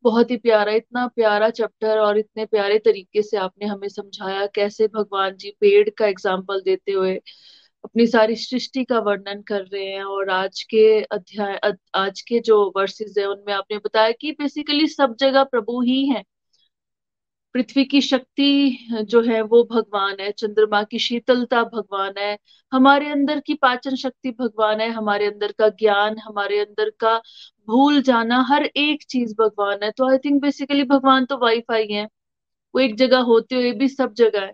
बहुत 0.06 0.32
ही 0.32 0.38
प्यारा, 0.38 0.72
इतना 0.74 1.06
प्यारा 1.08 1.50
चैप्टर 1.50 2.00
और 2.00 2.18
इतने 2.18 2.46
प्यारे 2.46 2.78
तरीके 2.80 3.22
से 3.22 3.38
आपने 3.38 3.66
हमें 3.66 3.88
समझाया, 3.90 4.46
कैसे 4.56 4.88
भगवान 4.88 5.36
जी 5.38 5.52
पेड़ 5.62 5.90
का 5.90 6.08
एग्ज़ाम्पल 6.08 6.62
देते 6.62 6.92
हुए 6.92 7.16
अपनी 7.86 8.06
सारी 8.08 8.36
सृष्टि 8.36 8.84
का 8.84 9.00
वर्णन 9.00 9.42
कर 9.42 9.62
रहे 9.64 9.86
हैं 9.86 10.04
और 10.04 10.30
आज 10.32 10.62
के 10.64 10.86
अध्याय 11.04 11.60
आज 11.96 12.22
के 12.22 12.40
जो 12.42 12.64
वर्सेस 12.78 13.16
है, 13.18 13.26
उनमें 13.26 13.54
आपने 13.54 13.78
बताया 13.78 14.12
कि 14.22 14.32
बेसिकली 14.34 14.88
सब 14.88 15.16
जगह 15.20 15.44
प्रभु 15.46 15.82
ही 15.82 16.06
है। 16.10 16.24
पृथ्वी 17.56 17.84
की 17.86 18.00
शक्ति 18.02 18.78
जो 19.04 19.22
है 19.22 19.42
वो 19.44 19.64
भगवान 19.72 20.16
है, 20.20 20.32
चंद्रमा 20.32 20.82
की 20.84 21.00
शीतलता 21.00 21.64
भगवान 21.64 22.14
है, 22.18 22.38
हमारे 22.72 23.10
अंदर 23.12 23.40
की 23.40 23.54
पाचन 23.56 23.96
शक्ति 23.96 24.32
भगवान 24.32 24.82
है, 24.82 24.90
हमारे 24.90 25.26
अंदर 25.26 25.52
का 25.52 25.70
ज्ञान, 25.70 26.18
हमारे 26.20 26.60
अंदर 26.60 26.90
का 27.00 27.22
भूल 27.68 28.02
जाना, 28.02 28.42
हर 28.50 28.66
एक 28.66 29.04
चीज़ 29.10 29.34
भगवान 29.40 29.84
है। 29.84 29.92
तो 29.92 30.10
आई 30.12 30.18
थिंक 30.18 30.42
बेसिकली 30.42 30.84
भगवान 30.84 31.26
तो 31.26 31.38
वाईफाई 31.38 31.88
है 31.88 32.06
वो 32.74 32.80
एक 32.82 32.96
जगह 32.98 33.20
होते 33.24 33.56
हुए 33.56 33.72
भी 33.72 33.88
सब 33.90 34.14
जगह 34.14 34.42
है। 34.42 34.54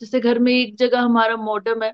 जैसे 0.00 0.20
घर 0.20 0.38
में 0.38 0.52
एक 0.52 0.76
जगह 0.76 1.00
हमारा 1.00 1.36
मॉडम 1.36 1.82
है, 1.82 1.92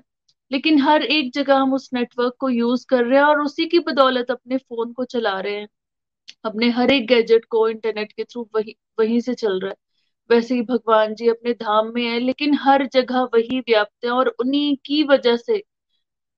लेकिन 0.51 0.79
हर 0.81 1.03
एक 1.03 1.31
जगह 1.33 1.57
हम 1.57 1.73
उस 1.73 1.89
नेटवर्क 1.93 2.35
को 2.39 2.49
यूज़ 2.49 2.85
कर 2.89 3.05
रहे 3.05 3.19
हैं 3.19 3.25
और 3.25 3.41
उसी 3.41 3.65
की 3.65 3.79
बदौलत 3.79 4.31
अपने 4.31 4.57
फ़ोन 4.57 4.93
को 4.93 5.05
चला 5.05 5.39
रहे 5.39 5.55
हैं। 5.55 5.67
अपने 6.45 6.69
हर 6.69 6.91
एक 6.91 7.07
गैजेट 7.07 7.45
को 7.45 7.67
इंटरनेट 7.69 8.11
के 8.11 8.23
थ्रू 8.23 8.49
वही, 8.55 8.75
वहीं 8.99 9.19
से 9.21 9.33
चल 9.33 9.59
रहा 9.59 9.69
है। 9.69 9.75
वैसे 10.29 10.55
ही 10.55 10.61
भगवान 10.61 11.15
जी 11.15 11.29
अपने 11.29 11.53
धाम 11.53 11.91
में 11.95 12.03
है, 12.05 12.19
लेकिन 12.19 12.53
हर 12.53 12.85
जगह 12.87 13.21
वही 13.23 13.59
व्याप्त 13.59 14.05
है 14.05 14.11
और 14.11 14.27
उन्हीं 14.39 14.75
की 14.85 15.03
वजह 15.03 15.37
से 15.37 15.63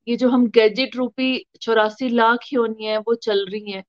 ये 0.08 0.16
जो 0.18 0.30
हम 0.30 0.48
गैजेट 0.48 0.96
रूपी 0.96 1.46
चौरासी 1.62 2.10
लाख 2.10 2.40
योनि 2.54 2.86
है, 2.86 2.98
वो 2.98 3.16
चल 3.16 3.46
रही 3.46 3.72
हैं। 3.72 3.84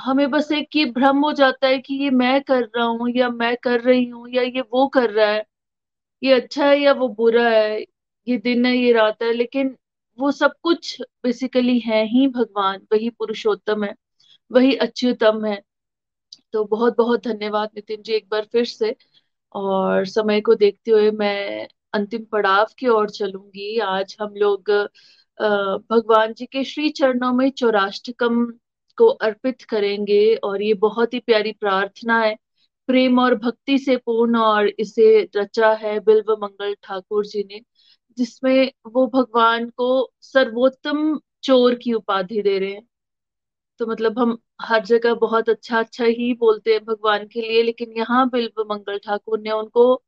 हमें 0.00 0.30
बस 0.30 0.50
एक 0.52 0.76
ये 0.76 0.84
भ्रम 0.92 1.18
हो 1.24 1.32
जाता 1.34 1.66
है 1.66 1.78
कि 1.80 1.94
ये 1.94 2.10
मैं 2.12 2.40
कर 2.42 2.62
रहा 2.66 2.84
हूँ 2.86 3.08
या 3.10 3.28
मैं 3.30 3.56
कर 3.62 3.80
रही 3.80 4.04
हूँ 4.06 4.28
या 4.30 4.42
ये 4.44 4.60
वो 4.62 4.86
कर 4.90 5.10
रहा 5.10 5.30
है। 5.30 5.44
ये 6.22 6.32
अच्छा 6.34 6.66
है 6.66 6.78
या 6.80 6.92
वो 6.94 7.08
बुरा 7.10 7.48
है, 7.50 7.80
ये 8.26 8.38
दिन 8.38 8.66
है, 8.66 8.76
ये 8.76 8.92
रात 8.92 9.22
है, 9.22 9.32
लेकिन 9.34 9.76
वो 10.18 10.30
सब 10.32 10.54
कुछ 10.62 10.96
बेसिकली 11.24 11.78
है 11.80 12.04
ही 12.08 12.26
भगवान, 12.30 12.80
वही 12.92 13.10
पुरुषोत्तम 13.12 13.84
है, 13.84 13.94
वही 14.50 14.76
अच्युतम 14.78 15.44
है। 15.46 15.60
तो 16.52 16.64
बहुत 16.66 16.96
बहुत 16.96 17.24
धन्यवाद 17.26 17.70
नितिन 17.76 18.02
जी 18.02 18.12
एक 18.14 18.28
बार 18.30 18.46
फिर 18.52 18.64
से, 18.66 18.96
और 19.54 20.06
समय 20.08 20.40
को 20.42 20.54
देखते 20.56 20.90
हुए 20.90 21.10
मैं 21.12 21.68
अंतिम 21.94 22.24
पड़ाव 22.32 22.66
की 22.78 22.88
ओर 22.90 23.10
चलूँगी। 23.12 23.78
आज 23.80 24.16
हम 24.20 24.34
लोग 24.36 24.70
भगवान 25.90 26.32
जी 26.34 26.46
के 26.46 26.64
श्री 26.64 26.88
चरणों 26.92 27.32
में 27.34 27.50
चौराष्टकम 27.52 28.46
को 29.00 29.06
अर्पित 29.22 29.62
करेंगे 29.62 30.34
और 30.44 30.62
ये 30.62 30.74
बहुत 30.80 31.14
ही 31.14 31.18
प्यारी 31.20 31.52
प्रार्थना 31.52 32.20
है। 32.20 32.36
प्रेम 32.88 33.18
और 33.20 33.34
भक्ति 33.34 33.78
से 33.78 33.96
पूर्ण 33.96 34.38
और 34.38 34.68
इसे 34.68 35.22
रचा 35.36 35.72
है 35.74 35.98
बिल्व 36.00 36.32
मंगल 36.42 36.74
ठाकुर 36.82 37.26
जी 37.26 37.44
ने, 37.44 37.60
जिसमें 38.18 38.72
वो 38.86 39.06
भगवान 39.06 39.68
को 39.70 39.88
सर्वोत्तम 40.22 41.18
चोर 41.42 41.74
की 41.74 41.92
उपाधि 41.92 42.42
दे 42.42 42.58
रहे 42.58 42.72
हैं। 42.72 42.86
तो 43.80 43.86
मतलब 43.86 44.18
हम 44.18 44.36
हर 44.62 44.84
जगह 44.84 45.14
बहुत 45.16 45.48
अच्छा 45.48 45.78
अच्छा 45.78 46.04
ही 46.04 46.32
बोलते 46.34 46.72
हैं 46.72 46.84
भगवान 46.84 47.26
के 47.26 47.40
लिए, 47.40 47.62
लेकिन 47.62 47.92
यहाँ 47.96 48.28
बिल्व 48.30 48.62
मंगल 48.64 48.98
ठाकुर 48.98 49.40
ने 49.40 49.50
उनको 49.50 50.02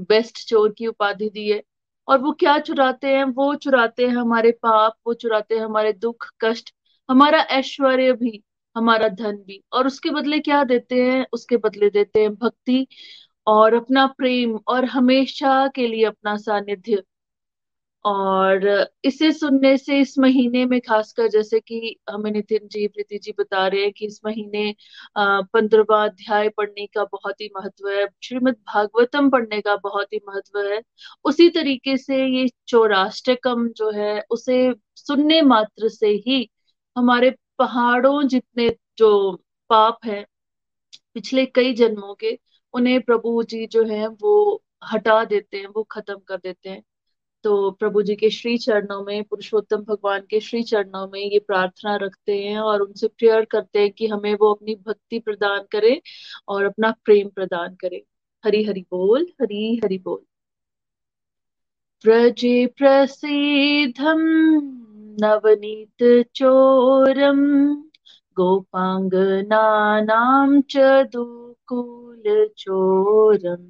बेस्ट 0.00 0.46
चोर 0.48 0.72
की 0.72 0.86
उपाधि 0.86 1.28
दी 1.30 1.48
है। 1.50 1.62
और 2.08 2.18
वो 2.18 2.32
क्या 2.32 2.58
चुराते 2.58 3.08
हैं? 3.08 3.24
वो 3.24 3.54
चुराते 3.56 4.06
हैं 4.06 4.14
हमारे 4.16 4.50
पाप, 4.52 4.94
वो 5.06 5.14
चुराते 5.14 5.54
हैं 5.54 5.62
हमारे 5.62 5.92
दुख, 5.92 6.26
कष्ट 6.40 6.74
हमारा 7.08 7.40
ऐश्वर्य 7.52 8.12
भी, 8.12 8.42
हमारा 8.76 9.08
धन 9.10 9.36
भी, 9.46 9.62
और 9.72 9.86
उसके 9.86 10.10
बदले 10.10 10.38
क्या 10.40 10.62
देते 10.64 11.02
हैं? 11.02 11.26
उसके 11.32 11.56
बदले 11.58 11.90
देते 11.90 12.20
हैं 12.20 12.34
भक्ति 12.34 12.86
और 13.46 13.74
अपना 13.74 14.06
प्रेम 14.18 14.58
और 14.68 14.84
हमेशा 14.86 15.66
के 15.76 15.86
लिए 15.88 16.04
अपना 16.06 16.36
सानिध्य। 16.38 17.02
और 18.04 18.64
इसे 19.04 19.30
सुनने 19.32 19.76
से 19.76 19.98
इस 20.00 20.18
महीने 20.18 20.64
में 20.66 20.80
खासकर 20.80 21.28
जैसे 21.28 21.58
कि 21.60 21.96
हमें 22.10 22.30
नितिन 22.30 22.66
जी, 22.68 22.86
प्रीति 22.88 23.18
जी 23.18 23.32
बता 23.38 23.66
रहे 23.66 23.82
हैं 23.82 23.92
कि 23.92 24.06
इस 24.06 24.20
महीने 24.26 24.74
पंद्रहवा 25.18 26.02
अध्याय 26.04 26.48
पढ़ने 26.48 26.86
का 26.86 27.04
बहुत 27.04 27.40
ही 27.40 27.48
महत्व 27.56 27.88
है, 27.88 28.06
श्रीमद 28.22 28.54
भागवतम 28.68 29.30
पढ़ने 29.30 29.60
का 29.60 29.76
बहुत 29.76 30.12
ही 30.12 30.20
महत्व 30.28 30.60
है। 30.62 30.80
उसी 31.24 31.48
तरीके 31.50 31.96
से 31.96 32.24
ये 32.28 32.48
चौराष्टकम 32.68 33.68
जो 33.70 33.90
है, 33.92 34.20
उसे 34.30 34.74
सुनने 34.96 35.40
मात्र 35.44 35.88
से 35.90 36.08
ही 36.26 36.48
हमारे 36.96 37.30
पहाड़ों 37.58 38.28
जितने 38.28 38.76
जो 38.98 39.42
पाप 39.68 39.98
है, 40.04 40.26
पिछले 41.14 41.46
कई 41.46 41.74
जन्मों 41.74 42.14
के, 42.14 42.38
उन्हें 42.74 43.00
प्रभु 43.00 43.42
जी 43.42 43.66
जो 43.66 43.84
है, 43.84 44.08
वो 44.08 44.62
हटा 44.92 45.24
देते 45.24 45.56
हैं, 45.56 45.66
वो 45.66 45.82
खत्म 45.82 46.16
कर 46.16 46.36
देते 46.36 46.68
हैं। 46.68 46.82
तो 47.44 47.70
प्रभु 47.70 48.02
जी 48.02 48.16
के 48.16 48.30
श्री 48.30 48.58
चरणों 48.58 49.04
में, 49.04 49.24
पुरुषोत्तम 49.24 49.76
भगवान 49.76 50.20
के 50.30 50.40
श्री 50.40 50.62
चरणों 50.62 51.08
में 51.08 51.20
ये 51.20 51.38
प्रार्थना 51.38 51.96
रखते 51.96 52.42
हैं 52.44 52.58
और 52.58 52.80
उनसे 52.80 53.08
प्रेयर 53.08 53.44
करते 53.44 53.78
हैं 53.78 53.90
कि 53.90 54.06
हमें 54.06 54.34
वो 54.34 54.54
अपनी 54.54 54.74
भक्ति 54.74 55.18
प्रदान 55.18 55.60
करे 55.70 56.02
और 56.48 56.64
अपना 56.64 56.94
प्रेम 57.04 57.28
प्रदान 57.28 57.74
करें। 57.74 58.00
हरि 58.44 58.64
हरि 58.64 58.80
बोल, 58.80 59.32
हरि 59.42 59.80
हरि 59.84 59.98
बोल। 59.98 60.24
व्रजे 62.04 62.66
प्रसिद्धम 62.66 64.18
नवनीत 65.20 66.02
चोरम 66.34 67.40
गोपांगनानां 68.36 70.60
च 70.70 70.76
दुकुल 71.12 72.46
चोरम 72.58 73.64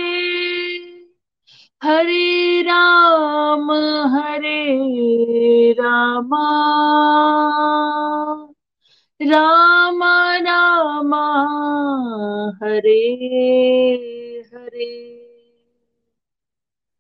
हरे 1.84 2.62
राम, 2.62 3.72
हरे 4.16 5.72
रामा। 5.72 6.64
राम 9.22 10.04
राम 10.48 11.14
हरे 12.64 13.02
हरे। 14.54 14.92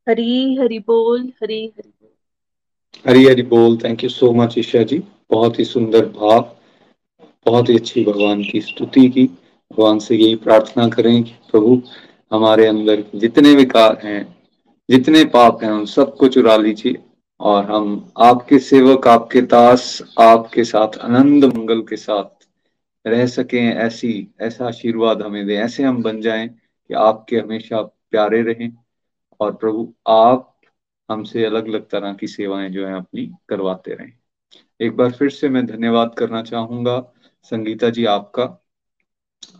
हरी 0.09 0.55
हरि 0.55 0.79
बोल, 0.79 1.21
हरी 1.43 1.65
हरि 1.65 1.89
बोल। 1.89 3.09
हरी 3.09 3.25
हरी 3.25 3.41
बोल 3.41 3.77
thank 3.77 4.03
you 4.03 4.09
so 4.09 4.31
much 4.31 4.57
Isha 4.57 4.83
ji. 4.83 5.03
बहुत 5.31 5.59
ही 5.59 5.65
सुंदर 5.65 6.05
भाव, 6.05 6.41
बहुत 7.45 7.69
ही 7.69 7.75
अच्छी 7.75 8.05
भगवान 8.05 8.43
की 8.43 8.61
स्तुति 8.61 9.09
की। 9.09 9.25
भगवान 9.71 9.99
से 9.99 10.15
यही 10.15 10.35
प्रार्थना 10.35 10.87
करें 10.89 11.23
कि 11.23 11.31
प्रभु 11.51 11.81
हमारे 12.31 12.65
अंदर 12.65 13.03
जितने 13.15 13.55
विकार 13.55 13.99
हैं, 14.03 14.37
जितने 14.89 15.25
पाप 15.25 15.63
हैं, 15.63 15.71
उन 15.71 15.85
सबको 15.85 16.27
चुरा 16.27 16.55
लीजिए। 16.55 16.95
और 17.39 17.65
हम 17.65 17.87
आपके 18.21 18.59
सेवक, 18.59 19.07
आपके 19.07 19.41
दास, 19.43 20.01
आपके 20.19 20.63
साथ 20.65 20.97
आनंद 21.01 21.45
मंगल 21.47 21.81
के 21.83 21.97
साथ 21.97 22.45
रह 23.05 23.25
सकें, 23.27 23.59
ऐसी, 23.75 24.11
ऐसा 24.41 24.65
आशीर्वाद 24.67 25.21
हमें 25.21 25.45
दें, 25.47 25.55
ऐसे 25.57 25.83
हम 25.83 26.01
बन 26.03 26.21
जाएँ 26.21 26.47
कि 26.49 26.93
आपके 27.01 27.37
हमेशा 27.37 27.81
प्यारे 28.11 28.41
रहें। 28.43 28.71
और 29.39 29.55
प्रभु, 29.55 29.93
आप 30.07 30.53
हमसे 31.09 31.45
अलग 31.45 31.67
अलग 31.67 31.87
तरह 31.89 32.13
की 32.13 32.27
सेवाएँ 32.27 32.69
जो 32.69 32.87
है 32.87 32.95
अपनी 32.95 33.25
करवाते 33.49 33.93
रहें। 33.93 34.11
एक 34.79 34.95
बार 34.97 35.11
फिर 35.11 35.29
से 35.29 35.49
मैं 35.49 35.65
धन्यवाद 35.65 36.15
करना 36.17 36.41
चाहूँगा 36.43 36.99
संगीता 37.51 37.89
जी 37.89 38.05
आपका। 38.07 38.43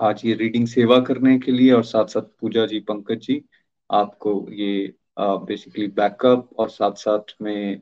आज 0.02 0.22
ये 0.26 0.34
रीडिंग 0.34 0.68
सेवा 0.68 1.00
करने 1.00 1.38
के 1.40 1.52
लिए 1.52 1.72
और 1.72 1.84
साथ 1.84 2.08
साथ 2.08 2.22
पूजा 2.40 2.66
जी, 2.66 2.80
पंकज 2.80 3.20
जी, 3.20 3.42
आपको 3.90 4.34
ये 4.52 4.94
बेसिकली 5.18 5.88
बैकअप 5.90 6.50
और 6.60 6.70
साथ 6.70 6.96
साथ 6.98 7.34
में 7.42 7.82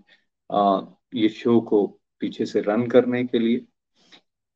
आ, 0.49 0.81
ये 1.15 1.29
शो 1.29 1.59
को 1.61 1.85
पीछे 2.19 2.45
से 2.45 2.61
रन 2.61 2.85
करने 2.87 3.23
के 3.25 3.39
लिए। 3.39 3.61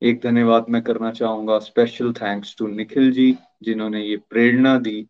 एक 0.02 0.20
धन्यवाद 0.24 0.66
मैं 0.70 0.82
करना 0.84 1.12
चाहूँगा। 1.12 1.58
Special 1.60 2.12
thanks 2.14 2.56
to 2.60 2.68
Nikhil 2.68 3.12
ji 3.12 3.32
जिन्होंने 3.64 4.04
ये 4.04 4.18
प्रेरणा 4.30 4.78
दी 4.80 5.02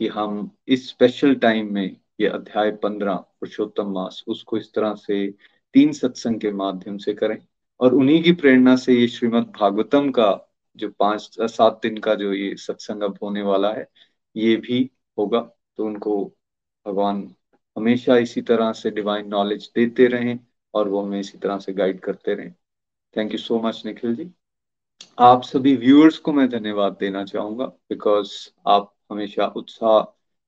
कि 0.00 0.08
हम 0.08 0.50
इस 0.68 0.88
स्पेशल 0.88 1.34
टाइम 1.34 1.72
में 1.74 1.96
ये 2.20 2.28
अध्याय 2.28 2.70
पंद्रह 2.82 3.14
पुरुषोत्तम 3.14 3.92
मास 3.92 4.22
उसको 4.28 4.56
इस 4.58 4.72
तरह 4.74 4.94
से 4.94 5.26
तीन 5.74 5.92
सत्संग 5.92 6.40
के 6.40 6.52
माध्यम 6.52 6.98
से 6.98 7.14
करें। 7.14 7.38
और 7.80 7.94
उन्हीं 7.94 8.22
की 8.22 8.32
प्रेरणा 8.32 8.76
से 8.76 8.94
ये 8.94 9.08
श्रीमद 9.08 9.52
भागवतम 9.60 10.10
का 10.10 10.30
जो 10.76 10.88
पाँच 10.98 11.36
सात 11.40 11.80
दिन 11.82 11.98
का 11.98 12.14
जो 12.14 12.32
ये 12.32 12.54
सत्संग 12.56 13.02
अब 13.02 13.18
होने 13.22 13.42
वाला 13.42 13.72
है 13.72 13.86
ये 14.36 14.56
भी 14.56 14.90
होगा। 15.18 15.40
तो 15.76 15.86
उनको 15.86 16.32
भगवान 16.86 17.34
हमेशा 17.76 18.16
इसी 18.16 18.42
तरह 18.42 18.72
से 18.72 18.90
डिवाइन 18.90 19.28
नॉलेज 19.28 19.70
देते 19.74 20.06
रहें 20.06 20.38
और 20.74 20.88
वो 20.88 21.02
हमें 21.02 21.20
इसी 21.20 21.38
तरह 21.38 21.58
से 21.58 21.72
गाइड 21.72 22.00
करते 22.00 22.34
रहें। 22.34 22.52
Thank 23.16 23.32
you 23.32 23.38
so 23.38 23.60
much 23.60 23.82
Nikhil 23.86 24.14
ji. 24.16 24.30
आप 25.18 25.42
सभी 25.42 25.74
व्यूअर्स 25.76 26.18
को 26.18 26.32
मैं 26.32 26.48
धन्यवाद 26.48 26.96
देना 27.00 27.24
चाहूँगा 27.24 27.64
बिकॉज़ 27.64 28.32
आप 28.68 28.92
हमेशा 29.10 29.46
उत्साह 29.46 30.00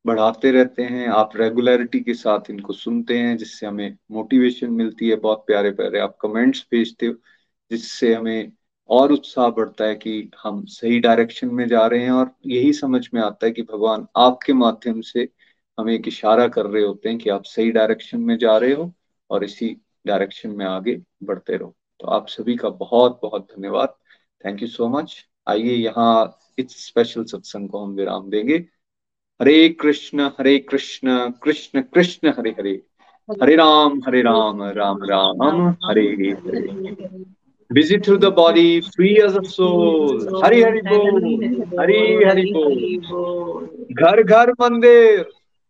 बढ़ाते 0.04 0.50
रहते 0.50 0.82
हैं, 0.82 1.06
आप 1.08 1.30
रेगुलरिटी 1.36 2.00
के 2.00 2.14
साथ 2.14 2.50
इनको 2.50 2.72
सुनते 2.72 3.18
हैं, 3.18 3.36
जिससे 3.36 3.66
हमें 3.66 3.96
मोटिवेशन 4.10 4.70
मिलती 4.70 5.08
है, 5.08 5.16
बहुत 5.16 5.44
प्यारे 5.46 5.70
प्यारे 5.70 5.98
आप 5.98 6.16
कमेंट्स 6.20 6.66
भेजते 6.70 7.06
हो, 7.06 7.14
जिससे 7.70 8.14
हमें 8.14 8.52
और 8.90 9.12
उत्साह 9.12 9.48
बढ़ता 9.50 9.84
है 9.84 9.94
कि 9.94 10.30
हम 10.42 10.64
सही 10.66 10.98
डायरेक्शन 11.00 11.48
में 11.54 11.66
जा 11.68 11.86
रहे 11.86 12.02
हैं 12.04 12.10
और 12.10 12.30
यही 12.46 12.72
समझ 12.72 13.08
में 13.14 13.20
आता 13.22 13.46
है 13.46 13.52
कि 13.52 13.62
भगवान 13.62 14.06
आपके 14.16 14.52
माध्यम 14.52 15.00
से 15.00 15.28
हमें 15.78 15.94
एक 15.94 16.08
इशारा 16.08 16.48
कर 16.48 16.66
रहे 16.66 16.82
होते 16.82 17.08
हैं 17.08 17.18
कि 17.18 17.30
आप 17.30 17.44
सही 17.44 17.70
डायरेक्शन 17.70 18.20
में 18.20 18.36
जा 18.38 18.56
रहे 18.58 18.72
हो 18.72 18.92
और 19.30 19.44
इसी 19.44 19.76
डायरेक्शन 20.06 20.50
में 20.50 20.64
आगे 20.66 21.00
बढ़ते 21.22 21.56
रहो। 21.56 21.74
तो 22.00 22.06
आप 22.06 22.28
सभी 22.28 22.56
का 22.56 22.68
बहुत 22.68 23.20
बहुत 23.22 23.46
धन्यवाद। 23.56 23.94
थैंक 24.44 24.62
यू 24.62 24.68
सो 24.68 24.88
मच 24.88 25.26
आइए 25.48 25.74
यहाँ 25.74 26.38
इस 26.58 26.86
स्पेशल 26.86 27.24
सत्संग 27.24 27.68
को 27.68 27.84
हम 27.84 27.94
विराम 27.94 28.30
देंगे। 28.30 28.56
हरे 29.42 29.68
कृष्ण 29.68 30.30
हरे 30.38 30.58
कृष्ण 30.58 31.30
कृष्ण 31.30 31.82
कृष्ण, 31.82 32.28
हरे 32.28 32.50
हरे। 32.50 32.82
हरे 33.42 33.56
राम 33.56 34.00
हरे 34.06 34.22
Ram 34.22 34.62
Ram 34.62 35.04
Ram, 35.04 35.42
Hare 35.84 36.02
Hare. 36.02 37.38
Busy 37.70 37.96
through 37.98 38.18
the 38.18 38.30
body, 38.30 38.80
free 38.80 39.16
as 39.22 39.34
a 39.36 39.42
soul 39.46 40.44
Hari 40.44 40.62
Hari 40.62 40.80
बोल, 40.80 41.24
हरि 41.80 42.24
हरि 42.24 42.52
बोल। 42.54 43.66
घर 43.92 44.22
घर, 44.22 44.52
मंदिर। 44.52 45.26